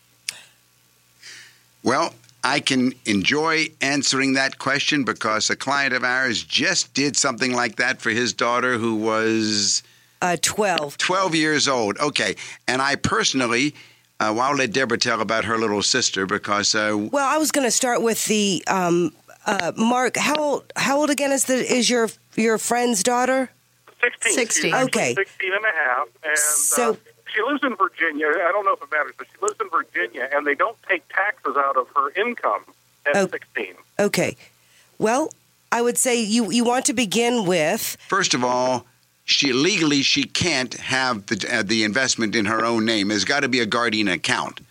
Well, 1.83 2.13
I 2.47 2.61
can 2.61 2.93
enjoy 3.05 3.67
answering 3.81 4.33
that 4.33 4.57
question 4.57 5.03
because 5.03 5.49
a 5.49 5.55
client 5.57 5.93
of 5.93 6.05
ours 6.05 6.43
just 6.43 6.93
did 6.93 7.17
something 7.17 7.51
like 7.53 7.75
that 7.75 8.01
for 8.01 8.09
his 8.09 8.31
daughter 8.31 8.77
who 8.77 8.95
was 8.95 9.83
Uh, 10.21 10.37
12. 10.41 10.97
12 10.97 11.35
years 11.35 11.67
old. 11.67 11.97
Okay. 11.99 12.35
And 12.67 12.81
I 12.81 12.95
personally, 12.95 13.75
uh, 14.21 14.31
well, 14.33 14.39
I'll 14.51 14.55
let 14.55 14.71
Deborah 14.71 14.97
tell 14.97 15.19
about 15.19 15.43
her 15.43 15.57
little 15.57 15.83
sister 15.83 16.25
because 16.25 16.73
uh, 16.73 16.95
Well, 17.11 17.27
I 17.27 17.37
was 17.37 17.51
going 17.51 17.67
to 17.67 17.71
start 17.71 18.01
with 18.01 18.25
the 18.27 18.63
um, 18.67 19.11
uh, 19.45 19.73
Mark. 19.75 20.15
How 20.15 20.35
old? 20.35 20.71
How 20.77 20.97
old 20.99 21.09
again 21.09 21.33
is 21.33 21.43
the 21.45 21.55
is 21.55 21.89
your 21.89 22.07
your 22.35 22.57
friend's 22.57 23.03
daughter? 23.03 23.49
16. 24.01 24.33
16. 24.33 24.73
Okay. 24.85 25.13
16 25.15 25.51
and 25.53 25.65
a 25.65 25.75
half. 25.75 26.07
And 26.23 26.37
So- 26.37 26.91
uh, 26.93 26.95
she 27.37 27.43
lives 27.43 27.63
in 27.63 27.75
Virginia. 27.75 28.27
I 28.27 28.51
don't 28.51 28.65
know 28.65 28.73
if 28.73 28.81
it 28.81 28.91
matters, 28.91 29.13
but 29.17 29.27
she 29.31 29.37
lives 29.41 29.55
in 29.61 29.69
Virginia, 29.69 30.27
and 30.33 30.45
they 30.45 30.55
don't 30.55 30.77
take 30.89 31.07
taxes 31.09 31.55
out 31.55 31.77
of 31.77 31.87
her 31.95 32.09
income 32.19 32.63
at 33.05 33.15
Oh. 33.15 33.27
16. 33.27 33.75
Okay. 33.99 34.35
Well, 34.97 35.31
I 35.71 35.81
would 35.81 35.97
say 35.97 36.21
you 36.21 36.51
you 36.51 36.63
want 36.63 36.85
to 36.85 36.93
begin 36.93 37.45
with 37.45 37.97
First 38.07 38.33
of 38.33 38.43
all, 38.43 38.85
she 39.25 39.53
legally 39.53 40.01
she 40.01 40.23
can't 40.23 40.73
have 40.75 41.25
the 41.27 41.47
uh, 41.59 41.63
the 41.63 41.83
investment 41.83 42.35
in 42.35 42.45
her 42.45 42.65
own 42.65 42.85
name. 42.85 43.09
There's 43.09 43.25
got 43.25 43.41
to 43.41 43.49
be 43.49 43.59
a 43.59 43.65
guardian 43.65 44.07
account. 44.07 44.61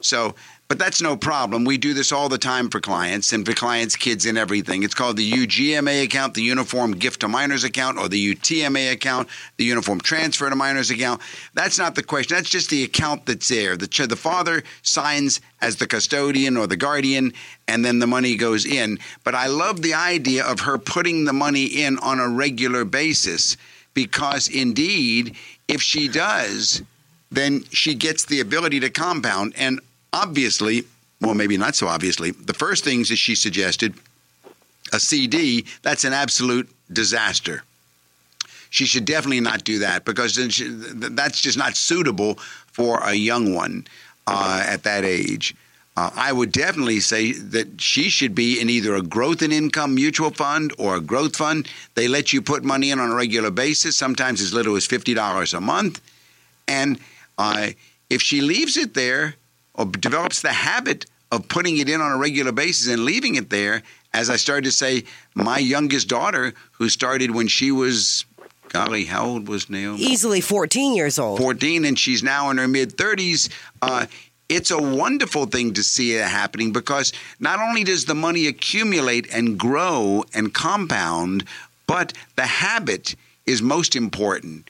So, 0.00 0.34
but 0.74 0.84
that's 0.84 1.00
no 1.00 1.16
problem. 1.16 1.64
We 1.64 1.78
do 1.78 1.94
this 1.94 2.10
all 2.10 2.28
the 2.28 2.36
time 2.36 2.68
for 2.68 2.80
clients 2.80 3.32
and 3.32 3.46
for 3.46 3.52
clients' 3.52 3.94
kids 3.94 4.26
and 4.26 4.36
everything. 4.36 4.82
It's 4.82 4.92
called 4.92 5.16
the 5.16 5.30
UGMA 5.30 6.02
account, 6.02 6.34
the 6.34 6.42
Uniform 6.42 6.96
Gift 6.96 7.20
to 7.20 7.28
Minors 7.28 7.62
account, 7.62 7.96
or 7.96 8.08
the 8.08 8.34
UTMA 8.34 8.90
account, 8.90 9.28
the 9.56 9.62
Uniform 9.62 10.00
Transfer 10.00 10.50
to 10.50 10.56
Minors 10.56 10.90
account. 10.90 11.20
That's 11.54 11.78
not 11.78 11.94
the 11.94 12.02
question. 12.02 12.36
That's 12.36 12.50
just 12.50 12.70
the 12.70 12.82
account 12.82 13.24
that's 13.24 13.46
there. 13.46 13.76
The 13.76 14.06
the 14.08 14.16
father 14.16 14.64
signs 14.82 15.40
as 15.60 15.76
the 15.76 15.86
custodian 15.86 16.56
or 16.56 16.66
the 16.66 16.76
guardian, 16.76 17.34
and 17.68 17.84
then 17.84 18.00
the 18.00 18.08
money 18.08 18.34
goes 18.34 18.66
in. 18.66 18.98
But 19.22 19.36
I 19.36 19.46
love 19.46 19.80
the 19.80 19.94
idea 19.94 20.44
of 20.44 20.58
her 20.58 20.76
putting 20.76 21.24
the 21.24 21.32
money 21.32 21.66
in 21.66 21.98
on 21.98 22.18
a 22.18 22.28
regular 22.28 22.84
basis 22.84 23.56
because 23.94 24.48
indeed, 24.48 25.36
if 25.68 25.80
she 25.80 26.08
does, 26.08 26.82
then 27.30 27.62
she 27.70 27.94
gets 27.94 28.24
the 28.24 28.40
ability 28.40 28.80
to 28.80 28.90
compound. 28.90 29.54
And 29.56 29.78
obviously, 30.14 30.84
well, 31.20 31.34
maybe 31.34 31.56
not 31.58 31.74
so 31.74 31.88
obviously, 31.88 32.30
the 32.30 32.54
first 32.54 32.84
things 32.84 33.08
that 33.08 33.16
she 33.16 33.34
suggested, 33.34 33.94
a 34.92 35.00
CD, 35.00 35.66
that's 35.82 36.04
an 36.04 36.12
absolute 36.12 36.68
disaster. 36.92 37.64
She 38.70 38.86
should 38.86 39.04
definitely 39.04 39.40
not 39.40 39.64
do 39.64 39.80
that 39.80 40.04
because 40.04 40.34
she, 40.34 40.68
that's 40.68 41.40
just 41.40 41.58
not 41.58 41.76
suitable 41.76 42.36
for 42.66 43.00
a 43.02 43.14
young 43.14 43.54
one 43.54 43.86
uh, 44.26 44.64
at 44.66 44.84
that 44.84 45.04
age. 45.04 45.54
Uh, 45.96 46.10
I 46.14 46.32
would 46.32 46.50
definitely 46.50 46.98
say 46.98 47.32
that 47.32 47.80
she 47.80 48.08
should 48.08 48.34
be 48.34 48.60
in 48.60 48.68
either 48.68 48.96
a 48.96 49.02
growth 49.02 49.42
and 49.42 49.52
income 49.52 49.94
mutual 49.94 50.30
fund 50.30 50.72
or 50.76 50.96
a 50.96 51.00
growth 51.00 51.36
fund. 51.36 51.68
They 51.94 52.08
let 52.08 52.32
you 52.32 52.42
put 52.42 52.64
money 52.64 52.90
in 52.90 52.98
on 52.98 53.10
a 53.10 53.14
regular 53.14 53.52
basis, 53.52 53.96
sometimes 53.96 54.40
as 54.40 54.52
little 54.52 54.74
as 54.74 54.88
$50 54.88 55.54
a 55.54 55.60
month. 55.60 56.00
And 56.66 56.98
uh, 57.38 57.68
if 58.10 58.20
she 58.20 58.40
leaves 58.40 58.76
it 58.76 58.94
there 58.94 59.36
or 59.74 59.86
develops 59.86 60.40
the 60.42 60.52
habit 60.52 61.06
of 61.32 61.48
putting 61.48 61.78
it 61.78 61.88
in 61.88 62.00
on 62.00 62.12
a 62.12 62.16
regular 62.16 62.52
basis 62.52 62.88
and 62.88 63.04
leaving 63.04 63.34
it 63.34 63.50
there, 63.50 63.82
as 64.12 64.30
I 64.30 64.36
started 64.36 64.64
to 64.64 64.72
say, 64.72 65.04
my 65.34 65.58
youngest 65.58 66.08
daughter, 66.08 66.54
who 66.72 66.88
started 66.88 67.32
when 67.32 67.48
she 67.48 67.72
was, 67.72 68.24
golly, 68.68 69.04
how 69.04 69.26
old 69.26 69.48
was 69.48 69.68
Naomi? 69.68 70.00
easily 70.00 70.40
14 70.40 70.94
years 70.94 71.18
old. 71.18 71.38
14 71.38 71.84
and 71.84 71.98
she's 71.98 72.22
now 72.22 72.50
in 72.50 72.58
her 72.58 72.68
mid 72.68 72.96
30s. 72.96 73.50
Uh, 73.82 74.06
it's 74.48 74.70
a 74.70 74.80
wonderful 74.80 75.46
thing 75.46 75.72
to 75.74 75.82
see 75.82 76.14
it 76.14 76.24
happening 76.24 76.72
because 76.72 77.12
not 77.40 77.58
only 77.60 77.82
does 77.82 78.04
the 78.04 78.14
money 78.14 78.46
accumulate 78.46 79.26
and 79.34 79.58
grow 79.58 80.24
and 80.34 80.52
compound, 80.54 81.44
but 81.86 82.12
the 82.36 82.46
habit 82.46 83.16
is 83.46 83.62
most 83.62 83.96
important. 83.96 84.68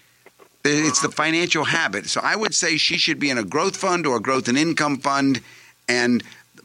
It's 0.66 1.02
the 1.02 1.10
financial 1.10 1.64
habit. 1.64 2.06
So 2.08 2.22
I 2.22 2.36
would 2.36 2.54
say 2.54 2.78
she 2.78 2.96
should 2.96 3.18
be 3.20 3.28
in 3.28 3.36
a 3.36 3.44
growth 3.44 3.76
fund 3.76 4.06
or 4.06 4.16
a 4.16 4.20
growth 4.20 4.48
and 4.48 4.56
income 4.56 4.96
fund, 4.98 5.42
and 5.90 6.22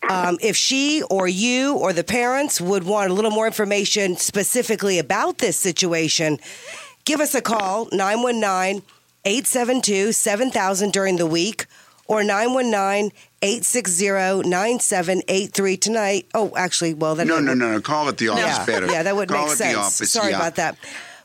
um, 0.10 0.38
if 0.42 0.56
she 0.56 1.02
or 1.10 1.28
you 1.28 1.76
or 1.78 1.94
the 1.94 2.04
parents 2.04 2.62
would 2.62 2.84
want 2.84 3.10
a 3.10 3.14
little 3.14 3.32
more 3.32 3.48
information 3.48 4.18
specifically 4.18 5.00
about 5.00 5.40
this 5.40 5.58
situation, 5.58 6.40
give 7.06 7.20
us 7.22 7.34
a 7.36 7.42
call 7.42 7.88
919 7.92 8.82
872 9.28 10.12
7000 10.12 10.92
during 10.94 11.18
the 11.18 11.26
week 11.26 11.66
or 12.08 12.24
919 12.24 13.12
860 13.42 14.48
9783 14.48 15.78
tonight. 15.78 16.26
Oh, 16.34 16.52
actually, 16.56 16.94
well, 16.94 17.16
that 17.16 17.26
No, 17.26 17.40
no, 17.40 17.54
no, 17.54 17.72
no. 17.72 17.82
Call 17.82 18.08
it 18.10 18.18
the 18.18 18.30
office 18.30 18.44
yeah, 18.44 18.66
better. 18.66 18.88
yeah, 18.88 19.04
that 19.04 19.16
would 19.16 19.30
Call 19.30 19.48
make 19.48 19.56
sense. 19.56 19.74
The 19.74 19.80
office, 19.80 20.12
Sorry 20.12 20.32
yeah. 20.32 20.38
about 20.38 20.56
that. 20.56 20.78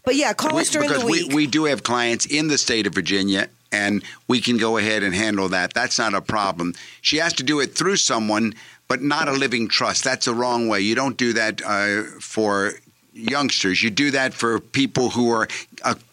But 0.04 0.16
yeah, 0.16 0.32
call 0.32 0.54
We- 0.54 0.62
us 0.62 0.70
during 0.70 0.90
the 0.90 1.04
week. 1.04 1.28
We, 1.28 1.34
we 1.34 1.46
do 1.46 1.64
have 1.64 1.82
clients 1.82 2.24
in 2.26 2.48
the 2.48 2.56
state 2.56 2.86
of 2.86 2.94
Virginia, 2.94 3.48
and 3.70 4.02
we 4.28 4.40
can 4.40 4.56
go 4.56 4.78
ahead 4.78 5.02
and 5.02 5.14
handle 5.14 5.48
that. 5.50 5.74
That's 5.74 5.98
not 5.98 6.14
a 6.14 6.22
problem. 6.22 6.74
She 7.02 7.18
has 7.18 7.34
to 7.34 7.42
do 7.42 7.60
it 7.60 7.74
through 7.74 7.96
someone, 7.96 8.54
but 8.88 9.02
not 9.02 9.28
a 9.28 9.32
living 9.32 9.68
trust. 9.68 10.04
That's 10.04 10.24
the 10.24 10.34
wrong 10.34 10.68
way. 10.68 10.80
You 10.80 10.94
don't 10.94 11.18
do 11.18 11.34
that 11.34 11.60
uh, 11.64 12.02
for 12.20 12.72
youngsters. 13.12 13.82
You 13.82 13.90
do 13.90 14.10
that 14.12 14.34
for 14.34 14.60
people 14.60 15.10
who 15.10 15.30
are 15.30 15.48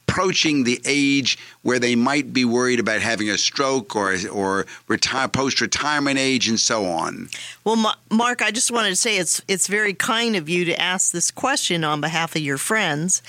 approaching 0.07 0.63
the 0.63 0.81
age 0.85 1.37
where 1.61 1.79
they 1.79 1.95
might 1.95 2.33
be 2.33 2.43
worried 2.43 2.79
about 2.79 3.01
having 3.01 3.29
a 3.29 3.37
stroke 3.37 3.95
or 3.95 4.15
or 4.31 4.65
retire 4.87 5.27
post 5.27 5.61
retirement 5.61 6.17
age 6.17 6.47
and 6.47 6.59
so 6.59 6.85
on. 6.85 7.29
Well, 7.63 7.75
Ma- 7.75 7.95
Mark, 8.09 8.41
I 8.41 8.51
just 8.51 8.71
wanted 8.71 8.89
to 8.89 8.95
say 8.95 9.17
it's 9.17 9.41
it's 9.47 9.67
very 9.67 9.93
kind 9.93 10.35
of 10.35 10.49
you 10.49 10.65
to 10.65 10.81
ask 10.81 11.11
this 11.11 11.29
question 11.29 11.83
on 11.83 12.01
behalf 12.01 12.35
of 12.35 12.41
your 12.41 12.57
friends, 12.57 13.21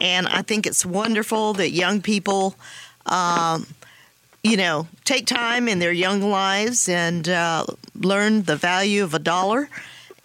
and 0.00 0.26
I 0.26 0.42
think 0.42 0.66
it's 0.66 0.84
wonderful 0.84 1.54
that 1.54 1.70
young 1.70 2.02
people, 2.02 2.56
um, 3.06 3.66
you 4.42 4.56
know, 4.56 4.88
take 5.04 5.26
time 5.26 5.68
in 5.68 5.78
their 5.78 5.92
young 5.92 6.20
lives 6.20 6.88
and 6.88 7.28
uh, 7.28 7.64
learn 7.94 8.42
the 8.42 8.56
value 8.56 9.02
of 9.04 9.14
a 9.14 9.18
dollar. 9.18 9.70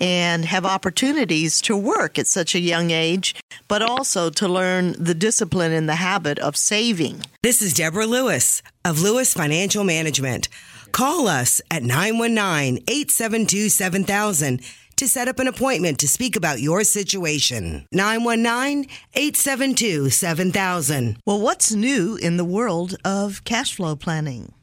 And 0.01 0.45
have 0.45 0.65
opportunities 0.65 1.61
to 1.61 1.77
work 1.77 2.19
at 2.19 2.27
such 2.27 2.55
a 2.55 2.59
young 2.59 2.91
age, 2.91 3.35
but 3.67 3.81
also 3.81 4.29
to 4.31 4.47
learn 4.47 4.93
the 4.93 5.13
discipline 5.13 5.71
and 5.71 5.87
the 5.87 5.95
habit 5.95 6.39
of 6.39 6.57
saving. 6.57 7.21
This 7.43 7.61
is 7.61 7.73
Deborah 7.75 8.07
Lewis 8.07 8.63
of 8.83 8.99
Lewis 8.99 9.33
Financial 9.33 9.83
Management. 9.83 10.49
Call 10.91 11.27
us 11.27 11.61
at 11.69 11.83
919 11.83 12.83
872 12.87 13.69
7000 13.69 14.61
to 14.97 15.07
set 15.07 15.27
up 15.27 15.39
an 15.39 15.47
appointment 15.47 15.99
to 15.99 16.07
speak 16.07 16.35
about 16.35 16.61
your 16.61 16.83
situation. 16.83 17.87
919 17.91 18.87
872 19.13 20.09
7000. 20.09 21.17
Well, 21.25 21.41
what's 21.41 21.71
new 21.71 22.15
in 22.17 22.37
the 22.37 22.45
world 22.45 22.95
of 23.03 23.43
cash 23.43 23.75
flow 23.75 23.95
planning? 23.95 24.53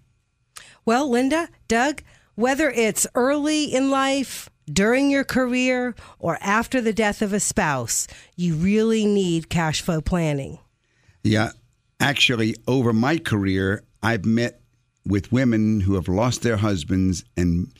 Well, 0.85 1.11
Linda, 1.11 1.49
Doug, 1.67 2.03
whether 2.35 2.71
it's 2.71 3.07
early 3.15 3.65
in 3.65 3.91
life, 3.91 4.49
during 4.73 5.11
your 5.11 5.25
career, 5.25 5.95
or 6.19 6.39
after 6.41 6.81
the 6.81 6.93
death 6.93 7.23
of 7.23 7.33
a 7.33 7.41
spouse, 7.41 8.07
you 8.37 8.55
really 8.55 9.07
need 9.07 9.49
cash 9.49 9.81
flow 9.81 10.01
planning. 10.01 10.59
Yeah, 11.23 11.51
actually, 12.01 12.57
over 12.67 12.93
my 12.93 13.19
career, 13.19 13.85
I've 14.03 14.25
met 14.25 14.61
with 15.05 15.33
women 15.33 15.81
who 15.81 15.95
have 15.95 16.09
lost 16.09 16.43
their 16.43 16.59
husbands, 16.59 17.25
and 17.37 17.73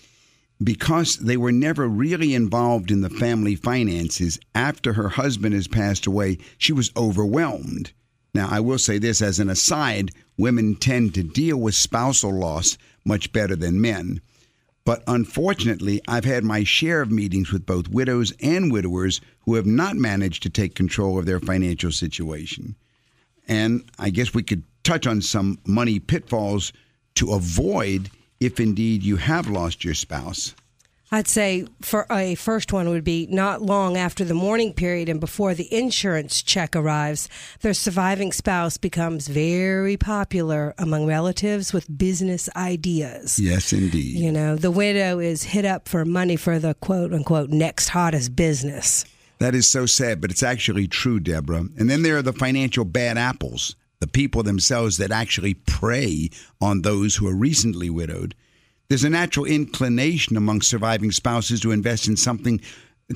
because 0.63 1.17
they 1.17 1.37
were 1.37 1.53
never 1.53 1.87
really 1.87 2.35
involved 2.35 2.91
in 2.91 3.01
the 3.01 3.11
family 3.11 3.55
finances, 3.55 4.39
after 4.55 4.95
her 4.95 5.11
husband 5.11 5.55
has 5.55 5.69
passed 5.69 6.07
away, 6.07 6.39
she 6.57 6.73
was 6.73 6.91
overwhelmed. 6.97 7.93
Now, 8.35 8.49
I 8.51 8.61
will 8.61 8.79
say 8.79 8.99
this 8.99 9.23
as 9.23 9.39
an 9.39 9.49
aside 9.49 10.11
women 10.37 10.77
tend 10.77 11.15
to 11.15 11.23
deal 11.23 11.57
with 11.57 11.75
spousal 11.75 12.33
loss 12.33 12.77
much 13.05 13.33
better 13.33 13.57
than 13.57 13.81
men. 13.81 14.21
But 14.89 15.05
unfortunately, 15.07 16.01
I've 16.09 16.25
had 16.25 16.45
my 16.45 16.65
share 16.65 17.03
of 17.03 17.11
meetings 17.11 17.53
with 17.53 17.67
both 17.67 17.91
widows 17.91 18.33
and 18.41 18.73
widowers 18.73 19.21
who 19.41 19.57
have 19.57 19.67
not 19.67 19.97
managed 19.97 20.43
to 20.45 20.49
take 20.49 20.75
control 20.75 21.19
of 21.19 21.27
their 21.27 21.41
financial 21.41 21.93
situation. 21.93 22.75
And 23.47 23.85
I 23.99 24.09
guess 24.09 24.33
we 24.33 24.43
could 24.43 24.63
touch 24.85 25.07
on 25.07 25.21
some 25.21 25.59
money 25.67 25.99
pitfalls 25.99 26.73
to 27.17 27.33
avoid 27.35 28.09
if 28.41 28.61
indeed 28.61 29.03
you 29.03 29.17
have 29.17 29.51
lost 29.51 29.85
your 29.85 29.93
spouse. 29.93 30.55
I'd 31.11 31.27
say 31.27 31.67
for 31.81 32.07
a 32.11 32.35
first 32.35 32.71
one 32.71 32.91
would 32.91 33.05
be 33.05 33.27
not 33.31 33.63
long 33.63 33.97
after 33.97 34.25
the 34.25 34.35
mourning 34.35 34.75
period 34.75 35.09
and 35.09 35.19
before 35.19 35.55
the 35.55 35.73
insurance 35.75 36.43
check 36.43 36.77
arrives, 36.77 37.31
their 37.61 37.73
surviving 37.73 38.31
spouse 38.31 38.77
becomes 38.77 39.27
very 39.27 39.97
popular 39.97 40.75
among 40.77 41.07
relatives 41.07 41.73
with 41.73 41.97
business 41.97 42.51
ideas. 42.55 43.39
Yes, 43.39 43.73
indeed. 43.73 44.19
You 44.19 44.31
know, 44.31 44.57
the 44.57 44.71
widow 44.71 45.19
is 45.19 45.45
hit 45.45 45.65
up 45.65 45.89
for 45.89 46.05
money 46.05 46.37
for 46.37 46.59
the 46.59 46.75
quote 46.75 47.15
unquote 47.15 47.49
next 47.49 47.89
hottest 47.89 48.37
business. 48.37 49.07
That 49.39 49.55
is 49.55 49.67
so 49.67 49.87
sad, 49.87 50.21
but 50.21 50.31
it's 50.31 50.43
actually 50.43 50.89
true, 50.89 51.21
Deborah. 51.21 51.69
And 51.79 51.89
then 51.89 52.03
there 52.03 52.19
are 52.19 52.23
the 52.23 52.33
financial 52.35 52.85
bad 52.85 53.17
apples, 53.17 53.77
the 54.01 54.09
people 54.09 54.43
themselves 54.43 54.99
that 54.99 55.11
actually 55.11 55.55
prey 55.55 56.29
on 56.61 56.83
those 56.83 57.17
who 57.17 57.29
are 57.29 57.35
recently 57.35 57.89
widowed. 57.89 58.35
There's 58.89 59.05
a 59.05 59.11
natural 59.11 59.45
inclination 59.45 60.37
among 60.37 60.63
surviving 60.63 61.13
spouses 61.13 61.61
to 61.61 61.73
invest 61.73 62.09
in 62.09 62.17
something 62.17 62.59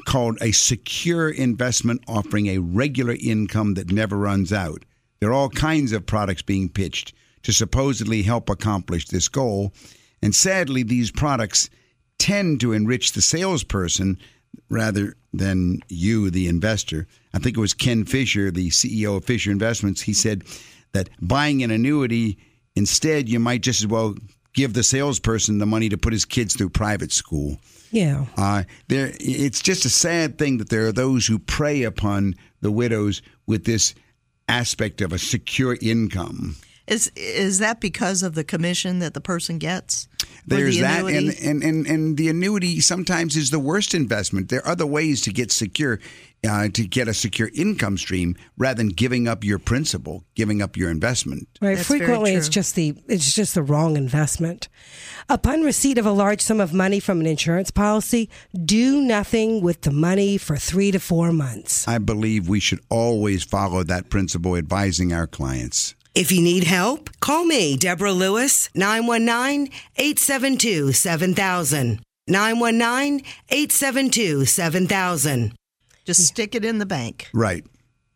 called 0.05 0.37
a 0.43 0.53
secure 0.53 1.31
investment 1.31 2.03
offering 2.07 2.49
a 2.49 2.59
regular 2.59 3.17
income 3.19 3.75
that 3.75 3.91
never 3.91 4.19
runs 4.19 4.53
out. 4.53 4.85
There 5.21 5.31
are 5.31 5.35
all 5.35 5.49
kinds 5.49 5.93
of 5.93 6.05
products 6.05 6.43
being 6.43 6.69
pitched 6.69 7.15
to 7.45 7.53
supposedly 7.53 8.23
help 8.23 8.51
accomplish 8.51 9.07
this 9.07 9.29
goal. 9.29 9.73
And 10.21 10.35
sadly, 10.35 10.83
these 10.83 11.11
products 11.11 11.71
tend 12.19 12.61
to 12.61 12.73
enrich 12.73 13.13
the 13.13 13.23
salesperson 13.23 14.19
rather 14.69 15.17
than 15.33 15.81
you, 15.89 16.31
the 16.31 16.49
investor. 16.49 17.07
I 17.33 17.39
think 17.39 17.57
it 17.57 17.61
was 17.61 17.73
Ken 17.73 18.05
Fisher, 18.05 18.51
the 18.51 18.69
CEO 18.69 19.17
of 19.17 19.25
Fisher 19.25 19.51
Investments. 19.51 20.03
He 20.03 20.13
said 20.13 20.45
that 20.93 21.09
buying 21.21 21.63
an 21.63 21.71
annuity, 21.71 22.37
instead, 22.77 23.29
you 23.29 23.39
might 23.39 23.63
just 23.63 23.81
as 23.81 23.87
well 23.87 24.15
give 24.55 24.75
the 24.75 24.83
salesperson 24.83 25.59
the 25.59 25.67
money 25.67 25.89
to 25.89 25.99
put 25.99 26.13
his 26.13 26.25
kids 26.25 26.55
through 26.55 26.71
private 26.71 27.13
school. 27.13 27.59
Yeah. 27.91 28.27
Uh, 28.37 28.65
there, 28.89 29.13
it's 29.21 29.63
just 29.63 29.85
a 29.85 29.91
sad 29.91 30.39
thing 30.39 30.59
that 30.59 30.71
there 30.71 30.87
are 30.87 30.93
those 30.93 31.27
who 31.27 31.39
prey 31.39 31.83
upon 31.83 32.35
the 32.61 32.73
widows 32.73 33.23
with 33.47 33.65
this 33.65 33.95
aspect 34.49 35.01
of 35.01 35.13
a 35.13 35.19
secure 35.19 35.77
income. 35.81 36.57
Is 36.93 37.11
is 37.17 37.59
that 37.59 37.81
because 37.81 38.23
of 38.23 38.35
the 38.35 38.45
commission 38.45 38.99
that 38.99 39.15
the 39.15 39.21
person 39.21 39.59
gets? 39.59 40.09
There's 40.47 40.77
the 40.77 40.83
that, 40.83 41.05
and, 41.05 41.31
and, 41.43 41.63
and, 41.63 41.87
and 41.87 42.17
the 42.17 42.29
annuity 42.29 42.81
sometimes 42.81 43.37
is 43.37 43.51
the 43.51 43.59
worst 43.59 43.95
investment. 43.95 44.49
There 44.49 44.61
are 44.61 44.73
other 44.73 44.87
ways 44.87 45.23
to 45.23 45.33
get 45.33 45.53
secure, 45.53 46.01
uh, 46.47 46.69
to 46.69 46.87
get 46.87 47.09
a 47.09 47.15
secure 47.15 47.51
income 47.55 47.97
stream 47.97 48.37
rather 48.59 48.79
than 48.79 48.89
giving 48.89 49.29
up 49.29 49.45
your 49.45 49.59
principal, 49.59 50.25
giving 50.35 50.61
up 50.61 50.77
your 50.77 50.91
investment. 50.91 51.49
Right. 51.61 51.77
That's 51.77 51.87
Frequently, 51.89 52.35
it's 52.35 52.49
just 52.49 52.75
the 52.75 52.95
it's 53.07 53.35
just 53.35 53.55
the 53.55 53.63
wrong 53.63 53.97
investment. 53.97 54.69
Upon 55.29 55.63
receipt 55.63 55.97
of 55.97 56.07
a 56.07 56.13
large 56.13 56.41
sum 56.41 56.61
of 56.61 56.75
money 56.75 57.01
from 57.01 57.21
an 57.21 57.27
insurance 57.27 57.71
policy, 57.71 58.29
do 58.65 59.01
nothing 59.01 59.63
with 59.63 59.83
the 59.83 59.93
money 59.93 60.37
for 60.37 60.57
three 60.57 60.91
to 60.91 60.99
four 60.99 61.33
months. 61.33 61.87
I 61.89 61.99
believe 61.99 62.49
we 62.49 62.61
should 62.61 62.81
always 62.91 63.45
follow 63.45 63.83
that 63.85 64.11
principle 64.11 64.57
advising 64.57 65.13
our 65.13 65.27
clients. 65.27 65.95
If 66.15 66.31
you 66.31 66.43
need 66.43 66.65
help, 66.65 67.09
call 67.21 67.47
me, 67.47 67.75
Deborah 67.77 68.13
Lewis, 68.13 68.69
919 68.75 69.73
872 69.97 70.93
7000. 70.93 72.01
919 72.29 73.25
872 73.49 74.45
7000. 74.45 75.55
Just 76.05 76.27
stick 76.27 76.55
it 76.55 76.67
in 76.67 76.79
the 76.79 76.87
bank. 76.87 77.31
Right. 77.33 77.65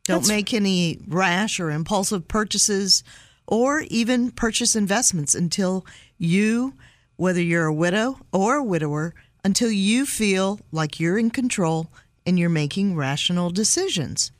Don't 0.04 0.28
make 0.28 0.52
any 0.52 1.00
rash 1.08 1.58
or 1.58 1.70
impulsive 1.70 2.28
purchases 2.28 3.02
or 3.46 3.80
even 3.88 4.30
purchase 4.30 4.76
investments 4.76 5.34
until 5.34 5.86
you, 6.18 6.74
whether 7.16 7.40
you're 7.40 7.66
a 7.66 7.74
widow 7.74 8.18
or 8.30 8.56
a 8.56 8.64
widower, 8.64 9.14
until 9.42 9.70
you 9.70 10.04
feel 10.04 10.60
like 10.70 11.00
you're 11.00 11.18
in 11.18 11.30
control 11.30 11.90
and 12.26 12.38
you're 12.38 12.50
making 12.50 12.94
rational 12.94 13.48
decisions. 13.50 14.32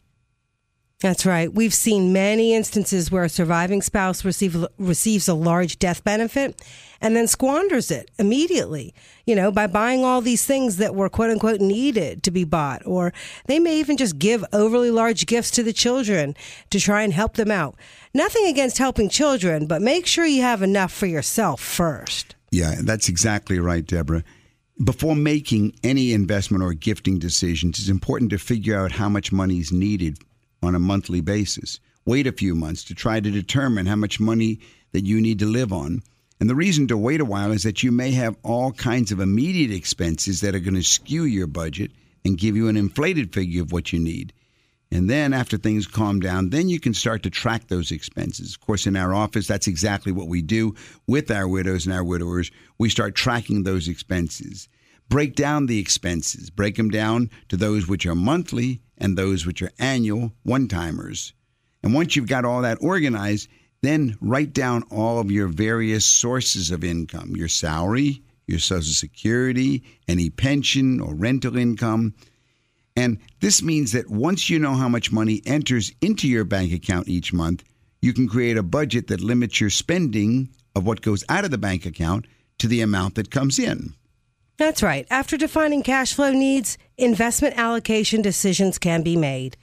That's 1.01 1.26
right. 1.26 1.53
We've 1.53 1.74
seen 1.74 2.14
many 2.14 2.55
instances 2.55 3.11
where 3.11 3.24
a 3.24 3.28
surviving 3.28 3.82
spouse 3.82 4.24
receive, 4.24 4.64
receives 4.78 5.28
a 5.28 5.34
large 5.34 5.78
death 5.78 6.03
benefit 6.03 6.62
and 7.03 7.14
then 7.14 7.26
squanders 7.26 7.90
it 7.90 8.11
immediately, 8.18 8.94
you 9.26 9.34
know, 9.34 9.53
by 9.53 9.66
buying 9.66 10.05
all 10.05 10.22
these 10.22 10.47
things 10.47 10.78
that 10.78 10.94
were 10.94 11.11
quote 11.11 11.28
unquote 11.28 11.61
needed 11.61 12.22
to 12.22 12.30
be 12.30 12.44
bought. 12.44 12.80
Or 12.86 13.12
they 13.44 13.59
may 13.59 13.78
even 13.78 13.99
just 13.99 14.18
give 14.18 14.42
overly 14.55 14.90
large 14.90 15.26
gifts 15.26 15.51
to 15.53 15.62
the 15.62 15.74
children 15.74 16.34
to 16.70 16.80
try 16.80 17.03
and 17.03 17.12
help 17.12 17.34
them 17.34 17.51
out. 17.51 17.76
Nothing 18.14 18.47
against 18.47 18.78
helping 18.78 19.11
children, 19.11 19.66
but 19.66 19.82
make 19.82 20.07
sure 20.07 20.24
you 20.24 20.40
have 20.40 20.62
enough 20.62 20.92
for 20.92 21.07
yourself 21.07 21.61
first. 21.61 22.34
Yeah, 22.51 22.76
that's 22.82 23.11
exactly 23.11 23.59
right, 23.59 23.84
Deborah. 23.84 24.24
Before 24.82 25.14
making 25.14 25.74
any 25.84 26.14
investment 26.14 26.64
or 26.64 26.72
gifting 26.72 27.18
decisions, 27.18 27.78
it's 27.78 27.90
important 27.90 28.30
to 28.30 28.38
figure 28.38 28.78
out 28.78 28.92
how 28.92 29.11
much 29.11 29.30
money 29.30 29.59
is 29.59 29.72
needed 29.72 30.18
on 30.67 30.75
a 30.75 30.81
monthly 30.81 31.21
basis. 31.21 31.81
Wait 32.05 32.27
a 32.27 32.33
few 32.33 32.55
months 32.55 32.85
to 32.85 32.95
try 32.95 33.19
to 33.21 33.31
determine 33.31 33.87
how 33.87 33.97
much 33.97 34.21
money 34.21 34.61
that 34.93 35.07
you 35.07 35.21
need 35.21 35.39
to 35.39 35.47
live 35.47 35.73
on. 35.73 36.03
And 36.39 36.51
the 36.51 36.55
reason 36.55 36.87
to 36.89 36.99
wait 36.99 37.21
a 37.21 37.25
while 37.25 37.51
is 37.51 37.62
that 37.62 37.83
you 37.83 37.91
may 37.91 38.11
have 38.12 38.37
all 38.43 38.73
kinds 38.73 39.11
of 39.11 39.21
immediate 39.21 39.71
expenses 39.71 40.43
that 40.43 40.55
are 40.55 40.61
going 40.61 40.75
to 40.75 40.83
skew 40.83 41.25
your 41.25 41.47
budget 41.47 41.91
and 42.25 42.37
give 42.37 42.57
you 42.57 42.69
an 42.69 42.77
inflated 42.77 43.33
figure 43.33 43.62
of 43.62 43.73
what 43.73 43.93
you 43.93 43.99
need. 43.99 44.33
And 44.93 45.11
then 45.11 45.33
after 45.33 45.57
things 45.57 45.87
calm 45.87 46.21
down, 46.21 46.51
then 46.51 46.69
you 46.69 46.79
can 46.79 46.95
start 46.95 47.23
to 47.25 47.31
track 47.31 47.69
those 47.69 47.91
expenses. 47.91 48.55
Of 48.55 48.61
course, 48.61 48.87
in 48.87 48.97
our 48.97 49.12
office, 49.12 49.47
that's 49.47 49.67
exactly 49.67 50.12
what 50.12 50.29
we 50.29 50.43
do 50.43 50.75
with 51.07 51.31
our 51.31 51.49
widows 51.49 51.87
and 51.87 51.95
our 51.95 52.05
widowers. 52.05 52.51
We 52.79 52.89
start 52.89 53.14
tracking 53.14 53.62
those 53.64 53.89
expenses. 53.89 54.69
Break 55.09 55.35
down 55.35 55.67
the 55.67 55.79
expenses, 55.79 56.51
break 56.51 56.77
them 56.77 56.91
down 56.91 57.31
to 57.49 57.57
those 57.57 57.87
which 57.87 58.07
are 58.07 58.15
monthly 58.15 58.81
and 58.99 59.17
those 59.17 59.47
which 59.47 59.63
are 59.63 59.71
annual 59.79 60.33
one 60.43 60.69
timers. 60.69 61.33
And 61.83 61.95
once 61.95 62.17
you've 62.17 62.29
got 62.29 62.45
all 62.45 62.63
that 62.63 62.79
organized, 62.81 63.49
then 63.83 64.17
write 64.21 64.53
down 64.53 64.83
all 64.91 65.21
of 65.21 65.31
your 65.31 65.47
various 65.47 66.05
sources 66.05 66.71
of 66.71 66.83
income 66.83 67.37
your 67.37 67.49
salary, 67.49 68.23
your 68.47 68.59
Social 68.59 68.93
Security, 68.93 69.85
any 70.09 70.31
pension 70.31 71.01
or 71.01 71.15
rental 71.15 71.57
income. 71.57 72.15
And 72.97 73.19
this 73.41 73.63
means 73.63 73.93
that 73.93 74.11
once 74.11 74.49
you 74.49 74.59
know 74.59 74.75
how 74.75 74.89
much 74.89 75.13
money 75.13 75.43
enters 75.47 75.93
into 76.01 76.27
your 76.27 76.45
bank 76.45 76.73
account 76.73 77.09
each 77.09 77.33
month, 77.33 77.63
you 78.01 78.13
can 78.13 78.29
create 78.29 78.57
a 78.57 78.63
budget 78.63 79.09
that 79.09 79.21
limits 79.21 79.61
your 79.61 79.71
spending 79.71 80.49
of 80.75 80.87
what 80.87 81.03
goes 81.03 81.25
out 81.29 81.45
of 81.45 81.51
the 81.51 81.59
bank 81.59 81.87
account 81.87 82.27
to 82.59 82.69
the 82.69 82.81
amount 82.81 83.15
that 83.17 83.31
comes 83.31 83.59
in. 83.59 83.95
That's 84.59 84.83
right. 84.83 85.07
After 85.11 85.37
defining 85.37 85.83
cash 85.83 86.15
flow 86.15 86.33
needs, 86.33 86.79
investment 86.97 87.59
allocation 87.59 88.23
decisions 88.23 88.79
can 88.79 89.03
be 89.03 89.17
made. 89.17 89.57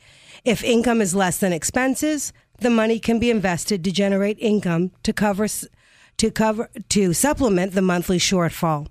If 0.46 0.64
income 0.64 1.02
is 1.02 1.16
less 1.16 1.40
than 1.40 1.54
expenses, 1.54 2.32
the 2.60 2.70
money 2.70 3.00
can 3.00 3.18
be 3.18 3.32
invested 3.32 3.84
to 3.84 3.92
generate 3.92 4.38
income 4.40 4.92
to 5.04 5.14
cover 5.14 5.48
to 6.18 6.32
cover 6.32 6.70
to 6.90 7.14
supplement 7.14 7.74
the 7.74 7.82
monthly 7.82 8.20
shortfall. 8.20 8.88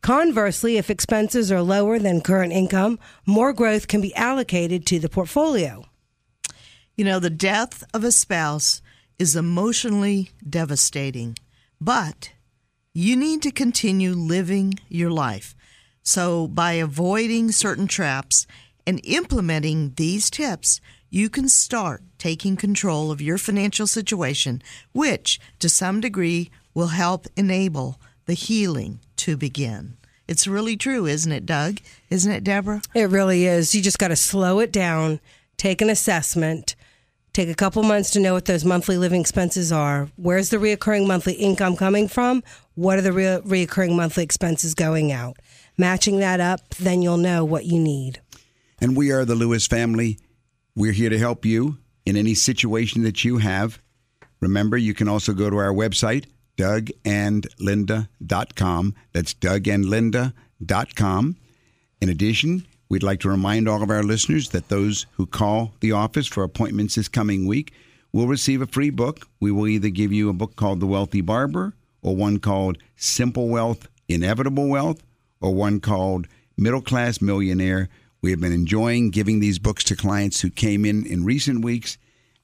Conversely, 0.00 0.78
if 0.78 0.88
expenses 0.88 1.52
are 1.52 1.62
lower 1.62 1.98
than 1.98 2.22
current 2.22 2.52
income, 2.52 2.98
more 3.26 3.52
growth 3.52 3.88
can 3.88 4.00
be 4.00 4.14
allocated 4.14 4.86
to 4.86 4.98
the 4.98 5.08
portfolio. 5.08 5.84
You 6.96 7.04
know, 7.04 7.18
the 7.18 7.30
death 7.30 7.84
of 7.92 8.04
a 8.04 8.12
spouse 8.12 8.80
is 9.18 9.36
emotionally 9.36 10.30
devastating, 10.48 11.36
but 11.80 12.32
you 12.94 13.16
need 13.16 13.40
to 13.42 13.50
continue 13.50 14.12
living 14.12 14.74
your 14.88 15.10
life. 15.10 15.54
So, 16.02 16.46
by 16.46 16.72
avoiding 16.72 17.52
certain 17.52 17.86
traps 17.86 18.46
and 18.86 19.00
implementing 19.04 19.94
these 19.96 20.28
tips, 20.28 20.80
you 21.08 21.30
can 21.30 21.48
start 21.48 22.02
taking 22.18 22.56
control 22.56 23.10
of 23.10 23.22
your 23.22 23.38
financial 23.38 23.86
situation, 23.86 24.62
which 24.92 25.40
to 25.60 25.68
some 25.68 26.00
degree 26.00 26.50
will 26.74 26.88
help 26.88 27.26
enable 27.36 28.00
the 28.26 28.34
healing 28.34 29.00
to 29.16 29.36
begin. 29.36 29.96
It's 30.28 30.46
really 30.46 30.76
true, 30.76 31.06
isn't 31.06 31.32
it, 31.32 31.46
Doug? 31.46 31.78
Isn't 32.10 32.32
it, 32.32 32.44
Deborah? 32.44 32.82
It 32.94 33.10
really 33.10 33.46
is. 33.46 33.74
You 33.74 33.82
just 33.82 33.98
got 33.98 34.08
to 34.08 34.16
slow 34.16 34.58
it 34.60 34.72
down, 34.72 35.20
take 35.56 35.80
an 35.80 35.90
assessment, 35.90 36.74
take 37.32 37.48
a 37.48 37.54
couple 37.54 37.82
months 37.82 38.10
to 38.10 38.20
know 38.20 38.34
what 38.34 38.44
those 38.44 38.64
monthly 38.64 38.98
living 38.98 39.20
expenses 39.20 39.72
are. 39.72 40.08
Where's 40.16 40.50
the 40.50 40.58
reoccurring 40.58 41.06
monthly 41.06 41.34
income 41.34 41.76
coming 41.76 42.08
from? 42.08 42.42
What 42.74 42.98
are 42.98 43.02
the 43.02 43.12
re- 43.12 43.40
reoccurring 43.44 43.96
monthly 43.96 44.24
expenses 44.24 44.74
going 44.74 45.12
out? 45.12 45.36
Matching 45.78 46.18
that 46.20 46.40
up, 46.40 46.68
then 46.70 47.02
you'll 47.02 47.16
know 47.16 47.44
what 47.44 47.64
you 47.64 47.78
need. 47.78 48.20
And 48.80 48.96
we 48.96 49.12
are 49.12 49.24
the 49.24 49.34
Lewis 49.34 49.66
family. 49.66 50.18
We're 50.74 50.92
here 50.92 51.10
to 51.10 51.18
help 51.18 51.44
you 51.44 51.78
in 52.04 52.16
any 52.16 52.34
situation 52.34 53.04
that 53.04 53.24
you 53.24 53.38
have. 53.38 53.80
Remember, 54.40 54.76
you 54.76 54.92
can 54.92 55.08
also 55.08 55.32
go 55.32 55.48
to 55.48 55.56
our 55.56 55.72
website, 55.72 56.26
dougandlinda.com. 56.56 58.94
That's 59.12 59.34
dougandlinda.com. 59.34 61.36
In 62.00 62.08
addition, 62.08 62.66
we'd 62.92 63.02
like 63.02 63.20
to 63.20 63.30
remind 63.30 63.66
all 63.66 63.82
of 63.82 63.88
our 63.88 64.02
listeners 64.02 64.50
that 64.50 64.68
those 64.68 65.06
who 65.12 65.24
call 65.24 65.72
the 65.80 65.92
office 65.92 66.26
for 66.26 66.44
appointments 66.44 66.96
this 66.96 67.08
coming 67.08 67.46
week 67.46 67.72
will 68.12 68.26
receive 68.26 68.60
a 68.60 68.66
free 68.66 68.90
book. 68.90 69.26
We 69.40 69.50
will 69.50 69.66
either 69.66 69.88
give 69.88 70.12
you 70.12 70.28
a 70.28 70.34
book 70.34 70.56
called 70.56 70.80
The 70.80 70.86
Wealthy 70.86 71.22
Barber 71.22 71.72
or 72.02 72.14
one 72.14 72.38
called 72.38 72.76
Simple 72.96 73.48
Wealth, 73.48 73.88
Inevitable 74.08 74.68
Wealth, 74.68 75.02
or 75.40 75.54
one 75.54 75.80
called 75.80 76.28
Middle 76.58 76.82
Class 76.82 77.22
Millionaire. 77.22 77.88
We 78.20 78.30
have 78.30 78.40
been 78.40 78.52
enjoying 78.52 79.08
giving 79.08 79.40
these 79.40 79.58
books 79.58 79.84
to 79.84 79.96
clients 79.96 80.42
who 80.42 80.50
came 80.50 80.84
in 80.84 81.06
in 81.06 81.24
recent 81.24 81.64
weeks, 81.64 81.96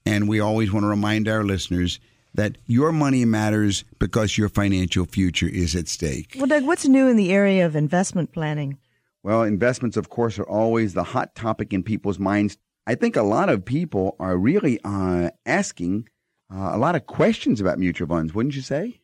and 0.06 0.26
we 0.26 0.40
always 0.40 0.72
want 0.72 0.84
to 0.84 0.88
remind 0.88 1.28
our 1.28 1.44
listeners 1.44 2.00
that 2.32 2.56
your 2.66 2.90
money 2.90 3.26
matters 3.26 3.84
because 3.98 4.38
your 4.38 4.48
financial 4.48 5.04
future 5.04 5.48
is 5.48 5.76
at 5.76 5.88
stake. 5.88 6.36
Well, 6.38 6.46
Doug, 6.46 6.64
what's 6.64 6.88
new 6.88 7.06
in 7.06 7.18
the 7.18 7.34
area 7.34 7.66
of 7.66 7.76
investment 7.76 8.32
planning? 8.32 8.78
Well, 9.22 9.42
investments, 9.42 9.96
of 9.96 10.08
course, 10.08 10.38
are 10.38 10.48
always 10.48 10.94
the 10.94 11.04
hot 11.04 11.34
topic 11.34 11.72
in 11.72 11.82
people's 11.82 12.18
minds. 12.18 12.56
I 12.86 12.94
think 12.94 13.16
a 13.16 13.22
lot 13.22 13.48
of 13.48 13.64
people 13.64 14.16
are 14.18 14.36
really 14.36 14.80
uh, 14.84 15.30
asking 15.44 16.08
uh, 16.52 16.70
a 16.72 16.78
lot 16.78 16.94
of 16.94 17.06
questions 17.06 17.60
about 17.60 17.78
mutual 17.78 18.08
funds, 18.08 18.34
wouldn't 18.34 18.56
you 18.56 18.62
say? 18.62 19.00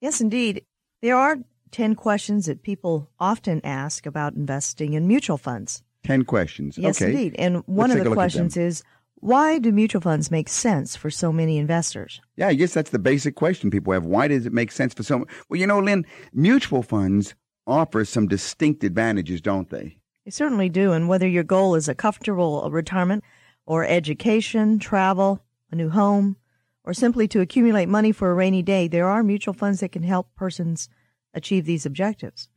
Yes, 0.00 0.20
indeed. 0.20 0.64
There 1.02 1.16
are 1.16 1.38
10 1.70 1.94
questions 1.94 2.46
that 2.46 2.62
people 2.62 3.08
often 3.18 3.60
ask 3.64 4.06
about 4.06 4.34
investing 4.34 4.94
in 4.94 5.06
mutual 5.06 5.38
funds. 5.38 5.82
10 6.04 6.24
questions. 6.24 6.78
Yes, 6.78 7.00
okay. 7.00 7.10
indeed. 7.10 7.36
And 7.38 7.58
one 7.66 7.90
Let's 7.90 8.00
of 8.00 8.04
the 8.06 8.12
questions 8.12 8.56
is 8.56 8.82
why 9.16 9.58
do 9.58 9.70
mutual 9.70 10.00
funds 10.00 10.30
make 10.30 10.48
sense 10.48 10.96
for 10.96 11.10
so 11.10 11.30
many 11.30 11.58
investors? 11.58 12.20
Yeah, 12.36 12.48
I 12.48 12.54
guess 12.54 12.72
that's 12.72 12.90
the 12.90 12.98
basic 12.98 13.34
question 13.36 13.70
people 13.70 13.92
have. 13.92 14.06
Why 14.06 14.28
does 14.28 14.46
it 14.46 14.52
make 14.52 14.72
sense 14.72 14.94
for 14.94 15.02
some? 15.02 15.26
Well, 15.48 15.60
you 15.60 15.66
know, 15.66 15.78
Lynn, 15.78 16.06
mutual 16.32 16.82
funds 16.82 17.34
offer 17.66 18.04
some 18.04 18.28
distinct 18.28 18.84
advantages, 18.84 19.40
don't 19.40 19.70
they? 19.70 19.98
They 20.24 20.30
certainly 20.30 20.68
do. 20.68 20.92
And 20.92 21.08
whether 21.08 21.26
your 21.26 21.44
goal 21.44 21.74
is 21.74 21.88
a 21.88 21.94
comfortable 21.94 22.64
uh, 22.64 22.68
retirement 22.68 23.24
or 23.66 23.84
education, 23.84 24.78
travel, 24.78 25.42
a 25.70 25.76
new 25.76 25.90
home, 25.90 26.36
or 26.84 26.94
simply 26.94 27.28
to 27.28 27.40
accumulate 27.40 27.88
money 27.88 28.12
for 28.12 28.30
a 28.30 28.34
rainy 28.34 28.62
day, 28.62 28.88
there 28.88 29.08
are 29.08 29.22
mutual 29.22 29.54
funds 29.54 29.80
that 29.80 29.92
can 29.92 30.02
help 30.02 30.34
persons 30.34 30.88
achieve 31.34 31.64
these 31.64 31.86
objectives. 31.86 32.48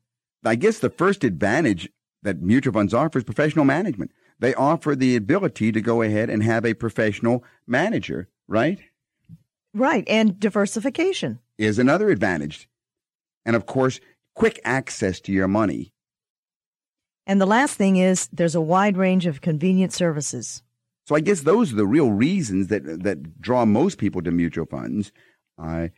I 0.43 0.55
guess 0.55 0.79
the 0.79 0.89
first 0.89 1.23
advantage 1.23 1.89
that 2.23 2.41
mutual 2.41 2.73
funds 2.73 2.93
offer 2.93 3.19
is 3.19 3.23
professional 3.23 3.65
management. 3.65 4.11
They 4.39 4.53
offer 4.55 4.95
the 4.95 5.15
ability 5.15 5.71
to 5.71 5.81
go 5.81 6.01
ahead 6.01 6.29
and 6.29 6.43
have 6.43 6.65
a 6.65 6.73
professional 6.73 7.43
manager, 7.67 8.29
right? 8.47 8.79
Right. 9.73 10.03
And 10.07 10.39
diversification. 10.39 11.39
Is 11.57 11.79
another 11.79 12.09
advantage. 12.09 12.67
And 13.45 13.55
of 13.55 13.65
course, 13.65 13.99
quick 14.35 14.59
access 14.63 15.19
to 15.21 15.31
your 15.31 15.47
money. 15.47 15.93
And 17.25 17.39
the 17.39 17.45
last 17.45 17.77
thing 17.77 17.97
is 17.97 18.27
there's 18.33 18.55
a 18.55 18.61
wide 18.61 18.97
range 18.97 19.25
of 19.25 19.41
convenient 19.41 19.93
services. 19.93 20.61
So 21.05 21.15
I 21.15 21.19
guess 21.19 21.41
those 21.41 21.73
are 21.73 21.77
the 21.77 21.85
real 21.85 22.11
reasons 22.11 22.67
that 22.67 23.03
that 23.03 23.41
draw 23.41 23.65
most 23.65 23.97
people 23.97 24.21
to 24.21 24.31
mutual 24.31 24.65
funds. 24.65 25.11
Uh, 25.57 25.89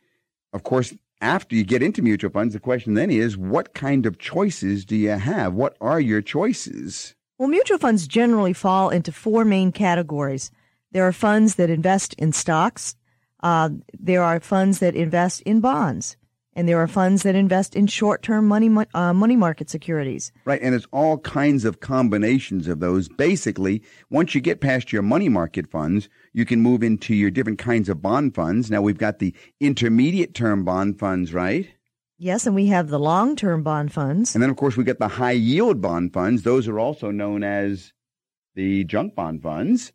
of 0.53 0.63
course, 0.63 0.93
after 1.21 1.55
you 1.55 1.63
get 1.63 1.83
into 1.83 2.01
mutual 2.01 2.31
funds, 2.31 2.53
the 2.53 2.59
question 2.59 2.93
then 2.93 3.09
is, 3.09 3.37
what 3.37 3.73
kind 3.73 4.05
of 4.05 4.17
choices 4.17 4.85
do 4.85 4.95
you 4.95 5.09
have? 5.09 5.53
What 5.53 5.77
are 5.79 5.99
your 5.99 6.21
choices? 6.21 7.15
Well, 7.37 7.49
mutual 7.49 7.77
funds 7.77 8.07
generally 8.07 8.53
fall 8.53 8.89
into 8.89 9.11
four 9.11 9.45
main 9.45 9.71
categories. 9.71 10.51
There 10.91 11.07
are 11.07 11.13
funds 11.13 11.55
that 11.55 11.69
invest 11.69 12.13
in 12.15 12.31
stocks. 12.31 12.95
Uh, 13.43 13.69
there 13.93 14.23
are 14.23 14.39
funds 14.39 14.79
that 14.79 14.95
invest 14.95 15.41
in 15.41 15.59
bonds, 15.59 16.17
and 16.55 16.67
there 16.67 16.79
are 16.79 16.87
funds 16.87 17.23
that 17.23 17.35
invest 17.35 17.75
in 17.75 17.87
short-term 17.87 18.47
money 18.47 18.69
uh, 18.93 19.13
money 19.13 19.35
market 19.35 19.69
securities. 19.69 20.31
Right, 20.45 20.61
and 20.61 20.73
it's 20.73 20.87
all 20.91 21.17
kinds 21.19 21.65
of 21.65 21.79
combinations 21.79 22.67
of 22.67 22.79
those. 22.79 23.09
Basically, 23.09 23.83
once 24.09 24.33
you 24.33 24.41
get 24.41 24.61
past 24.61 24.93
your 24.93 25.01
money 25.01 25.29
market 25.29 25.69
funds, 25.69 26.09
you 26.33 26.45
can 26.45 26.61
move 26.61 26.83
into 26.83 27.13
your 27.13 27.29
different 27.29 27.59
kinds 27.59 27.89
of 27.89 28.01
bond 28.01 28.35
funds. 28.35 28.71
Now 28.71 28.81
we've 28.81 28.97
got 28.97 29.19
the 29.19 29.35
intermediate 29.59 30.33
term 30.33 30.63
bond 30.63 30.99
funds, 30.99 31.33
right? 31.33 31.67
Yes, 32.17 32.45
and 32.45 32.55
we 32.55 32.67
have 32.67 32.87
the 32.87 32.99
long-term 32.99 33.63
bond 33.63 33.91
funds. 33.91 34.35
And 34.35 34.41
then, 34.41 34.49
of 34.49 34.55
course, 34.55 34.77
we 34.77 34.85
get 34.85 34.99
the 34.99 35.09
high 35.09 35.31
yield 35.31 35.81
bond 35.81 36.13
funds. 36.13 36.43
Those 36.43 36.67
are 36.69 36.79
also 36.79 37.11
known 37.11 37.43
as 37.43 37.91
the 38.55 38.85
junk 38.85 39.15
bond 39.15 39.43
funds. 39.43 39.91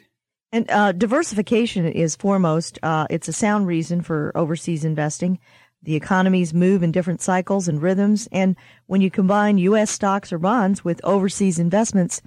And 0.53 0.70
uh, 0.70 0.93
diversification 0.93 1.87
is 1.87 2.16
foremost. 2.16 2.78
Uh, 2.83 3.07
it's 3.11 3.28
a 3.28 3.33
sound 3.33 3.66
reason 3.66 4.03
for 4.03 4.33
overseas 4.35 4.85
investing. 4.85 5.39
The 5.83 5.97
economies 5.97 6.53
move 6.53 6.83
in 6.83 6.93
different 6.93 7.22
cycles 7.22 7.66
and 7.66 7.81
rhythms, 7.81 8.28
and 8.31 8.57
when 8.87 9.01
you 9.01 9.11
combine 9.11 9.59
U.S. 9.59 9.91
stocks 9.91 10.33
or 10.33 10.39
bonds 10.39 10.85
with 10.85 11.01
overseas 11.03 11.59
investments, 11.59 12.20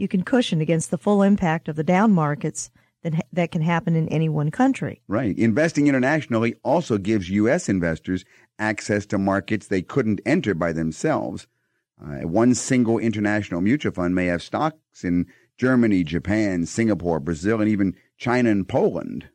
you 0.00 0.08
can 0.08 0.22
cushion 0.22 0.60
against 0.60 0.90
the 0.90 0.98
full 0.98 1.22
impact 1.22 1.68
of 1.68 1.76
the 1.76 1.84
down 1.84 2.12
markets 2.12 2.70
that 3.02 3.24
that 3.32 3.50
can 3.50 3.62
happen 3.62 3.96
in 3.96 4.08
any 4.08 4.28
one 4.28 4.50
country. 4.50 5.00
Right. 5.08 5.36
Investing 5.38 5.86
internationally 5.86 6.54
also 6.62 6.98
gives 6.98 7.30
U.S. 7.30 7.68
investors 7.68 8.24
access 8.58 9.06
to 9.06 9.18
markets 9.18 9.66
they 9.66 9.82
couldn't 9.82 10.20
enter 10.26 10.54
by 10.54 10.72
themselves. 10.72 11.46
Uh, 12.02 12.26
one 12.26 12.54
single 12.54 12.98
international 12.98 13.60
mutual 13.60 13.92
fund 13.92 14.14
may 14.14 14.26
have 14.26 14.42
stocks 14.42 15.04
in 15.04 15.26
Germany, 15.58 16.02
Japan, 16.04 16.64
Singapore, 16.64 17.20
Brazil, 17.20 17.60
and 17.60 17.68
even 17.68 17.94
China 18.16 18.50
and 18.50 18.66
Poland. 18.66 19.28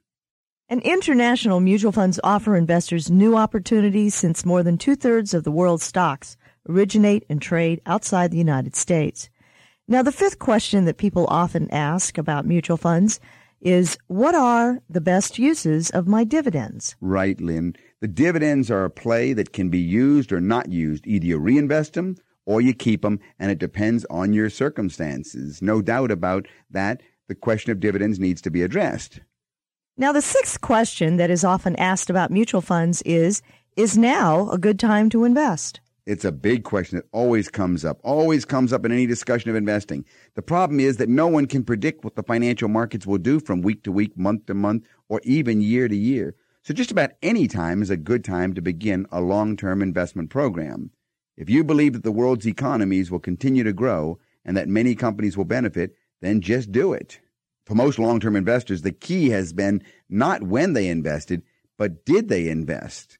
And 0.68 0.82
international 0.82 1.60
mutual 1.60 1.92
funds 1.92 2.20
offer 2.24 2.56
investors 2.56 3.12
new 3.12 3.36
opportunities 3.36 4.16
since 4.16 4.44
more 4.44 4.64
than 4.64 4.80
two 4.80 4.96
thirds 4.96 5.36
of 5.36 5.44
the 5.44 5.52
world's 5.52 5.84
stocks 5.84 6.38
originate 6.68 7.24
and 7.30 7.40
trade 7.40 7.82
outside 7.86 8.32
the 8.32 8.40
United 8.40 8.76
States. 8.76 9.30
Now, 9.88 10.02
the 10.02 10.12
fifth 10.12 10.40
question 10.40 10.86
that 10.86 10.98
people 10.98 11.28
often 11.30 11.70
ask 11.70 12.18
about 12.18 12.48
mutual 12.48 12.78
funds 12.78 13.20
is 13.62 14.00
what 14.08 14.34
are 14.34 14.82
the 14.90 15.02
best 15.02 15.38
uses 15.38 15.92
of 15.92 16.08
my 16.08 16.24
dividends? 16.24 16.96
Right, 17.02 17.40
Lynn. 17.40 17.76
The 18.02 18.08
dividends 18.08 18.72
are 18.72 18.86
a 18.86 18.90
play 18.90 19.34
that 19.34 19.54
can 19.54 19.70
be 19.70 19.80
used 19.80 20.32
or 20.32 20.42
not 20.42 20.72
used. 20.72 21.06
Either 21.06 21.26
you 21.28 21.38
reinvest 21.38 21.94
them 21.94 22.16
or 22.48 22.62
you 22.62 22.74
keep 22.74 23.04
them, 23.04 23.20
and 23.40 23.52
it 23.52 23.60
depends 23.60 24.06
on 24.10 24.34
your 24.34 24.50
circumstances. 24.50 25.62
No 25.62 25.84
doubt 25.84 26.12
about 26.12 26.48
that. 26.72 27.02
The 27.28 27.36
question 27.36 27.72
of 27.72 27.80
dividends 27.80 28.20
needs 28.20 28.42
to 28.42 28.52
be 28.52 28.64
addressed. 28.64 29.20
Now, 29.98 30.12
the 30.12 30.22
sixth 30.22 30.62
question 30.62 31.18
that 31.18 31.30
is 31.30 31.44
often 31.44 31.76
asked 31.78 32.10
about 32.10 32.32
mutual 32.32 32.62
funds 32.62 33.02
is 33.04 33.42
Is 33.76 33.98
now 33.98 34.50
a 34.50 34.58
good 34.58 34.80
time 34.80 35.10
to 35.12 35.26
invest? 35.26 35.80
It's 36.06 36.26
a 36.26 36.32
big 36.32 36.64
question 36.64 36.98
that 36.98 37.08
always 37.12 37.50
comes 37.50 37.84
up, 37.84 38.00
always 38.04 38.46
comes 38.46 38.72
up 38.72 38.86
in 38.86 38.92
any 38.92 39.08
discussion 39.08 39.50
of 39.50 39.56
investing. 39.56 40.06
The 40.36 40.44
problem 40.44 40.80
is 40.80 40.98
that 40.98 41.10
no 41.10 41.28
one 41.28 41.48
can 41.48 41.64
predict 41.64 42.04
what 42.04 42.16
the 42.16 42.22
financial 42.22 42.68
markets 42.70 43.08
will 43.08 43.18
do 43.18 43.40
from 43.40 43.64
week 43.64 43.84
to 43.84 43.92
week, 43.92 44.16
month 44.16 44.46
to 44.46 44.54
month, 44.54 44.86
or 45.10 45.20
even 45.24 45.62
year 45.62 45.88
to 45.88 45.96
year. 45.96 46.36
So 46.62 46.76
just 46.76 46.92
about 46.92 47.14
any 47.24 47.48
time 47.48 47.82
is 47.82 47.90
a 47.90 47.98
good 47.98 48.24
time 48.24 48.54
to 48.54 48.62
begin 48.62 49.08
a 49.12 49.20
long-term 49.20 49.82
investment 49.82 50.30
program. 50.30 50.92
If 51.38 51.50
you 51.50 51.64
believe 51.64 51.94
that 51.94 52.04
the 52.04 52.12
world's 52.12 52.48
economies 52.48 53.10
will 53.10 53.20
continue 53.20 53.64
to 53.64 53.74
grow 53.74 54.20
and 54.44 54.56
that 54.56 54.68
many 54.68 54.94
companies 54.94 55.36
will 55.36 55.46
benefit, 55.46 55.96
then 56.22 56.40
just 56.40 56.72
do 56.72 56.94
it. 56.94 57.20
For 57.66 57.74
most 57.74 57.98
long-term 57.98 58.36
investors, 58.36 58.84
the 58.84 58.92
key 58.92 59.30
has 59.30 59.54
been 59.54 59.82
not 60.08 60.44
when 60.44 60.74
they 60.74 60.88
invested, 60.88 61.42
but 61.78 62.06
did 62.06 62.30
they 62.30 62.48
invest? 62.48 63.18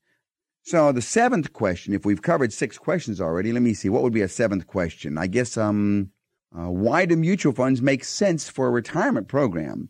So 0.66 0.92
the 0.92 1.02
seventh 1.02 1.54
question, 1.54 1.94
if 1.94 2.06
we've 2.06 2.24
covered 2.24 2.52
six 2.52 2.80
questions 2.80 3.22
already, 3.22 3.54
let 3.54 3.62
me 3.62 3.76
see. 3.76 3.88
What 3.88 4.02
would 4.02 4.14
be 4.14 4.24
a 4.24 4.28
seventh 4.28 4.66
question? 4.66 5.16
I 5.16 5.28
guess, 5.28 5.58
um, 5.58 6.10
uh, 6.58 6.72
why 6.72 7.06
do 7.06 7.16
mutual 7.16 7.54
funds 7.54 7.84
make 7.84 8.04
sense 8.04 8.50
for 8.50 8.66
a 8.66 8.72
retirement 8.72 9.28
program? 9.28 9.90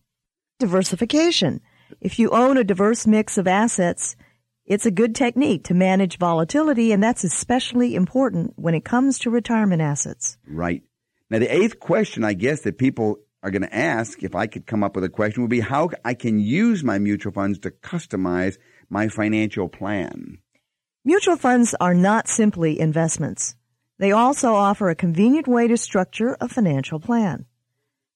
Diversification. 0.59 1.61
If 2.01 2.19
you 2.19 2.31
own 2.31 2.57
a 2.57 2.65
diverse 2.65 3.07
mix 3.07 3.37
of 3.37 3.47
assets, 3.47 4.17
it's 4.65 4.85
a 4.85 4.91
good 4.91 5.15
technique 5.15 5.63
to 5.65 5.73
manage 5.73 6.17
volatility, 6.17 6.91
and 6.91 7.01
that's 7.01 7.23
especially 7.23 7.95
important 7.95 8.51
when 8.57 8.75
it 8.75 8.83
comes 8.83 9.19
to 9.19 9.29
retirement 9.29 9.81
assets. 9.81 10.37
Right. 10.45 10.83
Now, 11.29 11.39
the 11.39 11.55
eighth 11.55 11.79
question, 11.79 12.25
I 12.25 12.33
guess, 12.33 12.61
that 12.61 12.77
people 12.77 13.19
are 13.41 13.51
going 13.51 13.61
to 13.61 13.73
ask, 13.73 14.23
if 14.23 14.35
I 14.35 14.47
could 14.47 14.65
come 14.65 14.83
up 14.83 14.95
with 14.95 15.05
a 15.05 15.09
question, 15.09 15.41
would 15.43 15.49
be 15.49 15.61
how 15.61 15.91
I 16.03 16.15
can 16.15 16.37
use 16.37 16.83
my 16.83 16.99
mutual 16.99 17.31
funds 17.31 17.59
to 17.59 17.71
customize 17.71 18.57
my 18.89 19.07
financial 19.07 19.69
plan. 19.69 20.39
Mutual 21.07 21.35
funds 21.37 21.75
are 21.79 21.93
not 21.93 22.27
simply 22.27 22.79
investments. 22.79 23.55
They 23.99 24.11
also 24.11 24.55
offer 24.55 24.89
a 24.89 24.95
convenient 24.95 25.47
way 25.47 25.67
to 25.67 25.77
structure 25.77 26.35
a 26.41 26.47
financial 26.49 26.99
plan. 26.99 27.45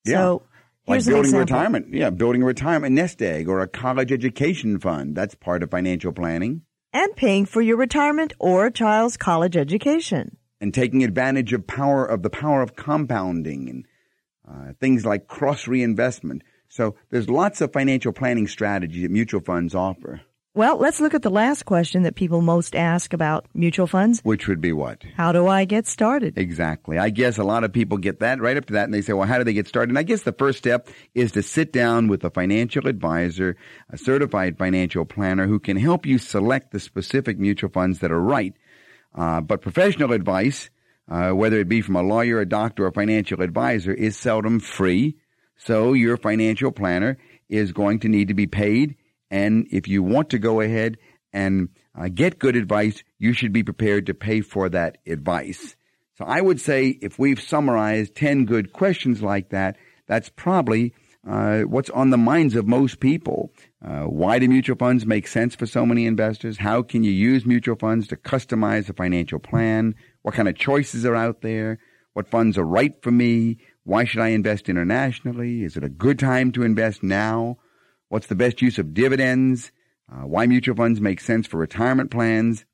Yeah. 0.06 0.16
So 0.16 0.42
Like 0.88 1.06
building 1.06 1.34
retirement, 1.34 1.94
yeah, 1.94 2.10
building 2.10 2.42
a 2.42 2.46
retirement 2.46 2.96
nest 2.96 3.22
egg 3.22 3.48
or 3.48 3.60
a 3.62 3.68
college 3.68 4.12
education 4.12 4.80
fund. 4.80 5.16
That's 5.16 5.36
part 5.36 5.62
of 5.62 5.70
financial 5.70 6.12
planning. 6.12 6.64
and 6.92 7.16
paying 7.16 7.46
for 7.46 7.62
your 7.62 7.78
retirement 7.78 8.34
or 8.40 8.66
a 8.66 8.72
child's 8.72 9.16
college 9.18 9.56
education. 9.56 10.38
and 10.60 10.74
taking 10.74 11.04
advantage 11.04 11.54
of 11.54 11.66
power 11.68 12.04
of 12.04 12.24
the 12.24 12.30
power 12.30 12.62
of 12.64 12.76
compounding 12.76 13.70
and 13.70 13.86
uh, 14.50 14.74
things 14.82 15.06
like 15.06 15.28
cross 15.28 15.68
reinvestment. 15.68 16.42
So 16.68 16.96
there's 17.12 17.30
lots 17.30 17.62
of 17.62 17.72
financial 17.72 18.12
planning 18.12 18.48
strategies 18.48 19.04
that 19.04 19.12
mutual 19.12 19.42
funds 19.42 19.76
offer. 19.76 20.22
Well, 20.60 20.76
let's 20.76 21.00
look 21.00 21.14
at 21.14 21.22
the 21.22 21.30
last 21.30 21.64
question 21.64 22.04
that 22.04 22.16
people 22.16 22.42
most 22.42 22.76
ask 22.76 23.14
about 23.14 23.46
mutual 23.54 23.88
funds. 23.88 24.20
Which 24.26 24.50
would 24.50 24.60
be 24.60 24.74
what? 24.74 25.02
How 25.16 25.32
do 25.32 25.48
I 25.48 25.64
get 25.64 25.88
started? 25.88 26.38
Exactly. 26.38 26.98
I 26.98 27.12
guess 27.12 27.38
a 27.38 27.46
lot 27.46 27.64
of 27.64 27.72
people 27.72 27.98
get 27.98 28.20
that 28.20 28.42
right 28.42 28.58
up 28.58 28.66
to 28.66 28.74
that 28.74 28.84
and 28.84 28.94
they 28.94 29.00
say, 29.00 29.14
well, 29.14 29.26
how 29.26 29.38
do 29.38 29.46
they 29.46 29.54
get 29.54 29.70
started? 29.70 29.88
And 29.88 29.98
I 29.98 30.04
guess 30.04 30.24
the 30.24 30.34
first 30.34 30.58
step 30.58 30.90
is 31.16 31.32
to 31.32 31.44
sit 31.44 31.72
down 31.72 32.10
with 32.10 32.26
a 32.26 32.30
financial 32.30 32.90
advisor, 32.90 33.56
a 33.90 33.98
certified 33.98 34.58
financial 34.58 35.06
planner 35.06 35.48
who 35.48 35.60
can 35.60 35.78
help 35.78 36.06
you 36.06 36.18
select 36.18 36.74
the 36.74 36.82
specific 36.82 37.40
mutual 37.40 37.70
funds 37.70 38.00
that 38.00 38.12
are 38.12 38.20
right. 38.20 38.54
Uh, 39.16 39.40
but 39.40 39.62
professional 39.62 40.12
advice, 40.12 40.70
uh, 41.08 41.30
whether 41.30 41.58
it 41.58 41.70
be 41.70 41.80
from 41.80 41.96
a 41.96 42.04
lawyer, 42.04 42.42
a 42.42 42.46
doctor, 42.46 42.84
or 42.84 42.88
a 42.88 42.92
financial 42.92 43.42
advisor, 43.42 43.94
is 43.94 44.18
seldom 44.18 44.60
free. 44.60 45.16
So 45.56 45.94
your 45.94 46.18
financial 46.18 46.74
planner 46.74 47.18
is 47.48 47.72
going 47.72 48.00
to 48.00 48.10
need 48.10 48.28
to 48.28 48.34
be 48.34 48.48
paid. 48.48 48.98
And 49.30 49.68
if 49.72 49.88
you 49.88 50.04
want 50.04 50.30
to 50.32 50.40
go 50.40 50.62
ahead 50.62 50.98
and 51.32 51.70
uh, 51.98 52.08
get 52.08 52.40
good 52.40 52.56
advice, 52.56 53.04
you 53.18 53.34
should 53.34 53.54
be 53.54 53.64
prepared 53.64 54.06
to 54.08 54.14
pay 54.14 54.42
for 54.42 54.70
that 54.70 54.98
advice. 55.06 55.76
So 56.18 56.26
I 56.26 56.42
would 56.42 56.60
say 56.60 56.98
if 57.02 57.18
we've 57.18 57.42
summarized 57.42 58.16
10 58.16 58.46
good 58.46 58.74
questions 58.74 59.22
like 59.22 59.50
that, 59.50 59.78
that's 60.08 60.30
probably 60.30 60.94
uh, 61.28 61.62
what's 61.62 61.90
on 61.92 62.10
the 62.10 62.18
minds 62.18 62.56
of 62.56 62.68
most 62.68 63.00
people. 63.00 63.52
Uh, 63.86 64.04
why 64.04 64.40
do 64.40 64.48
mutual 64.48 64.76
funds 64.76 65.06
make 65.06 65.28
sense 65.28 65.56
for 65.56 65.66
so 65.66 65.86
many 65.86 66.06
investors? 66.06 66.58
How 66.58 66.82
can 66.82 67.04
you 67.04 67.12
use 67.12 67.46
mutual 67.46 67.76
funds 67.76 68.08
to 68.08 68.16
customize 68.16 68.90
a 68.90 68.94
financial 68.94 69.40
plan? 69.40 69.96
What 70.24 70.36
kind 70.36 70.48
of 70.50 70.58
choices 70.58 71.06
are 71.06 71.16
out 71.16 71.42
there? 71.42 71.80
What 72.14 72.30
funds 72.30 72.58
are 72.58 72.66
right 72.66 73.02
for 73.02 73.12
me? 73.12 73.60
Why 73.84 74.04
should 74.04 74.22
I 74.22 74.30
invest 74.30 74.70
internationally? 74.70 75.64
Is 75.64 75.78
it 75.78 75.84
a 75.84 75.90
good 75.90 76.20
time 76.20 76.52
to 76.54 76.64
invest 76.64 77.04
now? 77.04 77.58
What's 78.10 78.28
the 78.28 78.36
best 78.36 78.62
use 78.62 78.78
of 78.78 78.94
dividends? 78.94 79.72
Uh, 80.12 80.26
why 80.26 80.48
mutual 80.48 80.76
funds 80.76 81.00
make 81.00 81.22
sense 81.22 81.48
for 81.48 81.58
retirement 81.58 82.12
plans? 82.12 82.66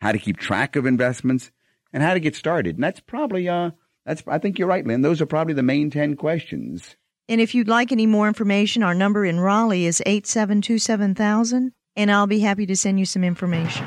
How 0.00 0.12
to 0.12 0.18
keep 0.18 0.36
track 0.36 0.76
of 0.76 0.86
investments? 0.86 1.50
And 1.92 2.02
how 2.02 2.12
to 2.12 2.20
get 2.20 2.36
started? 2.36 2.76
And 2.76 2.84
that's 2.84 3.00
probably, 3.00 3.48
uh, 3.48 3.70
that's, 4.04 4.22
I 4.26 4.38
think 4.38 4.58
you're 4.58 4.68
right, 4.68 4.86
Lynn. 4.86 5.02
Those 5.02 5.20
are 5.20 5.26
probably 5.26 5.54
the 5.54 5.62
main 5.62 5.90
10 5.90 6.16
questions. 6.16 6.96
And 7.28 7.40
if 7.40 7.54
you'd 7.54 7.68
like 7.68 7.92
any 7.92 8.06
more 8.06 8.28
information, 8.28 8.82
our 8.82 8.94
number 8.94 9.24
in 9.24 9.40
Raleigh 9.40 9.86
is 9.86 10.02
872 10.04 10.78
7000, 10.78 11.72
and 11.96 12.10
I'll 12.10 12.26
be 12.26 12.40
happy 12.40 12.66
to 12.66 12.76
send 12.76 12.98
you 12.98 13.06
some 13.06 13.24
information. 13.24 13.86